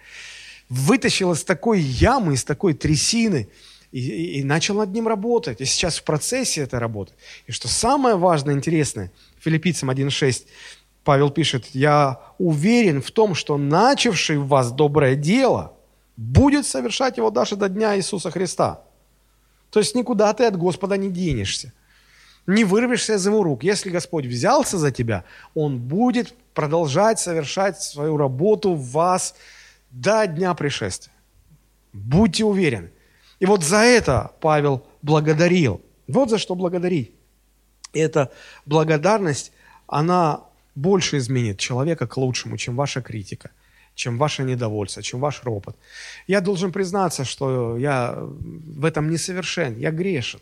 вытащил 0.69 1.31
из 1.31 1.43
такой 1.43 1.79
ямы, 1.79 2.35
из 2.35 2.43
такой 2.43 2.75
трясины, 2.75 3.49
и, 3.91 3.99
и, 3.99 4.39
и 4.39 4.43
начал 4.43 4.75
над 4.75 4.91
ним 4.91 5.07
работать. 5.07 5.61
И 5.61 5.65
сейчас 5.65 5.97
в 5.97 6.03
процессе 6.03 6.61
этой 6.61 6.77
работы. 6.77 7.11
И 7.47 7.51
что 7.51 7.67
самое 7.67 8.15
важное, 8.15 8.53
интересное, 8.53 9.11
филиппийцам 9.39 9.89
1.6 9.89 10.45
Павел 11.03 11.31
пишет, 11.31 11.65
«Я 11.73 12.21
уверен 12.37 13.01
в 13.01 13.09
том, 13.09 13.33
что 13.33 13.57
начавший 13.57 14.37
в 14.37 14.45
вас 14.45 14.71
доброе 14.71 15.15
дело 15.15 15.73
будет 16.17 16.67
совершать 16.67 17.17
его 17.17 17.31
даже 17.31 17.55
до 17.55 17.67
дня 17.67 17.97
Иисуса 17.97 18.29
Христа». 18.29 18.83
То 19.71 19.79
есть 19.79 19.95
никуда 19.95 20.31
ты 20.35 20.45
от 20.45 20.55
Господа 20.55 20.97
не 20.97 21.09
денешься. 21.09 21.73
Не 22.47 22.63
вырвешься 22.63 23.15
из 23.15 23.25
его 23.25 23.43
рук. 23.43 23.63
Если 23.63 23.89
Господь 23.89 24.25
взялся 24.25 24.77
за 24.77 24.91
тебя, 24.91 25.23
Он 25.53 25.77
будет 25.77 26.33
продолжать 26.53 27.19
совершать 27.19 27.81
свою 27.81 28.17
работу 28.17 28.73
в 28.73 28.91
вас 28.91 29.35
до 29.91 30.25
дня 30.27 30.53
пришествия. 30.53 31.13
Будьте 31.93 32.43
уверены. 32.45 32.91
И 33.39 33.45
вот 33.45 33.63
за 33.63 33.77
это 33.77 34.31
Павел 34.39 34.85
благодарил. 35.01 35.81
Вот 36.07 36.29
за 36.29 36.37
что 36.37 36.55
благодарить. 36.55 37.11
И 37.93 37.99
эта 37.99 38.31
благодарность, 38.65 39.51
она 39.87 40.41
больше 40.75 41.17
изменит 41.17 41.59
человека 41.59 42.07
к 42.07 42.17
лучшему, 42.17 42.57
чем 42.57 42.75
ваша 42.75 43.01
критика, 43.01 43.51
чем 43.95 44.17
ваше 44.17 44.43
недовольство, 44.43 45.03
чем 45.03 45.19
ваш 45.19 45.43
ропот. 45.43 45.75
Я 46.27 46.41
должен 46.41 46.71
признаться, 46.71 47.25
что 47.25 47.77
я 47.77 48.15
в 48.17 48.85
этом 48.85 49.09
несовершен, 49.09 49.77
я 49.77 49.91
грешен, 49.91 50.39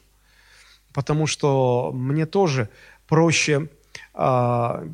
потому 0.94 1.28
что 1.28 1.92
мне 1.94 2.26
тоже 2.26 2.70
проще 3.08 3.70
э, 4.14 4.88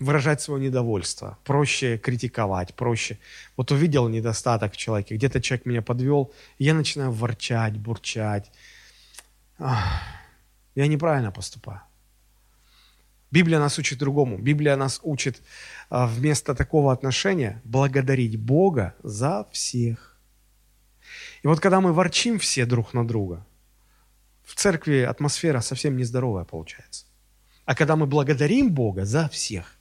выражать 0.00 0.40
свое 0.40 0.62
недовольство, 0.62 1.38
проще 1.44 1.98
критиковать, 1.98 2.74
проще. 2.74 3.18
Вот 3.56 3.70
увидел 3.72 4.08
недостаток 4.08 4.72
в 4.72 4.76
человеке, 4.76 5.16
где-то 5.16 5.40
человек 5.40 5.66
меня 5.66 5.82
подвел, 5.82 6.32
я 6.58 6.74
начинаю 6.74 7.12
ворчать, 7.12 7.76
бурчать. 7.76 8.50
Я 9.58 10.86
неправильно 10.88 11.30
поступаю. 11.30 11.80
Библия 13.34 13.58
нас 13.58 13.78
учит 13.78 13.98
другому. 13.98 14.38
Библия 14.38 14.76
нас 14.76 15.00
учит 15.02 15.42
а, 15.90 16.06
вместо 16.06 16.54
такого 16.54 16.92
отношения 16.92 17.60
благодарить 17.64 18.36
Бога 18.36 18.94
за 19.02 19.48
всех. 19.50 20.16
И 21.42 21.48
вот 21.48 21.58
когда 21.58 21.80
мы 21.80 21.92
ворчим 21.92 22.38
все 22.38 22.64
друг 22.64 22.94
на 22.94 23.04
друга, 23.04 23.44
в 24.44 24.54
церкви 24.54 25.00
атмосфера 25.02 25.60
совсем 25.60 25.96
нездоровая 25.96 26.44
получается. 26.44 27.06
А 27.64 27.74
когда 27.74 27.96
мы 27.96 28.06
благодарим 28.06 28.72
Бога 28.74 29.04
за 29.04 29.28
всех, 29.28 29.76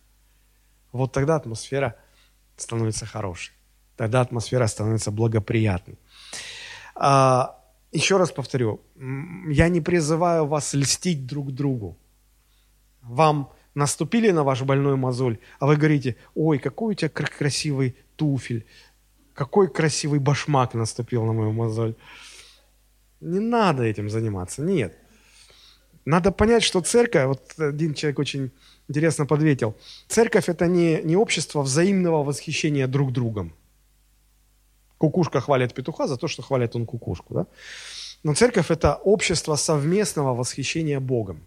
вот 0.91 1.11
тогда 1.11 1.35
атмосфера 1.35 1.95
становится 2.55 3.05
хорошей. 3.05 3.53
Тогда 3.97 4.21
атмосфера 4.21 4.67
становится 4.67 5.11
благоприятной. 5.11 5.97
А, 6.95 7.59
еще 7.91 8.17
раз 8.17 8.31
повторю, 8.31 8.81
я 9.49 9.69
не 9.69 9.81
призываю 9.81 10.45
вас 10.45 10.73
льстить 10.73 11.25
друг 11.25 11.51
другу 11.51 11.97
вам 13.03 13.51
наступили 13.75 14.31
на 14.31 14.43
ваш 14.43 14.61
больной 14.61 14.95
мозоль, 14.95 15.37
а 15.59 15.67
вы 15.67 15.75
говорите, 15.75 16.15
ой, 16.35 16.59
какой 16.59 16.93
у 16.93 16.95
тебя 16.95 17.09
красивый 17.09 17.95
туфель, 18.15 18.65
какой 19.33 19.67
красивый 19.67 20.19
башмак 20.19 20.73
наступил 20.73 21.25
на 21.25 21.33
мою 21.33 21.51
мозоль. 21.51 21.95
Не 23.23 23.39
надо 23.39 23.83
этим 23.83 24.09
заниматься, 24.09 24.61
нет. 24.61 24.97
Надо 26.05 26.31
понять, 26.31 26.63
что 26.63 26.81
церковь, 26.81 27.25
вот 27.25 27.53
один 27.57 27.93
человек 27.93 28.19
очень 28.19 28.51
интересно 28.89 29.25
подветил, 29.25 29.75
церковь 30.07 30.49
это 30.49 30.67
не, 30.67 31.01
не 31.03 31.15
общество 31.15 31.61
взаимного 31.61 32.23
восхищения 32.23 32.87
друг 32.87 33.13
другом. 33.13 33.53
Кукушка 34.97 35.39
хвалит 35.39 35.73
петуха 35.73 36.07
за 36.07 36.17
то, 36.17 36.27
что 36.27 36.41
хвалит 36.41 36.75
он 36.75 36.85
кукушку. 36.85 37.33
Да? 37.33 37.47
Но 38.23 38.33
церковь 38.33 38.71
это 38.71 38.95
общество 38.95 39.55
совместного 39.55 40.35
восхищения 40.35 40.99
Богом. 40.99 41.43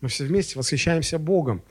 Мы 0.00 0.08
все 0.08 0.24
вместе 0.24 0.58
восхищаемся 0.58 1.18
Богом, 1.18 1.62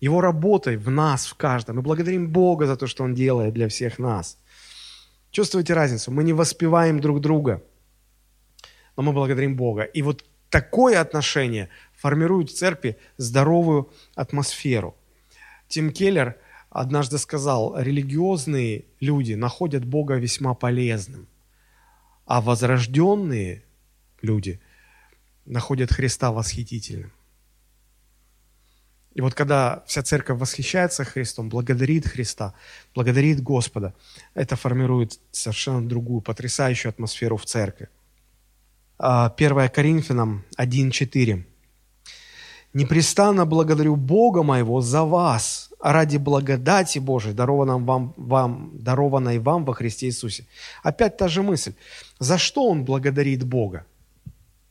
Его 0.00 0.20
работой 0.20 0.76
в 0.76 0.90
нас, 0.90 1.26
в 1.26 1.34
каждом. 1.34 1.76
Мы 1.76 1.82
благодарим 1.82 2.28
Бога 2.32 2.66
за 2.66 2.76
то, 2.76 2.86
что 2.86 3.04
Он 3.04 3.14
делает 3.14 3.54
для 3.54 3.68
всех 3.68 3.98
нас. 3.98 4.38
Чувствуете 5.30 5.74
разницу? 5.74 6.10
Мы 6.10 6.24
не 6.24 6.32
воспеваем 6.32 7.00
друг 7.00 7.20
друга, 7.20 7.62
но 8.96 9.02
мы 9.02 9.12
благодарим 9.12 9.56
Бога. 9.56 9.82
И 9.82 10.02
вот 10.02 10.24
такое 10.50 11.00
отношение 11.00 11.68
формирует 11.94 12.50
в 12.50 12.54
церкви 12.54 12.98
здоровую 13.16 13.90
атмосферу. 14.14 14.96
Тим 15.68 15.92
Келлер 15.92 16.36
однажды 16.70 17.18
сказал, 17.18 17.78
религиозные 17.78 18.84
люди 19.00 19.34
находят 19.34 19.84
Бога 19.84 20.14
весьма 20.16 20.54
полезным, 20.54 21.26
а 22.26 22.40
возрожденные 22.40 23.62
люди 24.22 24.60
находят 25.44 25.92
Христа 25.92 26.32
восхитительным. 26.32 27.12
И 29.14 29.20
вот 29.20 29.34
когда 29.34 29.84
вся 29.86 30.02
церковь 30.02 30.38
восхищается 30.40 31.04
Христом, 31.04 31.50
благодарит 31.50 32.06
Христа, 32.06 32.54
благодарит 32.94 33.42
Господа, 33.42 33.94
это 34.34 34.56
формирует 34.56 35.20
совершенно 35.30 35.86
другую, 35.86 36.22
потрясающую 36.22 36.90
атмосферу 36.90 37.36
в 37.36 37.44
церкви. 37.44 37.88
1 39.02 39.58
а, 39.58 39.68
Коринфянам 39.68 40.44
1.4. 40.58 41.42
«Непрестанно 42.74 43.44
благодарю 43.46 43.96
Бога 43.96 44.42
моего 44.42 44.80
за 44.80 45.02
вас, 45.02 45.70
ради 45.80 46.18
благодати 46.18 47.00
Божией, 47.00 47.34
дарованной 47.34 47.78
вам, 47.80 48.14
вам, 48.16 48.70
дарованной 48.74 49.38
вам 49.38 49.64
во 49.64 49.74
Христе 49.74 50.06
Иисусе». 50.06 50.44
Опять 50.82 51.16
та 51.16 51.28
же 51.28 51.42
мысль. 51.42 51.72
За 52.18 52.38
что 52.38 52.68
он 52.68 52.84
благодарит 52.84 53.42
Бога? 53.42 53.84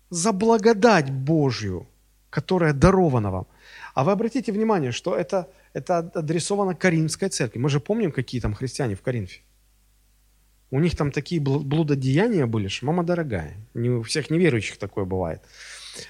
За 0.10 0.32
благодать 0.32 1.12
Божью, 1.12 1.86
которая 2.30 2.74
дарована 2.74 3.32
вам– 3.32 3.46
а 3.94 4.04
вы 4.04 4.12
обратите 4.12 4.52
внимание, 4.52 4.92
что 4.92 5.16
это, 5.16 5.48
это 5.74 5.98
адресовано 5.98 6.76
Каримской 6.76 7.30
церкви. 7.30 7.60
Мы 7.60 7.70
же 7.70 7.80
помним, 7.80 8.12
какие 8.12 8.42
там 8.42 8.54
христиане 8.54 8.96
в 8.96 9.02
Коринфе. 9.02 9.42
У 10.72 10.80
них 10.80 10.96
там 10.96 11.12
такие 11.12 11.42
блудодеяния 11.42 12.46
были, 12.46 12.70
что 12.70 12.86
мама 12.86 13.04
дорогая. 13.04 13.58
Не 13.74 13.90
у 13.90 14.04
всех 14.04 14.30
неверующих 14.30 14.78
такое 14.78 15.04
бывает. 15.06 15.42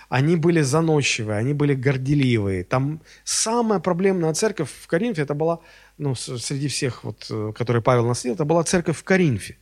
Они 0.10 0.36
были 0.36 0.62
заносчивые, 0.62 1.40
они 1.40 1.54
были 1.54 1.74
горделивые. 1.74 2.64
Там 2.64 3.02
самая 3.24 3.80
проблемная 3.80 4.34
церковь 4.34 4.70
в 4.70 4.88
Коринфе, 4.88 5.24
это 5.24 5.34
была, 5.34 5.60
ну, 5.98 6.14
среди 6.16 6.68
всех, 6.68 7.04
вот, 7.04 7.26
э, 7.32 7.54
которые 7.56 7.82
Павел 7.82 8.06
наследил, 8.06 8.36
это 8.36 8.46
была 8.46 8.64
церковь 8.64 8.98
в 8.98 9.04
Коринфе. 9.04 9.58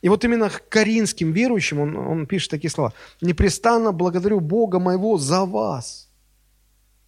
И 0.00 0.08
вот 0.08 0.24
именно 0.24 0.48
к 0.48 0.68
коринфским 0.70 1.32
верующим 1.32 1.80
он, 1.80 1.96
он 1.96 2.26
пишет 2.26 2.50
такие 2.50 2.70
слова. 2.70 2.94
«Непрестанно 3.20 3.92
благодарю 3.92 4.40
Бога 4.40 4.78
моего 4.78 5.18
за 5.18 5.44
вас, 5.44 6.08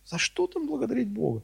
за 0.04 0.18
что 0.18 0.46
там 0.46 0.66
благодарить 0.66 1.08
Бога? 1.08 1.42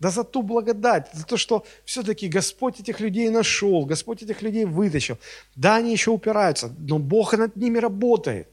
Да 0.00 0.10
за 0.10 0.24
ту 0.24 0.42
благодать, 0.42 1.10
за 1.12 1.26
то, 1.26 1.36
что 1.36 1.64
все-таки 1.84 2.28
Господь 2.28 2.80
этих 2.80 3.00
людей 3.00 3.28
нашел, 3.28 3.84
Господь 3.84 4.22
этих 4.22 4.40
людей 4.42 4.64
вытащил. 4.64 5.18
Да, 5.56 5.76
они 5.76 5.92
еще 5.92 6.10
упираются, 6.10 6.74
но 6.78 6.98
Бог 6.98 7.34
над 7.34 7.56
ними 7.56 7.78
работает. 7.78 8.48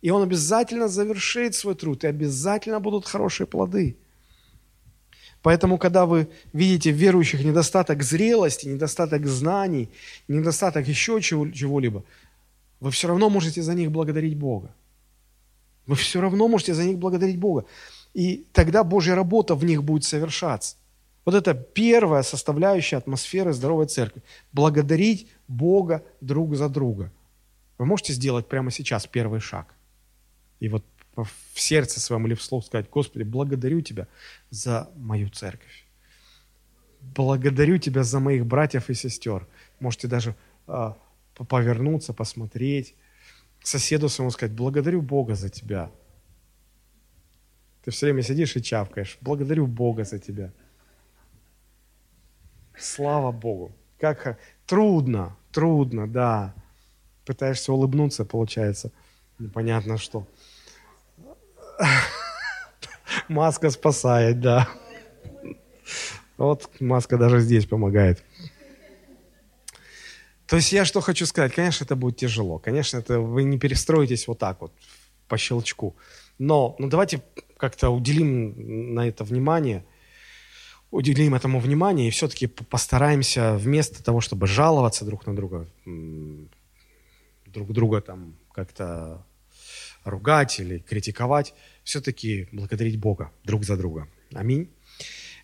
И 0.00 0.10
Он 0.10 0.22
обязательно 0.22 0.88
завершит 0.88 1.54
свой 1.54 1.74
труд, 1.74 2.04
и 2.04 2.06
обязательно 2.06 2.80
будут 2.80 3.06
хорошие 3.06 3.46
плоды. 3.46 3.96
Поэтому, 5.42 5.78
когда 5.78 6.06
вы 6.06 6.28
видите 6.54 6.90
в 6.90 6.96
верующих 6.96 7.44
недостаток 7.44 8.02
зрелости, 8.02 8.66
недостаток 8.66 9.26
знаний, 9.26 9.88
недостаток 10.26 10.88
еще 10.88 11.20
чего- 11.20 11.50
чего-либо, 11.50 12.02
вы 12.80 12.90
все 12.90 13.08
равно 13.08 13.28
можете 13.28 13.62
за 13.62 13.74
них 13.74 13.90
благодарить 13.90 14.36
Бога. 14.36 14.74
Вы 15.86 15.96
все 15.96 16.20
равно 16.20 16.48
можете 16.48 16.74
за 16.74 16.84
них 16.84 16.98
благодарить 16.98 17.38
Бога. 17.38 17.64
И 18.14 18.46
тогда 18.52 18.84
Божья 18.84 19.14
работа 19.14 19.54
в 19.54 19.64
них 19.64 19.84
будет 19.84 20.04
совершаться. 20.04 20.76
Вот 21.24 21.34
это 21.34 21.54
первая 21.54 22.22
составляющая 22.22 22.96
атмосферы 22.96 23.52
здоровой 23.52 23.86
церкви. 23.86 24.22
Благодарить 24.52 25.28
Бога 25.46 26.02
друг 26.20 26.56
за 26.56 26.68
друга. 26.68 27.12
Вы 27.76 27.86
можете 27.86 28.12
сделать 28.12 28.48
прямо 28.48 28.70
сейчас 28.70 29.06
первый 29.06 29.40
шаг. 29.40 29.74
И 30.58 30.68
вот 30.68 30.84
в 31.16 31.60
сердце 31.60 32.00
своем 32.00 32.26
или 32.26 32.34
в 32.34 32.42
слух 32.42 32.64
сказать, 32.64 32.88
Господи, 32.90 33.24
благодарю 33.24 33.80
Тебя 33.80 34.06
за 34.50 34.90
мою 34.96 35.28
церковь. 35.28 35.84
Благодарю 37.00 37.78
Тебя 37.78 38.04
за 38.04 38.20
моих 38.20 38.46
братьев 38.46 38.90
и 38.90 38.94
сестер. 38.94 39.46
Можете 39.80 40.08
даже 40.08 40.34
э, 40.66 40.92
повернуться, 41.34 42.12
посмотреть 42.12 42.94
соседу 43.62 44.08
своему 44.08 44.30
сказать, 44.30 44.54
благодарю 44.54 45.02
Бога 45.02 45.34
за 45.34 45.48
тебя. 45.48 45.90
Ты 47.88 47.92
все 47.92 48.04
время 48.04 48.20
сидишь 48.20 48.54
и 48.54 48.62
чавкаешь. 48.62 49.16
Благодарю 49.22 49.66
Бога 49.66 50.04
за 50.04 50.18
тебя. 50.18 50.52
Слава 52.78 53.32
Богу. 53.32 53.72
Как 53.98 54.38
трудно, 54.66 55.34
трудно, 55.52 56.06
да. 56.06 56.54
Пытаешься 57.24 57.72
улыбнуться, 57.72 58.26
получается 58.26 58.92
непонятно 59.38 59.96
что. 59.96 60.26
Маска 63.28 63.70
спасает, 63.70 64.38
да. 64.42 64.68
Вот 66.36 66.70
маска 66.80 67.16
даже 67.16 67.40
здесь 67.40 67.64
помогает. 67.64 68.22
То 70.46 70.56
есть 70.56 70.72
я 70.72 70.84
что 70.84 71.00
хочу 71.00 71.24
сказать, 71.24 71.54
конечно, 71.54 71.84
это 71.84 71.96
будет 71.96 72.18
тяжело, 72.18 72.58
конечно, 72.58 72.98
это 72.98 73.18
вы 73.18 73.44
не 73.44 73.58
перестроитесь 73.58 74.28
вот 74.28 74.38
так 74.38 74.60
вот 74.60 74.74
по 75.26 75.38
щелчку, 75.38 75.96
но 76.38 76.76
ну, 76.78 76.88
давайте 76.88 77.22
как-то 77.58 77.90
уделим 77.90 78.94
на 78.94 79.06
это 79.06 79.24
внимание, 79.24 79.84
уделим 80.90 81.34
этому 81.34 81.60
внимание 81.60 82.08
и 82.08 82.10
все-таки 82.10 82.46
постараемся 82.46 83.56
вместо 83.56 84.02
того, 84.02 84.22
чтобы 84.22 84.46
жаловаться 84.46 85.04
друг 85.04 85.26
на 85.26 85.36
друга, 85.36 85.68
друг 87.46 87.72
друга 87.72 88.00
там 88.00 88.34
как-то 88.52 89.26
ругать 90.04 90.60
или 90.60 90.78
критиковать, 90.78 91.52
все-таки 91.84 92.48
благодарить 92.52 92.98
Бога 92.98 93.30
друг 93.44 93.64
за 93.64 93.76
друга. 93.76 94.08
Аминь. 94.32 94.70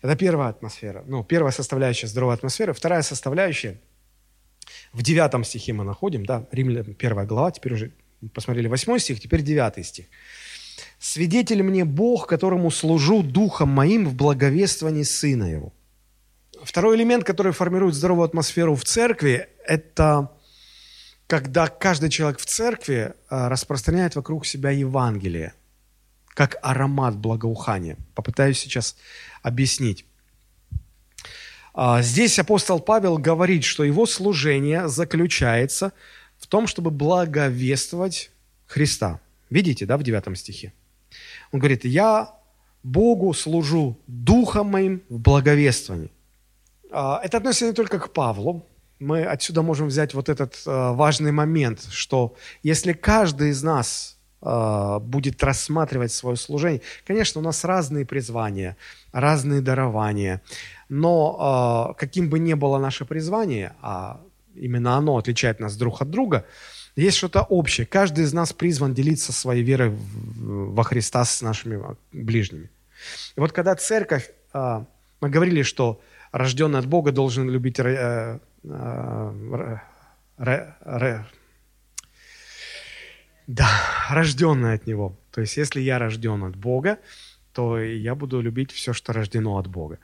Это 0.01 0.15
первая 0.15 0.49
атмосфера. 0.49 1.03
Ну, 1.07 1.23
первая 1.23 1.51
составляющая 1.51 2.07
здоровой 2.07 2.35
атмосферы. 2.35 2.73
Вторая 2.73 3.01
составляющая, 3.01 3.79
в 4.93 5.01
девятом 5.01 5.43
стихе 5.43 5.73
мы 5.73 5.83
находим, 5.83 6.25
да, 6.25 6.47
Римлян, 6.51 6.93
первая 6.95 7.25
глава, 7.25 7.51
теперь 7.51 7.73
уже 7.73 7.91
посмотрели 8.33 8.67
восьмой 8.67 8.99
стих, 8.99 9.19
теперь 9.19 9.41
девятый 9.41 9.83
стих. 9.83 10.05
«Свидетель 10.99 11.63
мне 11.63 11.85
Бог, 11.85 12.27
которому 12.27 12.71
служу 12.71 13.23
духом 13.23 13.69
моим 13.69 14.07
в 14.07 14.15
благовествовании 14.15 15.03
Сына 15.03 15.45
Его». 15.45 15.73
Второй 16.63 16.97
элемент, 16.97 17.23
который 17.23 17.51
формирует 17.51 17.95
здоровую 17.95 18.25
атмосферу 18.25 18.75
в 18.75 18.83
церкви, 18.83 19.47
это 19.65 20.31
когда 21.27 21.67
каждый 21.67 22.09
человек 22.09 22.39
в 22.39 22.45
церкви 22.45 23.13
а, 23.29 23.49
распространяет 23.49 24.15
вокруг 24.15 24.45
себя 24.45 24.69
Евангелие, 24.71 25.53
как 26.29 26.57
аромат 26.61 27.15
благоухания. 27.15 27.97
Попытаюсь 28.13 28.59
сейчас 28.59 28.95
объяснить. 29.41 30.05
А, 31.73 32.01
здесь 32.01 32.39
апостол 32.39 32.79
Павел 32.79 33.17
говорит, 33.17 33.63
что 33.63 33.83
его 33.83 34.05
служение 34.05 34.87
заключается 34.87 35.93
в 36.37 36.47
том, 36.47 36.67
чтобы 36.67 36.91
благовествовать 36.91 38.31
Христа. 38.67 39.19
Видите, 39.49 39.85
да, 39.85 39.97
в 39.97 40.03
9 40.03 40.37
стихе? 40.37 40.73
Он 41.51 41.59
говорит, 41.59 41.85
я 41.85 42.35
Богу 42.83 43.33
служу 43.33 43.97
духом 44.07 44.67
моим 44.67 45.01
в 45.09 45.19
благовествовании. 45.19 46.11
А, 46.91 47.19
это 47.23 47.37
относится 47.37 47.65
не 47.65 47.73
только 47.73 47.99
к 47.99 48.13
Павлу. 48.13 48.65
Мы 48.99 49.23
отсюда 49.23 49.61
можем 49.61 49.87
взять 49.87 50.13
вот 50.13 50.29
этот 50.29 50.61
а, 50.65 50.93
важный 50.93 51.31
момент, 51.31 51.87
что 51.89 52.35
если 52.63 52.93
каждый 52.93 53.49
из 53.49 53.63
нас 53.63 54.17
а, 54.41 54.99
будет 54.99 55.43
рассматривать 55.43 56.11
свое 56.11 56.37
служение, 56.37 56.81
конечно, 57.07 57.41
у 57.41 57.43
нас 57.43 57.63
разные 57.63 58.05
призвания, 58.05 58.77
разные 59.11 59.61
дарования, 59.61 60.41
но 60.87 61.95
каким 61.97 62.29
бы 62.29 62.37
ни 62.37 62.53
было 62.53 62.77
наше 62.77 63.05
призвание, 63.05 63.73
а 63.81 64.21
именно 64.53 64.95
оно 64.95 65.17
отличает 65.17 65.59
нас 65.59 65.75
друг 65.75 66.01
от 66.01 66.11
друга, 66.11 66.45
есть 66.95 67.17
что-то 67.17 67.41
общее. 67.43 67.85
Каждый 67.85 68.23
из 68.23 68.33
нас 68.33 68.53
призван 68.53 68.93
делиться 68.93 69.33
своей 69.33 69.63
верой 69.63 69.93
во 70.37 70.83
Христа 70.83 71.25
с 71.25 71.41
нашими 71.41 71.81
ближними. 72.11 72.69
И 73.35 73.39
вот 73.39 73.51
когда 73.51 73.75
церковь, 73.75 74.31
а, 74.53 74.85
мы 75.21 75.29
говорили, 75.29 75.63
что 75.63 76.01
рожденный 76.31 76.79
от 76.79 76.85
Бога 76.85 77.11
должен 77.11 77.49
любить 77.49 77.79
э, 77.79 78.39
э, 78.63 79.29
да, 83.47 83.69
рожденный 84.09 84.73
от 84.73 84.87
Него. 84.87 85.17
То 85.31 85.41
есть, 85.41 85.57
если 85.57 85.81
я 85.81 85.99
рожден 85.99 86.43
от 86.43 86.55
Бога, 86.55 86.97
то 87.53 87.79
я 87.79 88.15
буду 88.15 88.41
любить 88.41 88.71
все, 88.71 88.93
что 88.93 89.13
рождено 89.13 89.57
от 89.57 89.67
Бога. 89.67 89.99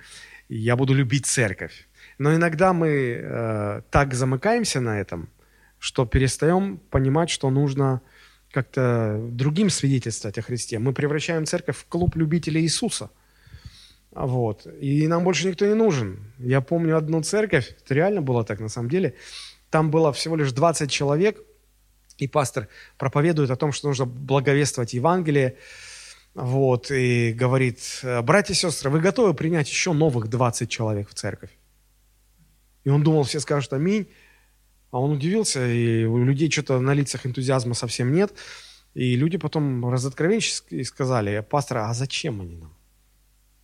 я 0.50 0.76
буду 0.76 0.94
любить 0.94 1.26
церковь. 1.26 1.88
Но 2.18 2.34
иногда 2.36 2.74
мы 2.74 2.90
э, 2.90 3.82
так 3.90 4.14
замыкаемся 4.14 4.82
на 4.82 5.00
этом, 5.00 5.30
что 5.82 6.06
перестаем 6.06 6.78
понимать, 6.92 7.32
что 7.32 7.50
нужно 7.50 8.02
как-то 8.52 9.20
другим 9.32 9.72
свидетельствовать 9.72 10.38
о 10.38 10.44
Христе. 10.44 10.78
Мы 10.78 10.94
превращаем 10.94 11.48
церковь 11.48 11.76
в 11.76 11.86
клуб 11.88 12.16
любителей 12.16 12.62
Иисуса. 12.62 13.10
Вот. 14.12 14.68
И 14.80 15.08
нам 15.08 15.24
больше 15.24 15.48
никто 15.48 15.66
не 15.66 15.74
нужен. 15.74 16.20
Я 16.38 16.62
помню 16.62 16.98
одну 16.98 17.24
церковь, 17.24 17.76
это 17.84 17.96
реально 17.96 18.22
было 18.22 18.44
так 18.44 18.60
на 18.60 18.70
самом 18.70 18.90
деле. 18.90 19.16
Там 19.72 19.90
было 19.90 20.14
всего 20.14 20.36
лишь 20.36 20.52
20 20.52 20.92
человек, 20.92 21.42
и 22.20 22.28
пастор 22.28 22.68
проповедует 23.00 23.50
о 23.50 23.56
том, 23.56 23.72
что 23.72 23.88
нужно 23.88 24.06
благовествовать 24.06 24.94
Евангелие. 24.94 25.56
Вот, 26.36 26.92
и 26.92 27.34
говорит, 27.34 28.02
братья 28.22 28.54
и 28.54 28.56
сестры, 28.56 28.92
вы 28.92 29.00
готовы 29.00 29.34
принять 29.34 29.68
еще 29.68 29.94
новых 29.94 30.28
20 30.28 30.70
человек 30.70 31.10
в 31.10 31.16
церковь? 31.16 31.50
И 32.84 32.90
он 32.90 33.02
думал, 33.02 33.24
все 33.24 33.40
скажут 33.40 33.74
аминь. 33.74 34.08
А 34.92 35.00
он 35.00 35.12
удивился, 35.12 35.66
и 35.66 36.04
у 36.04 36.24
людей 36.24 36.52
что-то 36.52 36.80
на 36.80 36.94
лицах 36.94 37.26
энтузиазма 37.26 37.74
совсем 37.74 38.14
нет. 38.14 38.34
И 38.94 39.16
люди 39.16 39.38
потом 39.38 39.90
разоткровенчески 39.90 40.84
сказали, 40.84 41.46
пастор, 41.50 41.78
а 41.78 41.94
зачем 41.94 42.42
они 42.42 42.58
нам? 42.58 42.76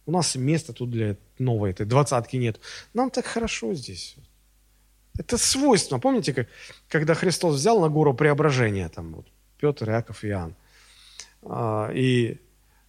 У 0.06 0.12
нас 0.12 0.36
места 0.36 0.72
тут 0.72 0.90
для 0.90 1.18
новой 1.38 1.72
этой 1.72 1.86
двадцатки 1.86 2.38
нет. 2.38 2.62
Нам 2.94 3.10
так 3.10 3.26
хорошо 3.26 3.74
здесь. 3.74 4.16
Это 5.20 5.38
свойство. 5.38 5.98
Помните, 5.98 6.34
как, 6.34 6.48
когда 6.88 7.14
Христос 7.14 7.56
взял 7.56 7.82
на 7.82 7.90
гору 7.90 8.14
преображения, 8.14 8.88
там 8.88 9.16
вот, 9.16 9.28
Петр, 9.60 9.90
Иаков 9.90 10.24
Иоанн. 10.24 10.56
А, 11.44 11.92
и, 11.94 12.38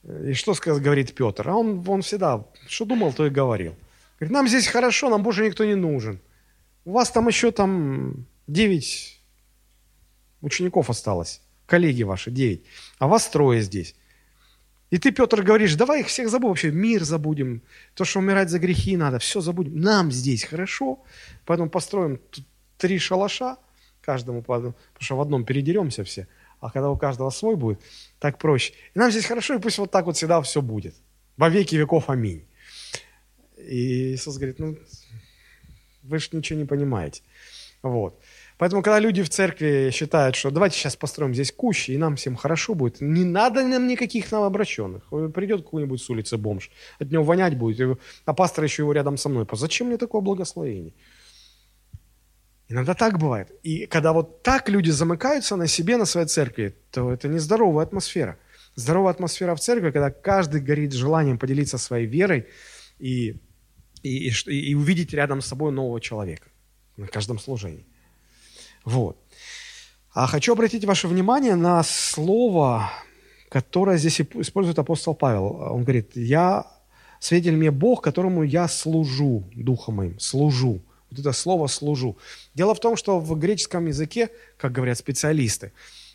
и 0.04 0.32
что 0.34 0.54
говорит 0.54 1.14
Петр? 1.16 1.48
А 1.48 1.56
он, 1.56 1.84
он 1.88 2.02
всегда, 2.02 2.44
что 2.68 2.84
думал, 2.84 3.12
то 3.12 3.26
и 3.26 3.30
говорил. 3.30 3.74
Говорит, 4.20 4.32
нам 4.32 4.46
здесь 4.46 4.68
хорошо, 4.68 5.10
нам 5.10 5.24
больше 5.24 5.44
никто 5.44 5.64
не 5.64 5.74
нужен. 5.74 6.20
У 6.88 6.92
вас 6.92 7.10
там 7.10 7.28
еще 7.28 7.50
там 7.50 8.24
девять 8.46 9.20
учеников 10.40 10.88
осталось, 10.88 11.42
коллеги 11.66 12.02
ваши, 12.02 12.30
девять, 12.30 12.62
а 12.98 13.08
вас 13.08 13.28
трое 13.28 13.60
здесь. 13.60 13.94
И 14.88 14.96
ты, 14.96 15.12
Петр, 15.12 15.42
говоришь, 15.42 15.74
давай 15.74 16.00
их 16.00 16.06
всех 16.06 16.30
забудем, 16.30 16.48
вообще 16.48 16.70
мир 16.70 17.04
забудем, 17.04 17.60
то, 17.94 18.06
что 18.06 18.20
умирать 18.20 18.48
за 18.48 18.58
грехи 18.58 18.96
надо, 18.96 19.18
все 19.18 19.42
забудем. 19.42 19.78
Нам 19.78 20.10
здесь 20.10 20.44
хорошо, 20.44 21.04
поэтому 21.44 21.68
построим 21.68 22.22
три 22.78 22.98
шалаша, 22.98 23.58
каждому, 24.00 24.40
потому 24.40 24.74
что 24.98 25.16
в 25.18 25.20
одном 25.20 25.44
передеремся 25.44 26.04
все, 26.04 26.26
а 26.58 26.70
когда 26.70 26.88
у 26.88 26.96
каждого 26.96 27.28
свой 27.28 27.56
будет, 27.56 27.82
так 28.18 28.38
проще. 28.38 28.72
И 28.94 28.98
нам 28.98 29.10
здесь 29.10 29.26
хорошо, 29.26 29.56
и 29.56 29.58
пусть 29.58 29.76
вот 29.76 29.90
так 29.90 30.06
вот 30.06 30.16
всегда 30.16 30.40
все 30.40 30.62
будет. 30.62 30.94
Во 31.36 31.50
веки 31.50 31.76
веков 31.76 32.08
аминь. 32.08 32.46
И 33.58 34.14
Иисус 34.14 34.38
говорит, 34.38 34.58
ну, 34.58 34.78
вы 36.08 36.18
же 36.18 36.28
ничего 36.32 36.58
не 36.58 36.64
понимаете. 36.64 37.22
Вот. 37.82 38.20
Поэтому, 38.58 38.82
когда 38.82 38.98
люди 38.98 39.22
в 39.22 39.28
церкви 39.28 39.90
считают, 39.92 40.34
что 40.34 40.50
давайте 40.50 40.76
сейчас 40.76 40.96
построим 40.96 41.32
здесь 41.32 41.52
кущи, 41.52 41.92
и 41.92 41.96
нам 41.96 42.16
всем 42.16 42.34
хорошо 42.34 42.74
будет, 42.74 43.00
не 43.00 43.24
надо 43.24 43.62
нам 43.62 43.86
никаких 43.86 44.32
новообращенных. 44.32 45.08
Придет 45.32 45.62
какой-нибудь 45.62 46.02
с 46.02 46.10
улицы 46.10 46.36
бомж, 46.36 46.70
от 46.98 47.10
него 47.10 47.22
вонять 47.22 47.56
будет, 47.56 48.00
а 48.24 48.34
пастор 48.34 48.64
еще 48.64 48.82
его 48.82 48.92
рядом 48.92 49.16
со 49.16 49.28
мной. 49.28 49.46
Зачем 49.52 49.86
мне 49.86 49.96
такое 49.96 50.20
благословение? 50.22 50.92
Иногда 52.68 52.94
так 52.94 53.18
бывает. 53.18 53.52
И 53.62 53.86
когда 53.86 54.12
вот 54.12 54.42
так 54.42 54.68
люди 54.68 54.90
замыкаются 54.90 55.56
на 55.56 55.68
себе, 55.68 55.96
на 55.96 56.04
своей 56.04 56.26
церкви, 56.26 56.74
то 56.90 57.12
это 57.12 57.28
нездоровая 57.28 57.86
атмосфера. 57.86 58.38
Здоровая 58.74 59.12
атмосфера 59.12 59.54
в 59.54 59.60
церкви, 59.60 59.90
когда 59.90 60.10
каждый 60.10 60.60
горит 60.60 60.92
желанием 60.92 61.38
поделиться 61.38 61.78
своей 61.78 62.06
верой 62.06 62.48
и 62.98 63.36
и, 64.02 64.28
и, 64.28 64.70
и 64.70 64.74
увидеть 64.74 65.12
рядом 65.12 65.40
с 65.40 65.46
собой 65.46 65.72
нового 65.72 66.00
человека 66.00 66.48
на 66.96 67.06
каждом 67.06 67.38
служении. 67.38 67.86
Вот. 68.84 69.16
А 70.12 70.26
хочу 70.26 70.52
обратить 70.52 70.84
ваше 70.84 71.08
внимание 71.08 71.54
на 71.54 71.82
слово, 71.82 72.90
которое 73.48 73.98
здесь 73.98 74.20
использует 74.20 74.78
апостол 74.78 75.14
Павел. 75.14 75.44
Он 75.72 75.82
говорит, 75.82 76.16
я, 76.16 76.66
свидетель 77.20 77.56
мне 77.56 77.70
Бог, 77.70 78.02
которому 78.02 78.42
я 78.42 78.68
служу 78.68 79.44
духом 79.54 79.96
моим, 79.96 80.18
служу. 80.18 80.80
Вот 81.10 81.20
это 81.20 81.32
слово 81.32 81.68
«служу». 81.68 82.18
Дело 82.54 82.74
в 82.74 82.80
том, 82.80 82.96
что 82.96 83.18
в 83.18 83.38
греческом 83.38 83.86
языке, 83.86 84.28
как 84.58 84.72
говорят 84.72 84.98
специалисты, 84.98 85.72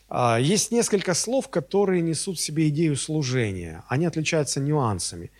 а, 0.08 0.38
есть 0.40 0.72
несколько 0.72 1.16
слов, 1.16 1.50
которые 1.50 2.02
несут 2.02 2.38
в 2.38 2.42
себе 2.42 2.68
идею 2.70 2.96
служения. 2.96 3.84
Они 3.88 4.06
отличаются 4.06 4.60
нюансами. 4.60 5.32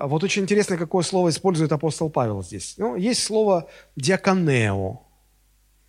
А 0.00 0.06
вот 0.06 0.24
очень 0.24 0.44
интересно, 0.44 0.78
какое 0.78 1.02
слово 1.02 1.28
использует 1.28 1.72
апостол 1.72 2.08
Павел 2.08 2.42
здесь. 2.42 2.76
Ну, 2.78 2.96
есть 2.96 3.22
слово 3.22 3.68
«диаконео», 3.96 5.02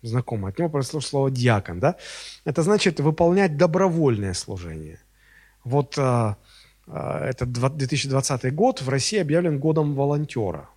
знакомое, 0.02 0.52
от 0.52 0.58
него 0.58 0.68
произошло 0.68 1.00
слово 1.00 1.30
«диакон», 1.30 1.80
да? 1.80 1.96
Это 2.44 2.62
значит 2.62 3.00
выполнять 3.00 3.56
добровольное 3.56 4.34
служение. 4.34 5.00
Вот 5.64 5.94
а, 5.96 6.36
а, 6.86 7.24
это 7.26 7.46
2020 7.46 8.54
год 8.54 8.82
в 8.82 8.88
России 8.90 9.18
объявлен 9.18 9.58
годом 9.58 9.94
волонтера. 9.94 10.68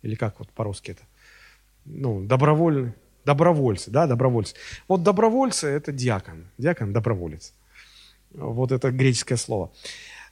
Или 0.00 0.14
как 0.14 0.38
вот 0.38 0.48
по-русски 0.48 0.92
это? 0.92 1.02
Ну, 1.84 2.24
добровольный, 2.24 2.94
добровольцы, 3.26 3.90
да, 3.90 4.06
добровольцы. 4.06 4.54
Вот 4.88 5.02
добровольцы– 5.02 5.66
это 5.68 5.92
диакон, 5.92 6.46
диакон– 6.56 6.92
доброволец. 6.94 7.52
Вот 8.32 8.72
это 8.72 8.90
греческое 8.90 9.36
слово. 9.36 9.70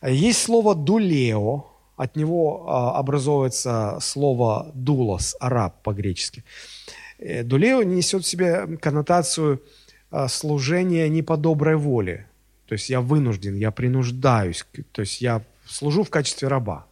Есть 0.02 0.44
слово 0.44 0.74
«дулео», 0.74 1.71
от 2.02 2.16
него 2.16 2.64
а, 2.66 2.98
образуется 2.98 3.98
слово 4.00 4.72
«дулос», 4.74 5.36
«араб» 5.38 5.82
по-гречески. 5.84 6.42
Э, 7.18 7.44
Дулео 7.44 7.84
несет 7.84 8.24
в 8.24 8.26
себе 8.26 8.76
коннотацию 8.78 9.62
а, 10.10 10.26
служения 10.26 11.08
не 11.08 11.22
по 11.22 11.36
доброй 11.36 11.76
воле. 11.76 12.26
То 12.66 12.72
есть 12.72 12.90
я 12.90 13.00
вынужден, 13.00 13.54
я 13.54 13.70
принуждаюсь, 13.70 14.66
то 14.90 15.02
есть 15.02 15.20
я 15.20 15.42
служу 15.64 16.02
в 16.02 16.10
качестве 16.10 16.48
раба. 16.48 16.86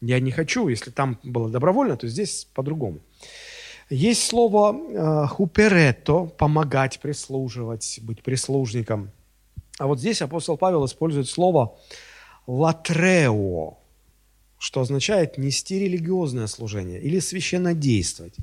Я 0.00 0.20
не 0.20 0.30
хочу, 0.30 0.68
если 0.68 0.90
там 0.90 1.18
было 1.22 1.50
добровольно, 1.50 1.98
то 1.98 2.08
здесь 2.08 2.48
по-другому. 2.54 3.00
Есть 3.90 4.26
слово 4.26 4.74
э, 4.74 5.26
хуперето, 5.26 6.24
помогать, 6.24 6.98
прислуживать, 7.00 8.00
быть 8.02 8.22
прислужником. 8.22 9.10
А 9.78 9.86
вот 9.86 9.98
здесь 10.00 10.22
апостол 10.22 10.56
Павел 10.56 10.86
использует 10.86 11.28
слово 11.28 11.76
латрео, 12.46 13.76
что 14.58 14.80
означает 14.80 15.38
нести 15.38 15.78
религиозное 15.78 16.46
служение 16.46 17.00
или 17.00 17.18
священнодействовать. 17.18 18.34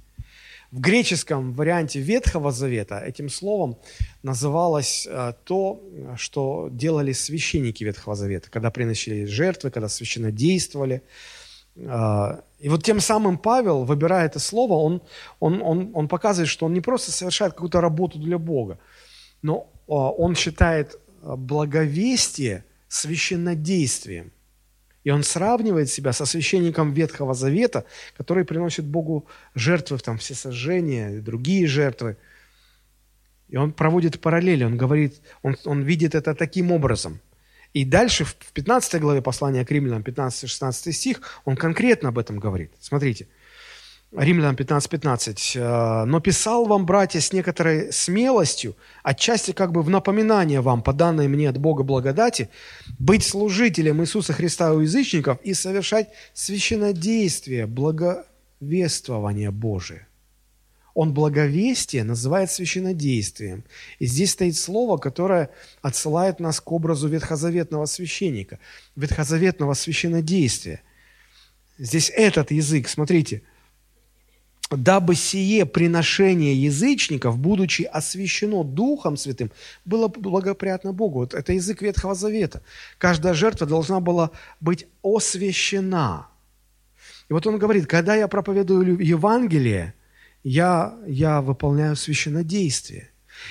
В 0.71 0.79
греческом 0.79 1.53
варианте 1.53 1.99
Ветхого 1.99 2.51
Завета 2.51 2.97
этим 2.97 3.29
словом 3.29 3.77
называлось 4.23 5.07
э, 5.07 5.33
то, 5.43 5.83
что 6.17 6.67
делали 6.71 7.11
священники 7.11 7.83
Ветхого 7.83 8.15
Завета, 8.15 8.49
когда 8.49 8.71
приносили 8.71 9.25
жертвы, 9.25 9.69
когда 9.69 9.87
священно 9.87 10.31
действовали. 10.31 11.03
Э, 11.75 12.41
и 12.57 12.69
вот 12.69 12.83
тем 12.83 13.01
самым 13.01 13.37
Павел, 13.37 13.83
выбирая 13.83 14.25
это 14.25 14.39
слово, 14.39 14.73
он, 14.73 15.03
он, 15.39 15.61
он, 15.61 15.91
он 15.93 16.07
показывает, 16.07 16.49
что 16.49 16.65
он 16.65 16.73
не 16.73 16.81
просто 16.81 17.11
совершает 17.11 17.53
какую-то 17.53 17.79
работу 17.79 18.17
для 18.17 18.39
Бога, 18.39 18.79
но 19.43 19.67
э, 19.87 19.91
он 19.93 20.35
считает 20.35 20.99
благовестие 21.21 22.65
священнодействием– 22.87 24.31
и 25.03 25.11
он 25.11 25.23
сравнивает 25.23 25.89
себя 25.89 26.13
со 26.13 26.25
священником 26.25 26.93
Ветхого 26.93 27.33
Завета, 27.33 27.85
который 28.17 28.45
приносит 28.45 28.85
Богу 28.85 29.25
жертвы, 29.55 29.97
там, 29.97 30.17
все 30.17 30.33
сожжения, 30.33 31.21
другие 31.21 31.67
жертвы. 31.67 32.17
И 33.49 33.57
он 33.57 33.71
проводит 33.71 34.19
параллели, 34.19 34.63
он 34.63 34.77
говорит, 34.77 35.21
он, 35.41 35.57
он 35.65 35.83
видит 35.83 36.15
это 36.15 36.33
таким 36.33 36.71
образом. 36.71 37.19
И 37.73 37.85
дальше 37.85 38.23
в 38.23 38.35
15 38.53 39.01
главе 39.01 39.21
послания 39.21 39.65
к 39.65 39.71
римлянам, 39.71 40.03
15-16 40.03 40.91
стих, 40.91 41.21
он 41.43 41.55
конкретно 41.55 42.09
об 42.09 42.17
этом 42.17 42.39
говорит. 42.39 42.71
Смотрите– 42.79 43.27
Римлянам 44.15 44.55
15.15. 44.55 44.89
15. 44.89 45.55
«Э, 45.55 46.05
«Но 46.05 46.19
писал 46.19 46.65
вам, 46.65 46.85
братья, 46.85 47.19
с 47.19 47.33
некоторой 47.33 47.91
смелостью, 47.91 48.75
отчасти 49.01 49.51
как 49.53 49.71
бы 49.71 49.81
в 49.81 49.89
напоминание 49.89 50.61
вам, 50.61 50.83
по 50.83 50.93
данной 50.93 51.27
мне 51.27 51.49
от 51.49 51.57
Бога 51.57 51.83
благодати, 51.83 52.49
быть 52.99 53.23
служителем 53.23 54.01
Иисуса 54.01 54.33
Христа 54.33 54.73
у 54.73 54.81
язычников 54.81 55.39
и 55.41 55.55
совершать 55.55 56.09
священнодействие, 56.33 57.65
благовествование 57.65 59.49
Божие». 59.49 60.07
Он 60.93 61.11
благовестие 61.11 62.03
называет 62.03 62.51
священодействием. 62.51 63.63
И 63.97 64.05
здесь 64.05 64.33
стоит 64.33 64.55
слово, 64.55 64.97
которое 64.97 65.49
отсылает 65.81 66.39
нас 66.39 66.61
к 66.61 66.71
образу 66.71 67.07
ветхозаветного 67.07 67.87
священника, 67.87 68.59
ветхозаветного 68.95 69.73
священодействия. 69.73 70.83
Здесь 71.79 72.11
этот 72.15 72.51
язык, 72.51 72.87
смотрите– 72.87 73.41
дабы 74.77 75.15
сие 75.15 75.65
приношение 75.65 76.55
язычников, 76.55 77.37
будучи 77.37 77.83
освящено 77.83 78.63
Духом 78.63 79.17
Святым, 79.17 79.51
было 79.85 80.07
благоприятно 80.07 80.93
Богу. 80.93 81.19
Вот 81.19 81.33
это 81.33 81.53
язык 81.53 81.81
Ветхого 81.81 82.15
Завета. 82.15 82.61
Каждая 82.97 83.33
жертва 83.33 83.67
должна 83.67 83.99
была 83.99 84.31
быть 84.59 84.87
освящена. 85.03 86.27
И 87.29 87.33
вот 87.33 87.47
он 87.47 87.57
говорит, 87.57 87.87
когда 87.87 88.15
я 88.15 88.27
проповедую 88.27 88.99
Евангелие, 88.99 89.93
я, 90.43 90.95
я 91.07 91.41
выполняю 91.41 91.95
священнодействие. 91.95 93.09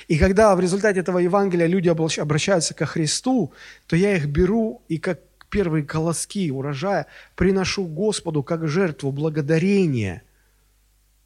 И 0.09 0.19
когда 0.19 0.55
в 0.55 0.61
результате 0.61 1.01
этого 1.01 1.19
Евангелия 1.19 1.67
люди 1.67 1.89
обращаются 1.89 2.75
ко 2.75 2.87
Христу, 2.87 3.53
то 3.87 3.97
я 3.97 4.17
их 4.17 4.27
беру 4.27 4.83
и 4.89 4.99
как 4.99 5.21
первые 5.51 5.85
колоски 5.85 6.51
урожая 6.51 7.07
приношу 7.35 7.85
Господу 7.85 8.43
как 8.43 8.69
жертву 8.69 9.13
благодарения– 9.13 10.23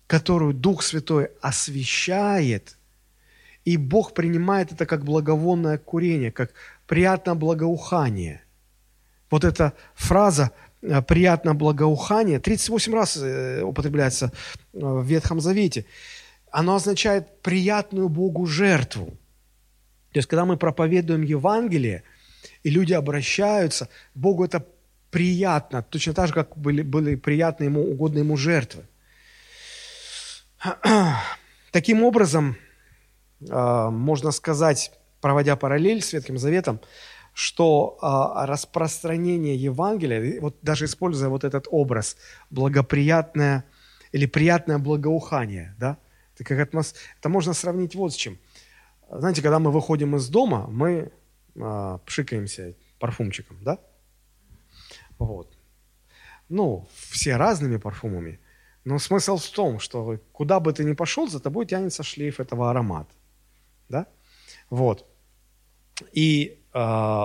которую 0.07 0.55
Дух 0.55 0.83
Святой 0.83 1.31
освещает, 1.41 2.77
и 3.65 3.77
Бог 3.77 4.15
принимает 4.15 4.73
это 4.73 4.87
как 4.87 5.05
благовонное 5.05 5.79
курение, 5.79 6.31
как 6.31 6.53
приятное 6.87 7.35
благоухание. 7.35 8.43
Вот 9.29 9.45
эта 9.45 9.73
фраза 9.95 10.53
э, 10.83 11.03
«приятное 11.03 11.55
благоухание» 11.55 12.39
38 12.39 12.95
раз 12.95 13.17
э, 13.17 13.63
употребляется 13.63 14.27
э, 14.27 14.79
в 14.79 15.05
Ветхом 15.05 15.41
Завете. 15.41 15.85
Оно 16.53 16.77
означает 16.77 17.43
приятную 17.43 18.09
Богу 18.09 18.47
жертву. 18.47 19.07
То 20.13 20.19
есть, 20.19 20.29
когда 20.29 20.45
мы 20.45 20.57
проповедуем 20.57 21.23
Евангелие, 21.23 22.05
и 22.63 22.71
люди 22.71 22.93
обращаются, 22.93 23.89
Богу 24.15 24.45
это 24.45 24.65
приятно, 25.11 25.83
точно 25.83 26.15
так 26.15 26.29
же, 26.29 26.33
как 26.33 26.57
были, 26.57 26.83
были 26.83 27.17
приятны 27.17 27.65
Ему, 27.65 27.83
угодны 27.83 28.21
Ему 28.21 28.37
жертвы. 28.37 28.85
Таким 31.73 32.03
образом, 32.03 32.57
а, 33.51 33.91
можно 33.91 34.31
сказать, 34.31 34.93
проводя 35.21 35.57
параллель 35.57 36.03
с 36.03 36.13
Ветхим 36.13 36.39
Заветом, 36.39 36.81
что 37.33 37.99
а, 38.01 38.47
распространение 38.47 39.57
Евангелия, 39.57 40.41
вот 40.41 40.57
даже 40.63 40.87
используя 40.87 41.29
вот 41.29 41.45
этот 41.45 41.67
образ, 41.71 42.17
благоприятное 42.51 43.65
или 44.13 44.27
приятное 44.27 44.79
благоухание, 44.79 45.75
да, 45.79 45.99
это, 46.35 46.45
как 46.45 46.59
атмос... 46.61 46.95
это 47.19 47.29
можно 47.29 47.53
сравнить 47.53 47.95
вот 47.95 48.13
с 48.13 48.17
чем. 48.17 48.39
Знаете, 49.11 49.43
когда 49.43 49.59
мы 49.59 49.71
выходим 49.71 50.17
из 50.17 50.29
дома, 50.29 50.67
мы 50.69 51.13
а, 51.59 51.99
пшикаемся 51.99 52.75
парфумчиком, 52.99 53.59
да? 53.63 53.79
Вот. 55.19 55.57
Ну, 56.49 56.89
все 57.11 57.37
разными 57.37 57.77
парфумами– 57.77 58.41
но 58.87 59.01
смысл 59.01 59.37
в 59.37 59.51
том, 59.51 59.81
что 59.81 60.21
куда 60.33 60.61
бы 60.61 60.73
ты 60.73 60.85
ни 60.85 60.93
пошел, 60.95 61.29
за 61.29 61.41
тобой 61.41 61.67
тянется 61.67 62.05
шлейф 62.05 62.39
этого 62.39 62.71
аромата. 62.71 63.13
Да? 63.89 64.07
Вот. 64.71 65.05
И 66.13 66.61
э, 66.73 67.25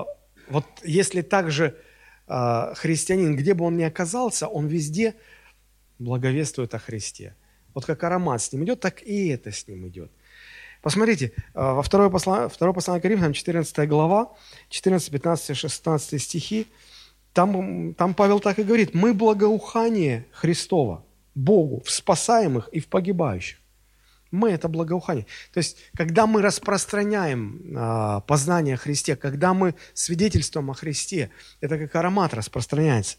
вот 0.50 0.66
если 0.84 1.22
также 1.22 1.78
э, 2.28 2.74
христианин, 2.76 3.36
где 3.36 3.54
бы 3.54 3.64
он 3.66 3.78
ни 3.78 3.84
оказался, 3.84 4.48
он 4.48 4.66
везде 4.66 5.14
благовествует 6.00 6.74
о 6.74 6.80
Христе. 6.80 7.36
Вот 7.76 7.86
как 7.86 8.04
аромат 8.04 8.42
с 8.42 8.52
ним 8.52 8.64
идет, 8.64 8.80
так 8.80 9.04
и 9.04 9.28
это 9.28 9.52
с 9.52 9.68
ним 9.68 9.88
идет. 9.88 10.12
Посмотрите, 10.82 11.32
во 11.54 11.84
второе 11.84 12.10
послание, 12.10 12.50
второе 12.50 12.74
послание 12.74 13.04
Коринфянам, 13.04 13.34
14 13.34 13.88
глава, 13.88 14.34
14, 14.70 15.12
15, 15.12 15.56
16 15.56 16.22
стихи, 16.24 16.66
там, 17.34 17.94
там 17.94 18.16
Павел 18.16 18.40
так 18.40 18.58
и 18.58 18.64
говорит, 18.64 18.96
мы 18.96 19.14
благоухание 19.14 20.26
Христова– 20.32 21.06
Богу 21.36 21.82
в 21.86 21.92
спасаемых 21.92 22.68
и 22.70 22.80
в 22.80 22.88
погибающих. 22.88 23.58
Мы– 24.32 24.50
это 24.52 24.70
благоухание. 24.70 25.26
То 25.54 25.58
есть, 25.58 25.78
когда 25.94 26.26
мы 26.26 26.42
распространяем 26.42 27.74
а, 27.76 28.22
познание 28.22 28.76
о 28.76 28.78
Христе, 28.78 29.18
когда 29.18 29.54
мы 29.54 29.76
свидетельствуем 29.94 30.72
о 30.72 30.74
Христе, 30.74 31.32
это 31.60 31.78
как 31.78 31.96
аромат 31.96 32.34
распространяется. 32.34 33.18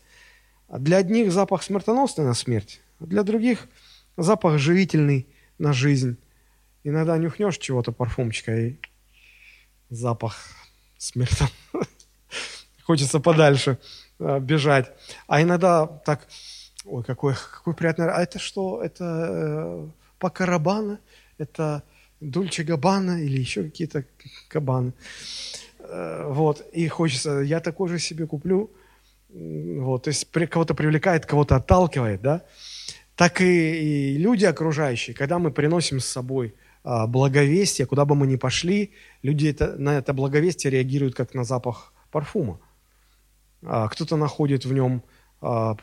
Для 0.71 0.97
одних 0.97 1.31
запах 1.31 1.63
смертоносный 1.63 2.25
на 2.25 2.33
смерть, 2.33 2.81
для 2.99 3.25
других 3.25 3.69
запах 4.17 4.59
живительный 4.59 5.29
на 5.59 5.75
жизнь. 5.75 6.17
Иногда 6.83 7.19
нюхнешь 7.19 7.59
чего-то 7.59 7.93
парфумчика 7.93 8.57
и 8.57 8.79
запах 9.91 10.39
смертоносный. 10.97 11.53
Хочется 12.85 13.21
подальше 13.21 13.79
а, 14.19 14.41
бежать. 14.41 14.91
А 15.27 15.43
иногда 15.43 15.87
так 15.87 16.27
Ой, 16.85 17.05
какой, 17.05 17.35
какой 17.35 17.75
приятный... 17.75 18.09
А 18.11 18.23
это 18.23 18.39
что? 18.39 18.83
Это 18.83 19.05
э, 19.05 19.89
Пакарабана? 20.19 20.99
Это 21.39 21.83
Дульче 22.21 22.65
Габана 22.65 23.23
или 23.23 23.39
еще 23.39 23.65
какие-то 23.65 24.05
кабаны? 24.49 24.93
Э, 25.79 26.27
вот, 26.29 26.67
и 26.73 26.89
хочется... 26.89 27.41
Я 27.41 27.61
такой 27.61 27.89
же 27.89 27.99
себе 27.99 28.27
куплю. 28.27 28.71
Вот, 29.29 30.05
то 30.05 30.09
есть 30.09 30.29
кого-то 30.51 30.75
привлекает, 30.75 31.25
кого-то 31.25 31.57
отталкивает, 31.57 32.21
да? 32.21 32.43
Так 33.17 33.41
и, 33.41 34.15
и 34.15 34.19
люди 34.19 34.45
окружающие, 34.45 35.15
когда 35.15 35.39
мы 35.39 35.51
приносим 35.51 36.01
с 36.01 36.07
собой 36.07 36.55
а, 36.85 37.07
благовестие, 37.07 37.87
куда 37.87 38.05
бы 38.05 38.15
мы 38.15 38.27
ни 38.27 38.37
пошли, 38.37 38.93
люди 39.23 39.49
это, 39.49 39.77
на 39.79 39.97
это 39.97 40.13
благовестие 40.13 40.71
реагируют 40.71 41.15
как 41.15 41.35
на 41.35 41.45
запах 41.45 41.93
парфума. 42.11 42.59
А, 43.63 43.89
кто-то 43.89 44.17
находит 44.17 44.65
в 44.65 44.73
нем 44.73 45.03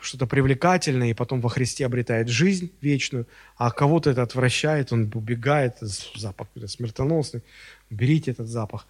что-то 0.02 0.26
привлекательное, 0.26 1.10
и 1.10 1.14
потом 1.14 1.42
во 1.42 1.50
Христе 1.50 1.86
обретает 1.86 2.30
жизнь 2.30 2.72
вечную, 2.80 3.28
а 3.58 3.72
кого-то 3.72 4.10
это 4.10 4.22
отвращает, 4.22 4.94
он 4.94 5.12
убегает, 5.14 5.78
запах 5.82 6.48
смертоносный, 6.66 7.44
берите 7.90 8.32
этот 8.32 8.48
запах, 8.48 8.88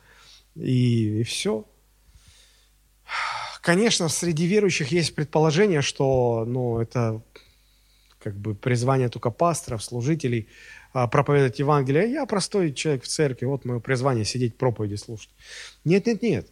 и, 0.55 1.21
и 1.21 1.23
все. 1.23 1.65
Конечно, 3.61 4.09
среди 4.09 4.45
верующих 4.45 4.91
есть 4.91 5.15
предположение, 5.15 5.81
что 5.81 6.45
ну, 6.47 6.79
это 6.79 7.21
как 8.19 8.35
бы 8.35 8.53
призвание 8.53 9.09
только 9.09 9.31
пасторов, 9.31 9.83
служителей, 9.83 10.47
а, 10.93 11.07
проповедовать 11.07 11.59
Евангелие, 11.59 12.03
а 12.03 12.07
я 12.07 12.25
простой 12.25 12.73
человек 12.73 13.03
в 13.03 13.07
церкви, 13.07 13.45
вот 13.45 13.65
мое 13.65 13.79
призвание 13.79 14.25
сидеть 14.25 14.57
проповеди 14.57 14.95
слушать. 14.95 15.29
Нет, 15.83 16.05
нет, 16.05 16.21
нет. 16.21 16.47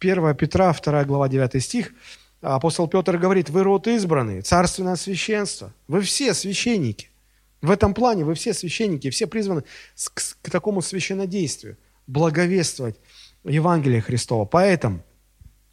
1 0.00 0.34
Петра, 0.36 0.72
2 0.72 1.04
глава, 1.04 1.28
9 1.28 1.62
стих, 1.62 1.92
апостол 2.40 2.88
Петр 2.88 3.16
говорит, 3.18 3.50
вы 3.50 3.62
род 3.62 3.86
избранный, 3.86 4.42
царственное 4.42 4.96
священство, 4.96 5.72
вы 5.86 6.02
все 6.02 6.34
священники. 6.34 7.10
В 7.60 7.70
этом 7.70 7.94
плане 7.94 8.24
вы 8.24 8.34
все 8.34 8.54
священники, 8.54 9.10
все 9.10 9.26
призваны 9.26 9.62
к, 10.14 10.22
к 10.42 10.50
такому 10.50 10.80
священнодействию, 10.80 11.76
благовествовать 12.06 12.96
Евангелие 13.44 14.00
Христова. 14.00 14.44
Поэтому, 14.44 15.02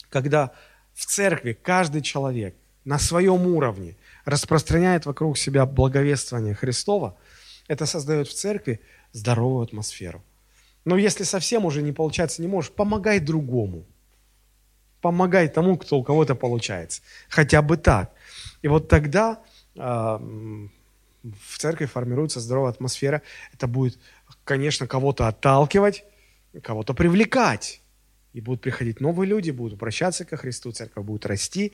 когда 0.09 0.51
в 0.93 1.05
церкви 1.05 1.53
каждый 1.53 2.01
человек 2.01 2.55
на 2.85 2.97
своем 2.97 3.45
уровне 3.47 3.95
распространяет 4.25 5.05
вокруг 5.05 5.37
себя 5.37 5.65
благовествование 5.65 6.55
Христова, 6.55 7.17
это 7.67 7.85
создает 7.85 8.27
в 8.27 8.33
церкви 8.33 8.79
здоровую 9.11 9.63
атмосферу. 9.63 10.23
Но 10.85 10.97
если 10.97 11.23
совсем 11.23 11.65
уже 11.65 11.81
не 11.81 11.91
получается, 11.91 12.41
не 12.41 12.47
можешь, 12.47 12.71
помогай 12.71 13.19
другому. 13.19 13.85
Помогай 15.05 15.49
тому, 15.49 15.77
кто 15.77 15.99
у 15.99 16.03
кого-то 16.03 16.33
получается. 16.33 17.03
Хотя 17.29 17.61
бы 17.61 17.77
так. 17.77 18.11
И 18.63 18.67
вот 18.67 18.87
тогда 18.87 19.39
э, 19.75 19.79
в 19.79 21.57
церкви 21.59 21.85
формируется 21.85 22.39
здоровая 22.39 22.71
атмосфера. 22.71 23.21
Это 23.53 23.67
будет, 23.67 23.99
конечно, 24.43 24.87
кого-то 24.87 25.27
отталкивать, 25.27 26.05
кого-то 26.63 26.95
привлекать. 26.95 27.81
И 28.33 28.41
будут 28.41 28.61
приходить 28.61 28.99
новые 28.99 29.29
люди, 29.29 29.51
будут 29.51 29.75
обращаться 29.75 30.25
ко 30.25 30.37
Христу, 30.37 30.71
церковь 30.71 31.05
будет 31.05 31.27
расти. 31.27 31.73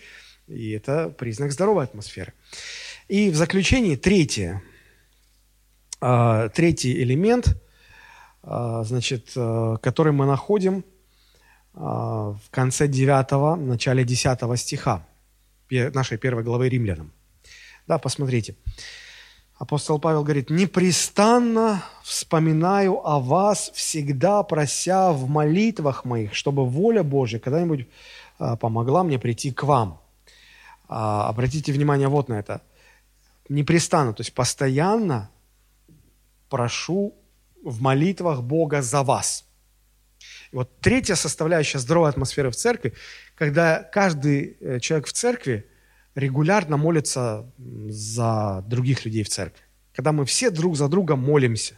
И 0.49 0.71
это 0.71 1.07
признак 1.07 1.53
здоровой 1.53 1.85
атмосферы. 1.85 2.33
И 3.07 3.29
в 3.29 3.35
заключении 3.37 3.95
третье. 3.95 4.61
А, 6.01 6.49
третий 6.49 7.01
элемент, 7.01 7.57
а, 8.43 8.83
значит, 8.83 9.31
который 9.81 10.11
мы 10.11 10.25
находим 10.25 10.83
в 11.73 12.41
конце 12.49 12.87
9, 12.87 13.57
начале 13.65 14.03
10 14.03 14.59
стиха 14.59 15.05
нашей 15.69 16.17
первой 16.17 16.43
главы 16.43 16.69
Римлянам. 16.69 17.11
Да, 17.87 17.97
посмотрите. 17.97 18.55
Апостол 19.61 19.99
Павел 19.99 20.23
говорит, 20.23 20.49
«Непрестанно 20.49 21.83
вспоминаю 22.03 23.07
о 23.07 23.19
вас, 23.19 23.71
всегда 23.75 24.41
прося 24.41 25.11
в 25.11 25.29
молитвах 25.29 26.03
моих, 26.03 26.33
чтобы 26.33 26.65
воля 26.65 27.03
Божья 27.03 27.37
когда-нибудь 27.37 27.87
а, 28.39 28.55
помогла 28.55 29.03
мне 29.03 29.19
прийти 29.19 29.51
к 29.51 29.63
вам». 29.63 30.01
А, 30.87 31.29
обратите 31.29 31.71
внимание 31.71 32.07
вот 32.07 32.27
на 32.27 32.39
это. 32.39 32.61
Непрестанно, 33.49 34.13
то 34.13 34.21
есть 34.21 34.33
постоянно 34.33 35.29
прошу 36.49 37.13
в 37.63 37.81
молитвах 37.81 38.41
Бога 38.41 38.81
за 38.81 39.03
вас. 39.03 39.45
И 40.51 40.55
вот 40.55 40.79
третья 40.79 41.15
составляющая 41.15 41.79
здоровой 41.79 42.09
атмосферы 42.09 42.49
в 42.51 42.55
церкви, 42.55 42.93
когда 43.35 43.83
каждый 43.83 44.57
э, 44.59 44.79
человек 44.79 45.07
в 45.07 45.13
церкви 45.13 45.65
регулярно 46.15 46.77
молится 46.77 47.49
за 47.57 48.63
других 48.67 49.05
людей 49.05 49.23
в 49.23 49.29
церкви. 49.29 49.63
Когда 49.95 50.11
мы 50.11 50.25
все 50.25 50.49
друг 50.49 50.75
за 50.75 50.87
друга 50.87 51.15
молимся. 51.15 51.75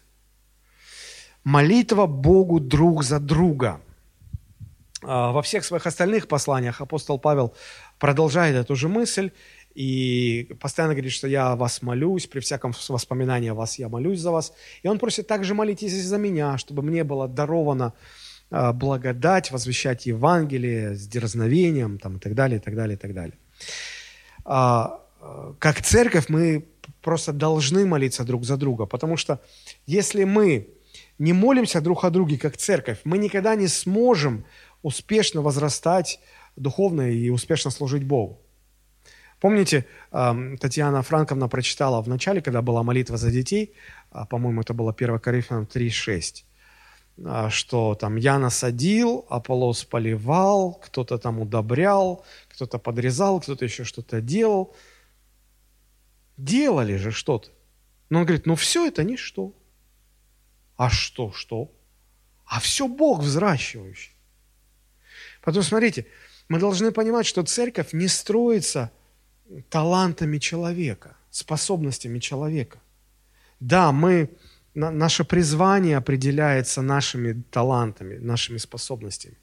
Молитва 1.43 2.05
Богу 2.05 2.59
друг 2.59 3.03
за 3.03 3.19
друга. 3.19 3.81
А, 5.03 5.31
во 5.31 5.41
всех 5.41 5.65
своих 5.65 5.85
остальных 5.85 6.27
посланиях 6.27 6.81
апостол 6.81 7.19
Павел 7.19 7.53
продолжает 7.99 8.55
эту 8.55 8.75
же 8.75 8.87
мысль 8.87 9.31
и 9.75 10.55
постоянно 10.59 10.93
говорит, 10.93 11.11
что 11.11 11.27
я 11.27 11.55
вас 11.55 11.81
молюсь, 11.81 12.27
при 12.27 12.39
всяком 12.39 12.73
воспоминании 12.89 13.49
о 13.49 13.55
вас 13.55 13.77
я 13.79 13.89
молюсь 13.89 14.19
за 14.19 14.31
вас. 14.31 14.53
И 14.83 14.87
он 14.87 14.99
просит 14.99 15.27
также 15.27 15.53
молитесь 15.53 15.93
за 15.93 16.17
меня, 16.17 16.57
чтобы 16.57 16.81
мне 16.81 17.03
было 17.03 17.27
даровано 17.27 17.93
благодать, 18.73 19.51
возвещать 19.51 20.05
Евангелие 20.05 20.95
с 20.95 21.07
дерзновением 21.07 21.97
там, 21.97 22.17
и 22.17 22.19
так 22.19 22.35
далее, 22.35 22.59
и 22.59 22.61
так 22.61 22.75
далее, 22.75 22.95
и 22.95 22.99
так 22.99 23.13
далее. 23.13 23.37
А, 24.45 25.01
как 25.59 25.81
церковь 25.81 26.29
мы 26.29 26.65
просто 27.01 27.33
должны 27.33 27.85
молиться 27.85 28.23
друг 28.23 28.45
за 28.45 28.57
друга, 28.57 28.85
потому 28.85 29.17
что 29.17 29.39
если 29.85 30.23
мы 30.23 30.67
не 31.17 31.33
молимся 31.33 31.81
друг 31.81 32.03
о 32.03 32.09
друге 32.09 32.37
как 32.37 32.57
церковь, 32.57 32.99
мы 33.03 33.17
никогда 33.17 33.55
не 33.55 33.67
сможем 33.67 34.45
успешно 34.81 35.41
возрастать 35.41 36.19
духовно 36.55 37.11
и 37.11 37.29
успешно 37.29 37.71
служить 37.71 38.03
Богу. 38.03 38.39
Помните, 39.39 39.85
Татьяна 40.11 41.01
Франковна 41.01 41.49
прочитала 41.49 42.01
в 42.01 42.07
начале, 42.07 42.41
когда 42.41 42.61
была 42.61 42.83
молитва 42.83 43.17
за 43.17 43.29
детей, 43.29 43.73
а, 44.09 44.25
по-моему, 44.25 44.61
это 44.61 44.73
было 44.73 44.93
1 44.93 45.19
Коринфянам 45.19 45.65
3,6, 45.65 46.45
а, 46.45 46.52
что 47.49 47.95
там 47.95 48.15
я 48.15 48.39
насадил, 48.39 49.25
Аполлос 49.29 49.83
поливал, 49.83 50.73
кто-то 50.73 51.17
там 51.17 51.39
удобрял, 51.39 52.25
кто-то 52.49 52.79
подрезал, 52.79 53.39
кто-то 53.39 53.65
еще 53.65 53.83
что-то 53.83 54.21
делал. 54.21 54.75
Делали 56.37 56.97
же 56.97 57.11
что-то. 57.11 57.49
Но 58.09 58.19
он 58.19 58.25
говорит, 58.25 58.45
ну 58.45 58.55
все 58.55 58.87
это 58.87 59.03
ничто. 59.03 59.53
А 60.75 60.89
что, 60.89 61.31
что? 61.31 61.71
А 62.45 62.59
все 62.59 62.87
Бог 62.87 63.21
взращивающий. 63.21 64.13
Потом 65.41 65.63
смотрите, 65.63 66.07
мы 66.49 66.59
должны 66.59 66.91
понимать, 66.91 67.25
что 67.25 67.43
церковь 67.43 67.93
не 67.93 68.07
строится 68.07 68.91
талантами 69.69 70.39
человека, 70.39 71.17
способностями 71.29 72.19
человека. 72.19 72.81
Да, 73.59 73.91
мы, 73.91 74.29
наше 74.75 75.23
призвание 75.23 75.97
определяется 75.97 76.81
нашими 76.81 77.43
талантами, 77.51 78.17
нашими 78.17 78.57
способностями. 78.57 79.37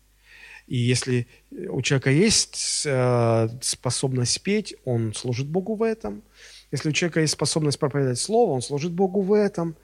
И 0.66 0.76
если 0.76 1.26
у 1.68 1.82
человека 1.82 2.10
есть 2.10 2.82
э, 2.86 3.48
способность 3.60 4.40
петь, 4.42 4.74
он 4.84 5.14
служит 5.14 5.48
Богу 5.48 5.74
в 5.74 5.82
этом. 5.82 6.22
Если 6.70 6.90
у 6.90 6.92
человека 6.92 7.20
есть 7.20 7.32
способность 7.32 7.78
проповедовать 7.78 8.20
Слово, 8.20 8.52
он 8.52 8.62
служит 8.62 8.92
Богу 8.92 9.22
в 9.22 9.32
этом. 9.32 9.76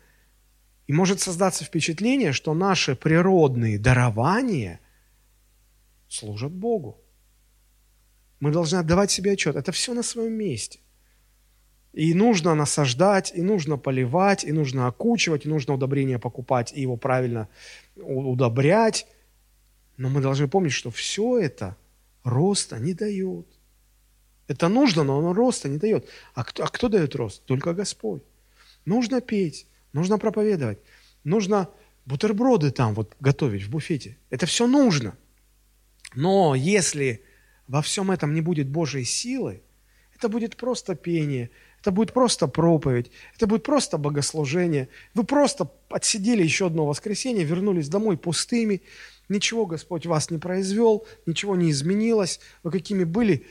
И 0.87 0.93
может 0.93 1.21
создаться 1.21 1.65
впечатление, 1.65 2.33
что 2.33 2.55
наши 2.55 2.95
природные 2.95 3.79
дарования 3.79 4.79
служат 6.09 6.53
Богу. 6.53 7.01
Мы 8.39 8.53
должны 8.53 8.77
отдавать 8.77 9.11
себе 9.11 9.33
отчет. 9.33 9.57
Это 9.57 9.73
все 9.73 9.95
на 9.95 10.05
своем 10.05 10.35
месте. 10.35 10.79
И 11.97 12.13
нужно 12.13 12.55
насаждать, 12.55 13.33
и 13.35 13.41
нужно 13.41 13.79
поливать, 13.79 14.45
и 14.45 14.53
нужно 14.53 14.87
окучивать, 14.87 15.47
и 15.47 15.49
нужно 15.49 15.73
удобрения 15.73 16.19
покупать, 16.19 16.73
и 16.77 16.83
его 16.83 16.99
правильно 16.99 17.49
удобрять. 17.97 19.07
Но 19.97 20.11
мы 20.11 20.21
должны 20.21 20.47
помнить, 20.47 20.75
что 20.75 20.91
все 20.91 21.39
это 21.39 21.75
роста 22.23 22.79
не 22.79 22.93
дает. 22.93 23.47
Это 24.47 24.69
нужно, 24.69 25.05
но 25.05 25.19
оно 25.19 25.33
роста 25.33 25.71
не 25.71 25.79
дает. 25.79 26.07
А 26.35 26.45
кто, 26.45 26.65
а 26.65 26.69
кто 26.69 26.91
дает 26.91 27.15
рост? 27.15 27.43
Только 27.47 27.73
Господь. 27.73 28.23
Нужно 28.85 29.23
петь, 29.23 29.67
нужно 29.95 30.19
проповедовать, 30.19 30.79
нужно 31.25 31.71
бутерброды 32.05 32.73
там 32.73 32.93
вот 32.93 33.17
готовить 33.21 33.63
в 33.63 33.71
буфете. 33.71 34.19
Это 34.29 34.45
все 34.45 34.67
нужно. 34.67 35.17
Но 36.15 36.55
если 36.55 37.23
во 37.69 37.81
всем 37.81 38.11
этом 38.11 38.35
не 38.35 38.43
будет 38.43 38.69
Божьей 38.69 39.05
силы, 39.05 39.63
это 40.15 40.29
будет 40.29 40.57
просто 40.57 40.95
пение, 40.95 41.51
это 41.87 41.93
будет 41.93 42.13
просто 42.13 42.49
проповедь, 42.49 43.13
это 43.37 43.47
будет 43.47 43.63
просто 43.63 43.97
богослужение. 43.97 44.89
Вы 45.15 45.23
просто 45.23 45.71
отсидели 45.89 46.43
еще 46.43 46.67
одно 46.67 46.85
воскресенье, 46.85 47.45
вернулись 47.45 47.89
домой 47.89 48.17
пустыми, 48.17 48.83
Ничего 49.29 49.67
Господь 49.67 50.07
вас 50.07 50.31
не 50.31 50.39
произвел, 50.39 51.05
ничего 51.27 51.57
не 51.57 51.71
изменилось. 51.71 52.39
Вы 52.63 52.71
какими 52.71 53.03
были, 53.03 53.45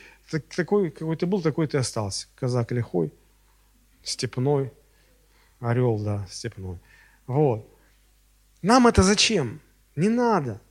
такой, 0.56 0.90
какой 0.90 1.16
ты 1.16 1.26
был, 1.26 1.42
такой 1.42 1.66
ты 1.66 1.76
остался. 1.76 2.28
Казак 2.34 2.72
лихой, 2.72 3.12
степной, 4.02 4.72
орел, 5.60 5.98
да, 5.98 6.26
степной. 6.30 6.78
Вот. 7.26 7.68
Нам 8.62 8.86
это 8.86 9.02
зачем? 9.02 9.60
Не 9.96 10.08
надо. 10.08 10.62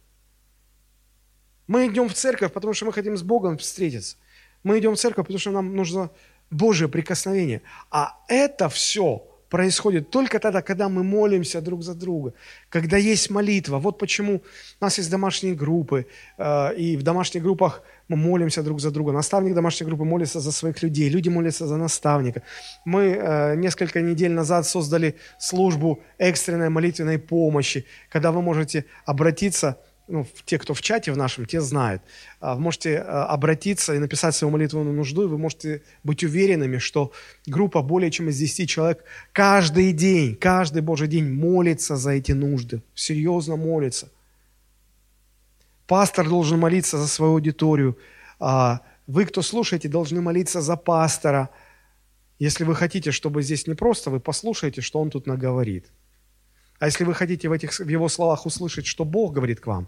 Мы 1.68 1.86
идем 1.88 2.10
в 2.10 2.14
церковь, 2.14 2.52
потому 2.52 2.74
что 2.74 2.86
мы 2.86 2.94
хотим 2.94 3.16
с 3.16 3.22
Богом 3.22 3.60
встретиться. 3.60 4.18
Мы 4.64 4.80
идем 4.80 4.96
в 4.96 5.00
церковь, 5.00 5.26
потому 5.26 5.40
что 5.40 5.52
нам 5.52 5.76
нужно 5.76 6.10
Божье 6.52 6.88
прикосновение. 6.88 7.62
А 7.92 8.18
это 8.28 8.70
все 8.70 9.22
происходит 9.50 10.10
только 10.10 10.40
тогда, 10.40 10.62
когда 10.62 10.90
мы 10.90 11.04
молимся 11.04 11.62
друг 11.62 11.82
за 11.84 11.94
друга, 11.94 12.34
когда 12.70 12.98
есть 12.98 13.30
молитва. 13.30 13.80
Вот 13.80 13.98
почему 13.98 14.42
у 14.82 14.84
нас 14.84 14.98
есть 14.98 15.10
домашние 15.10 15.56
группы, 15.56 16.06
э, 16.38 16.76
и 16.76 16.98
в 16.98 17.04
домашних 17.04 17.44
группах 17.44 17.82
мы 18.10 18.18
молимся 18.18 18.64
друг 18.64 18.80
за 18.80 18.92
друга. 18.92 19.12
Наставник 19.12 19.54
домашней 19.54 19.88
группы 19.88 20.04
молится 20.04 20.40
за 20.40 20.52
своих 20.52 20.84
людей, 20.84 21.10
люди 21.10 21.30
молятся 21.30 21.68
за 21.68 21.78
наставника. 21.78 22.42
Мы 22.86 23.02
э, 23.02 23.56
несколько 23.56 24.02
недель 24.02 24.32
назад 24.32 24.66
создали 24.66 25.16
службу 25.40 26.00
экстренной 26.18 26.70
молитвенной 26.70 27.20
помощи, 27.20 27.86
когда 28.10 28.32
вы 28.32 28.42
можете 28.42 28.84
обратиться 29.06 29.78
ну, 30.08 30.26
те, 30.46 30.58
кто 30.60 30.74
в 30.74 30.82
чате 30.82 31.12
в 31.12 31.18
нашем, 31.18 31.46
те 31.46 31.62
знают. 31.62 32.02
А, 32.40 32.56
вы 32.56 32.62
можете 32.62 33.00
а, 33.00 33.26
обратиться 33.26 33.96
и 33.96 34.00
написать 34.00 34.36
свою 34.36 34.52
молитвенную 34.52 34.96
нужду, 34.96 35.24
и 35.24 35.28
вы 35.28 35.38
можете 35.38 35.82
быть 36.04 36.24
уверенными, 36.24 36.78
что 36.78 37.12
группа 37.48 37.82
более 37.82 38.12
чем 38.12 38.30
из 38.30 38.38
10 38.38 38.70
человек 38.70 39.04
каждый 39.32 39.94
день, 39.94 40.36
каждый 40.36 40.82
Божий 40.82 41.08
день 41.08 41.32
молится 41.32 41.96
за 41.96 42.12
эти 42.12 42.34
нужды, 42.34 42.82
серьезно 42.94 43.56
молится. 43.56 44.12
Пастор 45.88 46.28
должен 46.28 46.60
молиться 46.60 46.98
за 46.98 47.08
свою 47.08 47.34
аудиторию. 47.34 47.98
А, 48.40 48.82
вы, 49.08 49.26
кто 49.26 49.42
слушаете, 49.42 49.88
должны 49.88 50.22
молиться 50.22 50.62
за 50.62 50.76
пастора. 50.76 51.50
Если 52.40 52.64
вы 52.64 52.76
хотите, 52.76 53.12
чтобы 53.12 53.44
здесь 53.44 53.68
не 53.68 53.76
просто, 53.76 54.10
вы 54.10 54.20
послушаете, 54.20 54.82
что 54.82 55.00
он 55.00 55.10
тут 55.10 55.28
наговорит. 55.28 55.86
А 56.80 56.88
если 56.88 57.04
вы 57.04 57.14
хотите 57.14 57.48
в, 57.48 57.52
этих, 57.52 57.78
в 57.80 57.88
его 57.88 58.10
словах 58.10 58.46
услышать, 58.46 58.86
что 58.86 59.06
Бог 59.06 59.34
говорит 59.34 59.60
к 59.60 59.68
вам, 59.68 59.88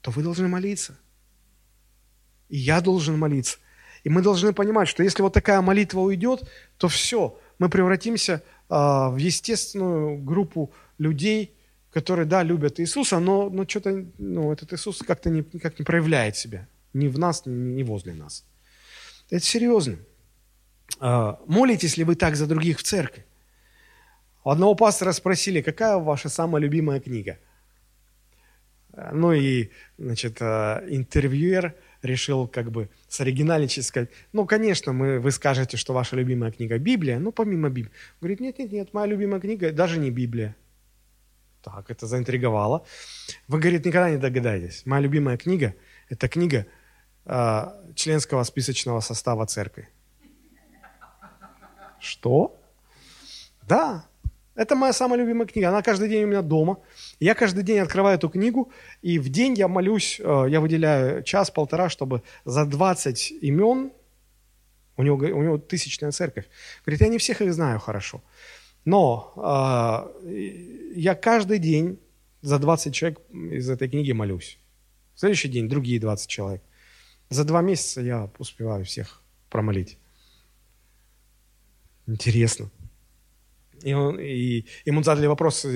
то 0.00 0.10
вы 0.10 0.22
должны 0.22 0.48
молиться. 0.48 0.98
И 2.48 2.58
я 2.58 2.80
должен 2.80 3.18
молиться. 3.18 3.58
И 4.04 4.10
мы 4.10 4.20
должны 4.20 4.52
понимать, 4.52 4.86
что 4.88 5.02
если 5.02 5.22
вот 5.22 5.32
такая 5.32 5.62
молитва 5.62 6.00
уйдет, 6.00 6.48
то 6.76 6.88
все, 6.88 7.38
мы 7.58 7.70
превратимся 7.70 8.34
э, 8.34 8.40
в 8.68 9.16
естественную 9.16 10.18
группу 10.18 10.72
людей, 10.98 11.54
которые, 11.90 12.26
да, 12.26 12.42
любят 12.42 12.80
Иисуса, 12.80 13.18
но, 13.18 13.48
но 13.48 13.66
что-то, 13.66 14.04
ну, 14.18 14.52
этот 14.52 14.74
Иисус 14.74 14.98
как-то 14.98 15.30
не, 15.30 15.42
никак 15.52 15.78
не 15.78 15.84
проявляет 15.84 16.36
себя. 16.36 16.68
Ни 16.92 17.08
в 17.08 17.18
нас, 17.18 17.46
ни, 17.46 17.52
ни 17.52 17.82
возле 17.82 18.12
нас. 18.12 18.44
Это 19.30 19.44
серьезно. 19.44 19.96
Э, 21.00 21.36
молитесь 21.46 21.96
ли 21.96 22.04
вы 22.04 22.14
так 22.14 22.36
за 22.36 22.46
других 22.46 22.80
в 22.80 22.82
церкви? 22.82 23.24
Одного 24.44 24.74
пастора 24.74 25.12
спросили, 25.12 25.62
какая 25.62 25.96
ваша 25.96 26.28
самая 26.28 26.62
любимая 26.62 27.00
книга? 27.00 27.38
Ну 29.12 29.32
и, 29.32 29.70
значит, 29.98 30.40
э, 30.40 30.84
интервьюер 30.88 31.74
решил 32.02 32.46
как 32.46 32.70
бы 32.70 32.90
с 33.08 33.20
оригинальничать 33.20 33.86
сказать, 33.86 34.10
ну, 34.32 34.46
конечно, 34.46 34.92
мы, 34.92 35.18
вы 35.18 35.32
скажете, 35.32 35.76
что 35.76 35.94
ваша 35.94 36.16
любимая 36.16 36.52
книга 36.52 36.78
Библия, 36.78 37.18
ну, 37.18 37.32
помимо 37.32 37.70
Библии. 37.70 37.92
Говорит, 38.20 38.40
нет, 38.40 38.58
нет, 38.58 38.72
нет, 38.72 38.94
моя 38.94 39.06
любимая 39.06 39.40
книга 39.40 39.72
даже 39.72 39.98
не 39.98 40.10
Библия. 40.10 40.54
Так, 41.62 41.90
это 41.90 42.06
заинтриговало. 42.06 42.84
Вы, 43.48 43.58
говорит, 43.58 43.86
никогда 43.86 44.10
не 44.10 44.18
догадаетесь. 44.18 44.84
Моя 44.84 45.00
любимая 45.00 45.38
книга– 45.38 45.74
это 46.10 46.28
книга 46.28 46.66
э, 47.24 47.94
членского 47.94 48.44
списочного 48.44 49.00
состава 49.00 49.46
церкви. 49.46 49.88
Что? 51.98 52.60
Да, 53.62 54.04
это 54.54 54.76
моя 54.76 54.92
самая 54.92 55.18
любимая 55.18 55.46
книга. 55.46 55.68
Она 55.68 55.82
каждый 55.82 56.08
день 56.08 56.24
у 56.24 56.26
меня 56.28 56.42
дома. 56.42 56.78
Я 57.18 57.34
каждый 57.34 57.64
день 57.64 57.78
открываю 57.78 58.16
эту 58.16 58.28
книгу, 58.28 58.70
и 59.02 59.18
в 59.18 59.28
день 59.28 59.54
я 59.54 59.68
молюсь, 59.68 60.20
э, 60.20 60.46
я 60.48 60.60
выделяю 60.60 61.22
час-полтора, 61.24 61.88
чтобы 61.88 62.22
за 62.44 62.64
20 62.64 63.32
имен, 63.42 63.92
у 64.96 65.02
него, 65.02 65.16
у 65.16 65.42
него 65.42 65.58
тысячная 65.58 66.12
церковь, 66.12 66.44
говорит, 66.84 67.00
я 67.00 67.08
не 67.08 67.18
всех 67.18 67.42
их 67.42 67.52
знаю 67.52 67.80
хорошо, 67.80 68.22
но 68.84 70.12
э, 70.24 70.30
я 70.94 71.14
каждый 71.16 71.58
день 71.58 71.98
за 72.42 72.58
20 72.58 72.94
человек 72.94 73.20
из 73.32 73.68
этой 73.68 73.88
книги 73.88 74.12
молюсь. 74.12 74.58
В 75.14 75.20
следующий 75.20 75.48
день 75.48 75.68
другие 75.68 75.98
20 75.98 76.28
человек. 76.28 76.62
За 77.30 77.44
два 77.44 77.62
месяца 77.62 78.00
я 78.02 78.30
успеваю 78.38 78.84
всех 78.84 79.22
промолить. 79.48 79.98
Интересно. 82.06 82.70
И, 83.84 83.92
он, 83.92 84.18
и 84.18 84.64
ему 84.86 85.02
задали 85.02 85.26
вопрос, 85.26 85.66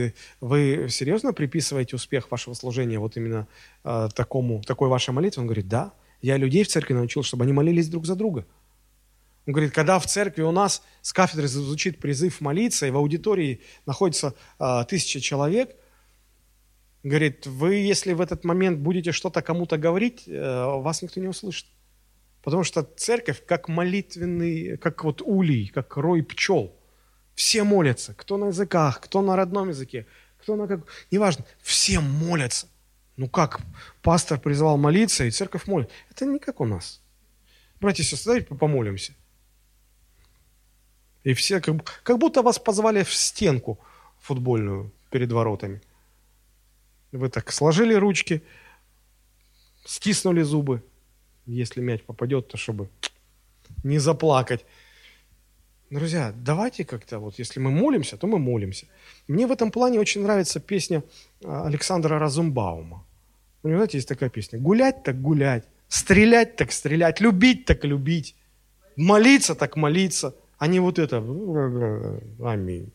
вы 0.41 0.87
серьезно 0.89 1.35
приписываете 1.35 1.97
успех 1.97 2.31
вашего 2.31 2.55
служения 2.55 2.99
вот 2.99 3.19
именно 3.19 3.47
э, 3.85 4.09
такому, 4.15 4.63
такой 4.63 4.89
вашей 4.89 5.11
молитве? 5.11 5.43
Он 5.43 5.47
говорит, 5.47 5.69
да. 5.69 5.93
Я 6.23 6.39
людей 6.39 6.65
в 6.65 6.69
церкви 6.69 6.95
научил, 6.95 7.23
чтобы 7.23 7.45
они 7.45 7.53
молились 7.53 7.89
друг 7.89 8.07
за 8.07 8.17
друга. 8.17 8.47
Он 9.47 9.53
говорит, 9.53 9.73
когда 9.73 9.99
в 9.99 10.07
церкви 10.07 10.41
у 10.41 10.53
нас 10.53 10.83
с 11.03 11.13
кафедры 11.13 11.49
звучит 11.49 11.99
призыв 11.99 12.41
молиться, 12.41 12.87
и 12.87 12.91
в 12.91 12.97
аудитории 12.97 13.61
находится 13.85 14.35
э, 14.59 14.85
тысяча 14.89 15.21
человек, 15.21 15.77
говорит, 17.03 17.47
вы, 17.47 17.75
если 17.75 18.15
в 18.15 18.23
этот 18.23 18.43
момент 18.43 18.79
будете 18.79 19.13
что-то 19.13 19.43
кому-то 19.43 19.77
говорить, 19.77 20.25
э, 20.27 20.65
вас 20.81 21.03
никто 21.03 21.21
не 21.21 21.29
услышит. 21.29 21.67
Потому 22.43 22.65
что 22.65 22.83
церковь 22.85 23.45
как 23.45 23.69
молитвенный, 23.69 24.79
как 24.79 25.05
вот 25.05 25.21
улей, 25.21 25.69
как 25.69 25.95
рой 25.99 26.23
пчел– 26.23 26.75
все 27.39 27.63
молятся. 27.63 28.15
Кто 28.15 28.37
на 28.37 28.47
языках, 28.47 29.01
кто 29.01 29.23
на 29.23 29.37
родном 29.37 29.69
языке, 29.69 30.07
кто 30.39 30.57
на 30.57 30.67
как... 30.67 30.81
Неважно. 31.13 31.45
Все 31.61 32.01
молятся. 32.01 32.67
Ну 33.17 33.29
как? 33.29 33.61
Пастор 34.03 34.41
призвал 34.41 34.77
молиться, 34.77 35.25
и 35.25 35.31
церковь 35.31 35.69
молит. 35.69 35.89
Это 36.11 36.27
не 36.27 36.41
как 36.41 36.61
у 36.61 36.65
нас. 36.65 37.01
Братья 37.81 38.03
и 38.03 38.07
сестры, 38.07 38.41
давайте 38.41 38.55
помолимся. 38.57 39.15
И 41.23 41.33
все, 41.33 41.61
как, 41.61 41.77
как 42.03 42.19
будто 42.19 42.43
вас 42.43 42.59
позвали 42.59 43.05
в 43.05 43.15
стенку 43.15 43.79
футбольную 44.19 44.91
перед 45.11 45.31
воротами. 45.31 45.81
Вы 47.13 47.29
так 47.29 47.53
сложили 47.53 47.95
ручки, 47.95 48.43
стиснули 49.85 50.43
зубы. 50.43 50.83
Если 51.47 51.81
мяч 51.81 52.03
попадет, 52.03 52.49
то 52.49 52.57
чтобы 52.57 52.89
не 53.85 54.01
заплакать. 54.01 54.67
Друзья, 55.91 56.35
давайте 56.37 56.85
как-то, 56.85 57.19
вот 57.19 57.39
если 57.39 57.61
мы 57.61 57.71
молимся, 57.71 58.19
то 58.19 58.27
мы 58.27 58.39
молимся. 58.39 58.87
Мне 59.27 59.47
в 59.47 59.53
этом 59.53 59.71
плане 59.71 59.99
очень 59.99 60.23
нравится 60.23 60.61
песня 60.61 61.03
а, 61.43 61.67
Александра 61.67 62.19
Разумбаума. 62.19 63.07
У 63.63 63.69
него, 63.69 63.79
знаете, 63.79 63.97
есть 63.97 64.09
такая 64.09 64.29
песня. 64.29 64.59
Гулять 64.59 65.03
так 65.03 65.23
гулять, 65.23 65.65
стрелять 65.89 66.57
так 66.57 66.73
стрелять, 66.73 67.21
любить 67.21 67.65
так 67.65 67.85
любить, 67.85 68.37
молиться 68.97 69.55
так 69.55 69.77
молиться, 69.77 70.35
а 70.59 70.67
не 70.67 70.79
вот 70.79 70.99
это. 70.99 71.25
Аминь. 72.45 72.93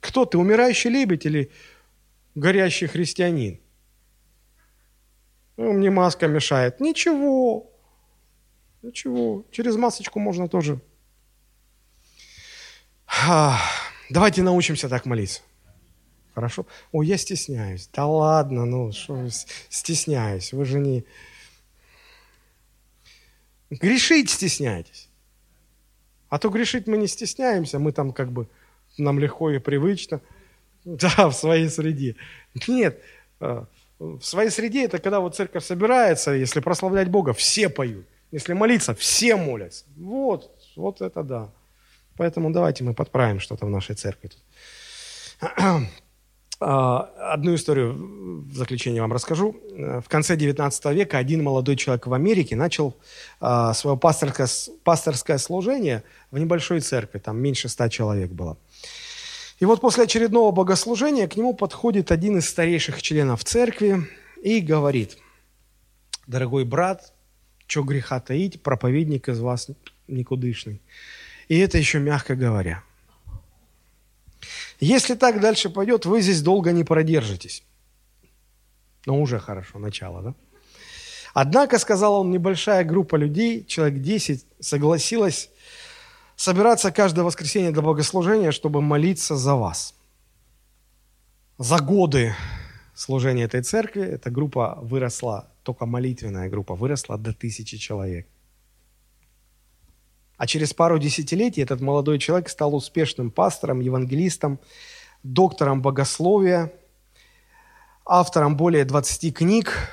Кто 0.00 0.26
ты, 0.26 0.36
умирающий 0.36 0.90
лебедь 0.90 1.24
или 1.24 1.50
горящий 2.34 2.88
христианин? 2.88 3.58
Ну, 5.56 5.72
мне 5.72 5.90
маска 5.90 6.28
мешает. 6.28 6.78
Ничего. 6.78 7.70
Ничего. 8.82 9.44
Через 9.50 9.76
масочку 9.76 10.18
можно 10.20 10.46
тоже 10.46 10.80
Давайте 14.10 14.42
научимся 14.42 14.88
так 14.88 15.06
молиться. 15.06 15.42
Хорошо? 16.34 16.66
О, 16.92 17.02
я 17.02 17.16
стесняюсь. 17.16 17.88
Да 17.92 18.06
ладно, 18.06 18.64
ну 18.64 18.92
что 18.92 19.28
стесняюсь. 19.68 20.52
Вы 20.52 20.64
же 20.64 20.78
не... 20.78 21.04
Грешить 23.70 24.30
стесняйтесь. 24.30 25.08
А 26.28 26.38
то 26.38 26.48
грешить 26.48 26.86
мы 26.86 26.96
не 26.96 27.08
стесняемся, 27.08 27.78
мы 27.78 27.92
там 27.92 28.12
как 28.12 28.30
бы, 28.30 28.48
нам 28.98 29.18
легко 29.18 29.50
и 29.50 29.58
привычно. 29.58 30.20
Да, 30.84 31.28
в 31.28 31.34
своей 31.34 31.68
среде. 31.68 32.16
Нет, 32.66 33.02
э, 33.40 33.64
в 33.98 34.22
своей 34.22 34.48
среде 34.48 34.86
это 34.86 34.98
когда 34.98 35.20
вот 35.20 35.36
церковь 35.36 35.62
собирается, 35.62 36.30
если 36.30 36.60
прославлять 36.60 37.10
Бога, 37.10 37.34
все 37.34 37.68
поют. 37.68 38.06
Если 38.32 38.54
молиться, 38.54 38.94
все 38.94 39.36
молятся. 39.36 39.84
Вот, 39.96 40.50
вот 40.76 41.02
это 41.02 41.22
да. 41.22 41.50
Поэтому 42.16 42.50
давайте 42.50 42.84
мы 42.84 42.94
подправим 42.94 43.40
что-то 43.40 43.66
в 43.66 43.70
нашей 43.70 43.94
церкви. 43.94 44.30
А, 46.62 47.32
одну 47.32 47.54
историю 47.54 47.94
в 47.94 48.54
заключение 48.54 49.00
вам 49.00 49.14
расскажу. 49.14 49.56
В 49.72 50.04
конце 50.08 50.36
19 50.36 50.84
века 50.94 51.16
один 51.16 51.42
молодой 51.42 51.74
человек 51.74 52.06
в 52.06 52.12
Америке 52.12 52.54
начал 52.54 52.98
а, 53.40 53.72
свое 53.72 53.96
пасторское, 53.96 54.46
пасторское 54.84 55.38
служение 55.38 56.02
в 56.30 56.38
небольшой 56.38 56.80
церкви, 56.80 57.18
там 57.18 57.38
меньше 57.38 57.70
ста 57.70 57.88
человек 57.88 58.30
было. 58.30 58.58
И 59.58 59.64
вот 59.64 59.80
после 59.80 60.04
очередного 60.04 60.52
богослужения 60.52 61.28
к 61.28 61.36
нему 61.36 61.54
подходит 61.54 62.12
один 62.12 62.36
из 62.36 62.48
старейших 62.48 63.00
членов 63.00 63.42
церкви 63.42 64.06
и 64.42 64.60
говорит, 64.60 65.16
дорогой 66.26 66.64
брат, 66.64 67.14
что 67.66 67.82
греха 67.84 68.20
таить, 68.20 68.62
проповедник 68.62 69.28
из 69.28 69.40
вас 69.40 69.68
никудышный. 70.08 70.82
И 71.50 71.58
это 71.58 71.78
еще 71.78 71.98
мягко 71.98 72.36
говоря. 72.36 72.84
Если 74.78 75.16
так 75.16 75.40
дальше 75.40 75.68
пойдет, 75.68 76.06
вы 76.06 76.20
здесь 76.20 76.42
долго 76.42 76.70
не 76.70 76.84
продержитесь. 76.84 77.64
Ну, 79.04 79.20
уже 79.20 79.40
хорошо, 79.40 79.80
начало, 79.80 80.22
да? 80.22 80.34
Однако, 81.34 81.80
сказал 81.80 82.20
он, 82.20 82.30
небольшая 82.30 82.84
группа 82.84 83.16
людей, 83.16 83.64
человек 83.64 84.00
10, 84.00 84.46
согласилась 84.60 85.50
собираться 86.36 86.92
каждое 86.92 87.24
воскресенье 87.24 87.72
для 87.72 87.82
богослужения, 87.82 88.52
чтобы 88.52 88.80
молиться 88.80 89.36
за 89.36 89.56
вас. 89.56 89.94
За 91.58 91.80
годы 91.80 92.36
служения 92.94 93.42
этой 93.42 93.62
церкви 93.62 94.02
эта 94.02 94.30
группа 94.30 94.78
выросла, 94.82 95.48
только 95.64 95.84
молитвенная 95.84 96.48
группа 96.48 96.76
выросла 96.76 97.18
до 97.18 97.32
тысячи 97.32 97.76
человек– 97.76 98.28
а 100.40 100.46
через 100.46 100.72
пару 100.72 100.98
десятилетий 100.98 101.60
этот 101.60 101.82
молодой 101.82 102.18
человек 102.18 102.48
стал 102.48 102.74
успешным 102.74 103.30
пастором, 103.30 103.80
евангелистом, 103.80 104.58
доктором 105.22 105.82
богословия. 105.82 106.72
автором 108.06 108.56
более 108.56 108.86
20 108.86 109.36
книг. 109.36 109.90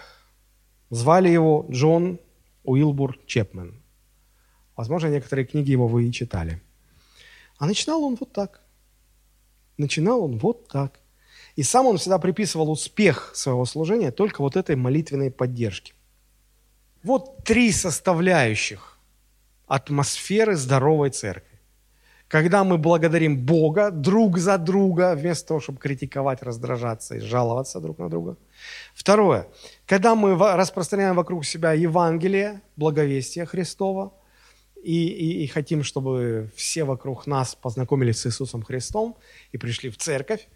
Звали 0.90 1.28
его 1.28 1.66
Джон 1.70 2.18
Уилбур 2.64 3.20
Чепмен. 3.26 3.84
Возможно, 4.78 5.08
некоторые 5.08 5.46
книги 5.46 5.72
его 5.72 5.86
вы 5.90 6.08
и 6.08 6.14
читали. 6.14 6.62
А 7.58 7.66
начинал 7.66 8.06
он 8.06 8.16
вот 8.18 8.32
так. 8.32 8.62
Начинал 9.76 10.24
он 10.24 10.38
вот 10.38 10.70
так. 10.70 11.02
И 11.58 11.64
сам 11.64 11.88
он 11.88 11.98
всегда 11.98 12.20
приписывал 12.20 12.72
успех 12.72 13.34
своего 13.36 13.66
служения 13.66 14.12
только 14.12 14.42
вот 14.42 14.56
этой 14.56 14.78
молитвенной 14.78 15.30
поддержке. 15.30 15.92
Вот 17.04 17.44
три 17.44 17.74
составляющих 17.74 18.97
атмосферы 19.68 20.56
здоровой 20.56 21.10
церкви. 21.10 21.60
Когда 22.28 22.64
мы 22.66 22.78
благодарим 22.78 23.38
Бога 23.46 23.90
друг 23.90 24.38
за 24.38 24.58
друга, 24.58 25.16
вместо 25.16 25.48
того, 25.48 25.60
чтобы 25.62 25.80
критиковать, 25.80 26.44
раздражаться 26.44 27.16
и 27.16 27.20
жаловаться 27.20 27.80
друг 27.80 28.00
на 28.00 28.10
друга. 28.10 28.36
Второе. 28.94 29.48
Когда 29.86 30.14
мы 30.14 30.36
распространяем 30.36 31.16
вокруг 31.16 31.46
себя 31.46 31.72
Евангелие, 31.72 32.62
благовестие 32.76 33.46
Христова, 33.46 34.12
и, 34.84 35.08
и, 35.08 35.44
и 35.44 35.48
хотим, 35.48 35.84
чтобы 35.84 36.52
все 36.56 36.84
вокруг 36.84 37.28
нас 37.28 37.56
познакомились 37.56 38.20
с 38.20 38.28
Иисусом 38.28 38.62
Христом 38.64 39.16
и 39.52 39.58
пришли 39.58 39.90
в 39.90 39.98
церковь. 39.98 40.48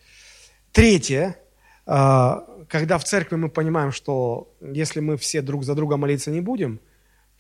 Третье. 0.72 1.38
А, 1.86 2.46
когда 2.70 2.98
в 2.98 3.04
церкви 3.04 3.36
мы 3.36 3.50
понимаем, 3.50 3.92
что 3.92 4.54
если 4.62 5.00
мы 5.00 5.18
все 5.18 5.42
друг 5.42 5.64
за 5.64 5.76
друга 5.76 5.98
молиться 5.98 6.32
не 6.32 6.42
будем, 6.42 6.80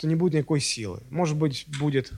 то 0.02 0.08
не 0.08 0.16
будет 0.16 0.34
никакой 0.34 0.60
силы. 0.60 1.00
Может 1.12 1.38
быть, 1.38 1.66
будет 1.80 2.12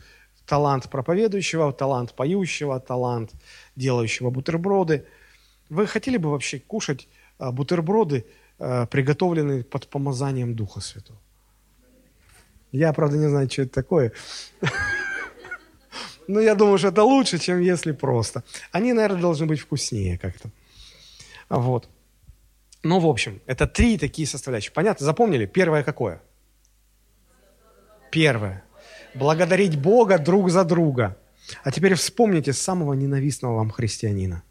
талант 0.45 0.89
проповедующего, 0.89 1.73
талант 1.73 2.13
поющего, 2.13 2.79
талант 2.79 3.31
делающего 3.75 4.29
бутерброды. 4.29 5.05
Вы 5.69 5.86
хотели 5.86 6.17
бы 6.17 6.31
вообще 6.31 6.59
кушать 6.59 7.07
а, 7.38 7.51
бутерброды, 7.51 8.25
а, 8.59 8.86
приготовленные 8.86 9.63
под 9.63 9.88
помазанием 9.88 10.55
Духа 10.55 10.79
Святого? 10.79 11.19
Я, 12.71 12.93
правда, 12.93 13.17
не 13.17 13.27
знаю, 13.27 13.49
что 13.51 13.63
это 13.63 13.73
такое. 13.73 14.13
Но 16.27 16.39
я 16.39 16.55
думаю, 16.55 16.77
что 16.77 16.88
это 16.88 17.03
лучше, 17.03 17.38
чем 17.38 17.59
если 17.59 17.91
просто. 17.91 18.43
Они, 18.71 18.93
наверное, 18.93 19.21
должны 19.21 19.45
быть 19.45 19.59
вкуснее 19.59 20.17
как-то. 20.17 20.49
Вот. 21.49 21.89
Ну, 22.81 22.99
в 22.99 23.05
общем, 23.05 23.41
это 23.45 23.67
три 23.67 23.97
такие 23.97 24.25
составляющие. 24.25 24.71
Понятно? 24.71 25.05
Запомнили? 25.05 25.45
Первое 25.45 25.84
какое? 25.84 26.21
Первое. 28.14 28.64
Благодарить 29.16 29.76
Бога 29.82 30.20
друг 30.20 30.51
за 30.51 30.64
друга. 30.64 31.18
А 31.64 31.72
теперь 31.72 31.95
вспомните 31.95 32.53
самого 32.53 32.93
ненавистного 32.93 33.55
вам 33.55 33.72
христианина. 33.72 34.43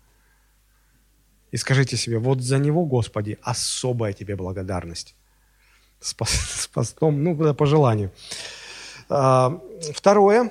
И 1.52 1.56
скажите 1.56 1.96
себе, 1.96 2.18
вот 2.18 2.40
за 2.40 2.58
него, 2.58 2.84
Господи, 2.84 3.38
особая 3.40 4.14
тебе 4.14 4.34
благодарность. 4.34 5.14
С, 6.00 6.16
с 6.24 6.66
постом, 6.66 7.22
ну, 7.22 7.54
по 7.54 7.66
желанию. 7.66 8.10
А, 9.08 9.60
второе. 9.94 10.50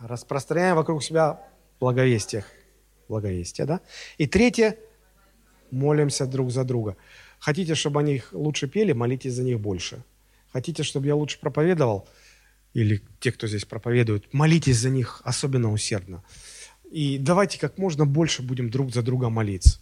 Распространяем 0.00 0.74
вокруг 0.74 1.00
себя 1.04 1.40
благовестие. 1.78 2.44
Благовестие, 3.08 3.66
да? 3.66 3.80
И 4.18 4.26
третье– 4.26 4.76
молимся 5.70 6.26
друг 6.26 6.50
за 6.50 6.64
друга. 6.64 6.96
Хотите, 7.38 7.74
чтобы 7.76 8.00
они 8.00 8.22
лучше 8.32 8.66
пели, 8.66 8.92
молитесь 8.92 9.34
за 9.34 9.44
них 9.44 9.60
больше. 9.60 10.02
Хотите, 10.54 10.84
чтобы 10.84 11.08
я 11.08 11.16
лучше 11.16 11.40
проповедовал, 11.40 12.08
или 12.74 13.02
те, 13.18 13.32
кто 13.32 13.48
здесь 13.48 13.64
проповедует, 13.64 14.32
молитесь 14.32 14.78
за 14.78 14.88
них 14.88 15.20
особенно 15.24 15.72
усердно. 15.72 16.22
И 16.92 17.18
давайте 17.18 17.58
как 17.58 17.76
можно 17.76 18.06
больше 18.06 18.40
будем 18.40 18.70
друг 18.70 18.92
за 18.92 19.02
друга 19.02 19.30
молиться. 19.30 19.80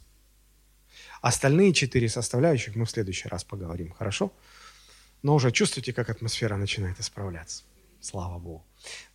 Остальные 1.21 1.75
четыре 1.75 2.09
составляющих 2.09 2.75
мы 2.75 2.87
в 2.87 2.91
следующий 2.91 3.29
раз 3.29 3.45
поговорим, 3.45 3.93
хорошо? 3.93 4.33
Но 5.23 5.35
уже 5.35 5.53
чувствуете, 5.53 5.93
как 5.93 6.09
атмосфера 6.09 6.57
начинает 6.57 6.99
исправляться. 6.99 7.65
Слава 8.01 8.39
Богу. 8.39 8.65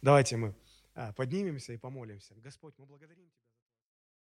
Давайте 0.04 0.38
мы 0.38 0.54
а, 0.94 1.12
поднимемся 1.14 1.74
и 1.74 1.78
помолимся. 1.78 2.36
Господь, 2.36 2.76
мы 2.78 2.86
благодарим 2.86 3.26
Тебя. 3.26 3.47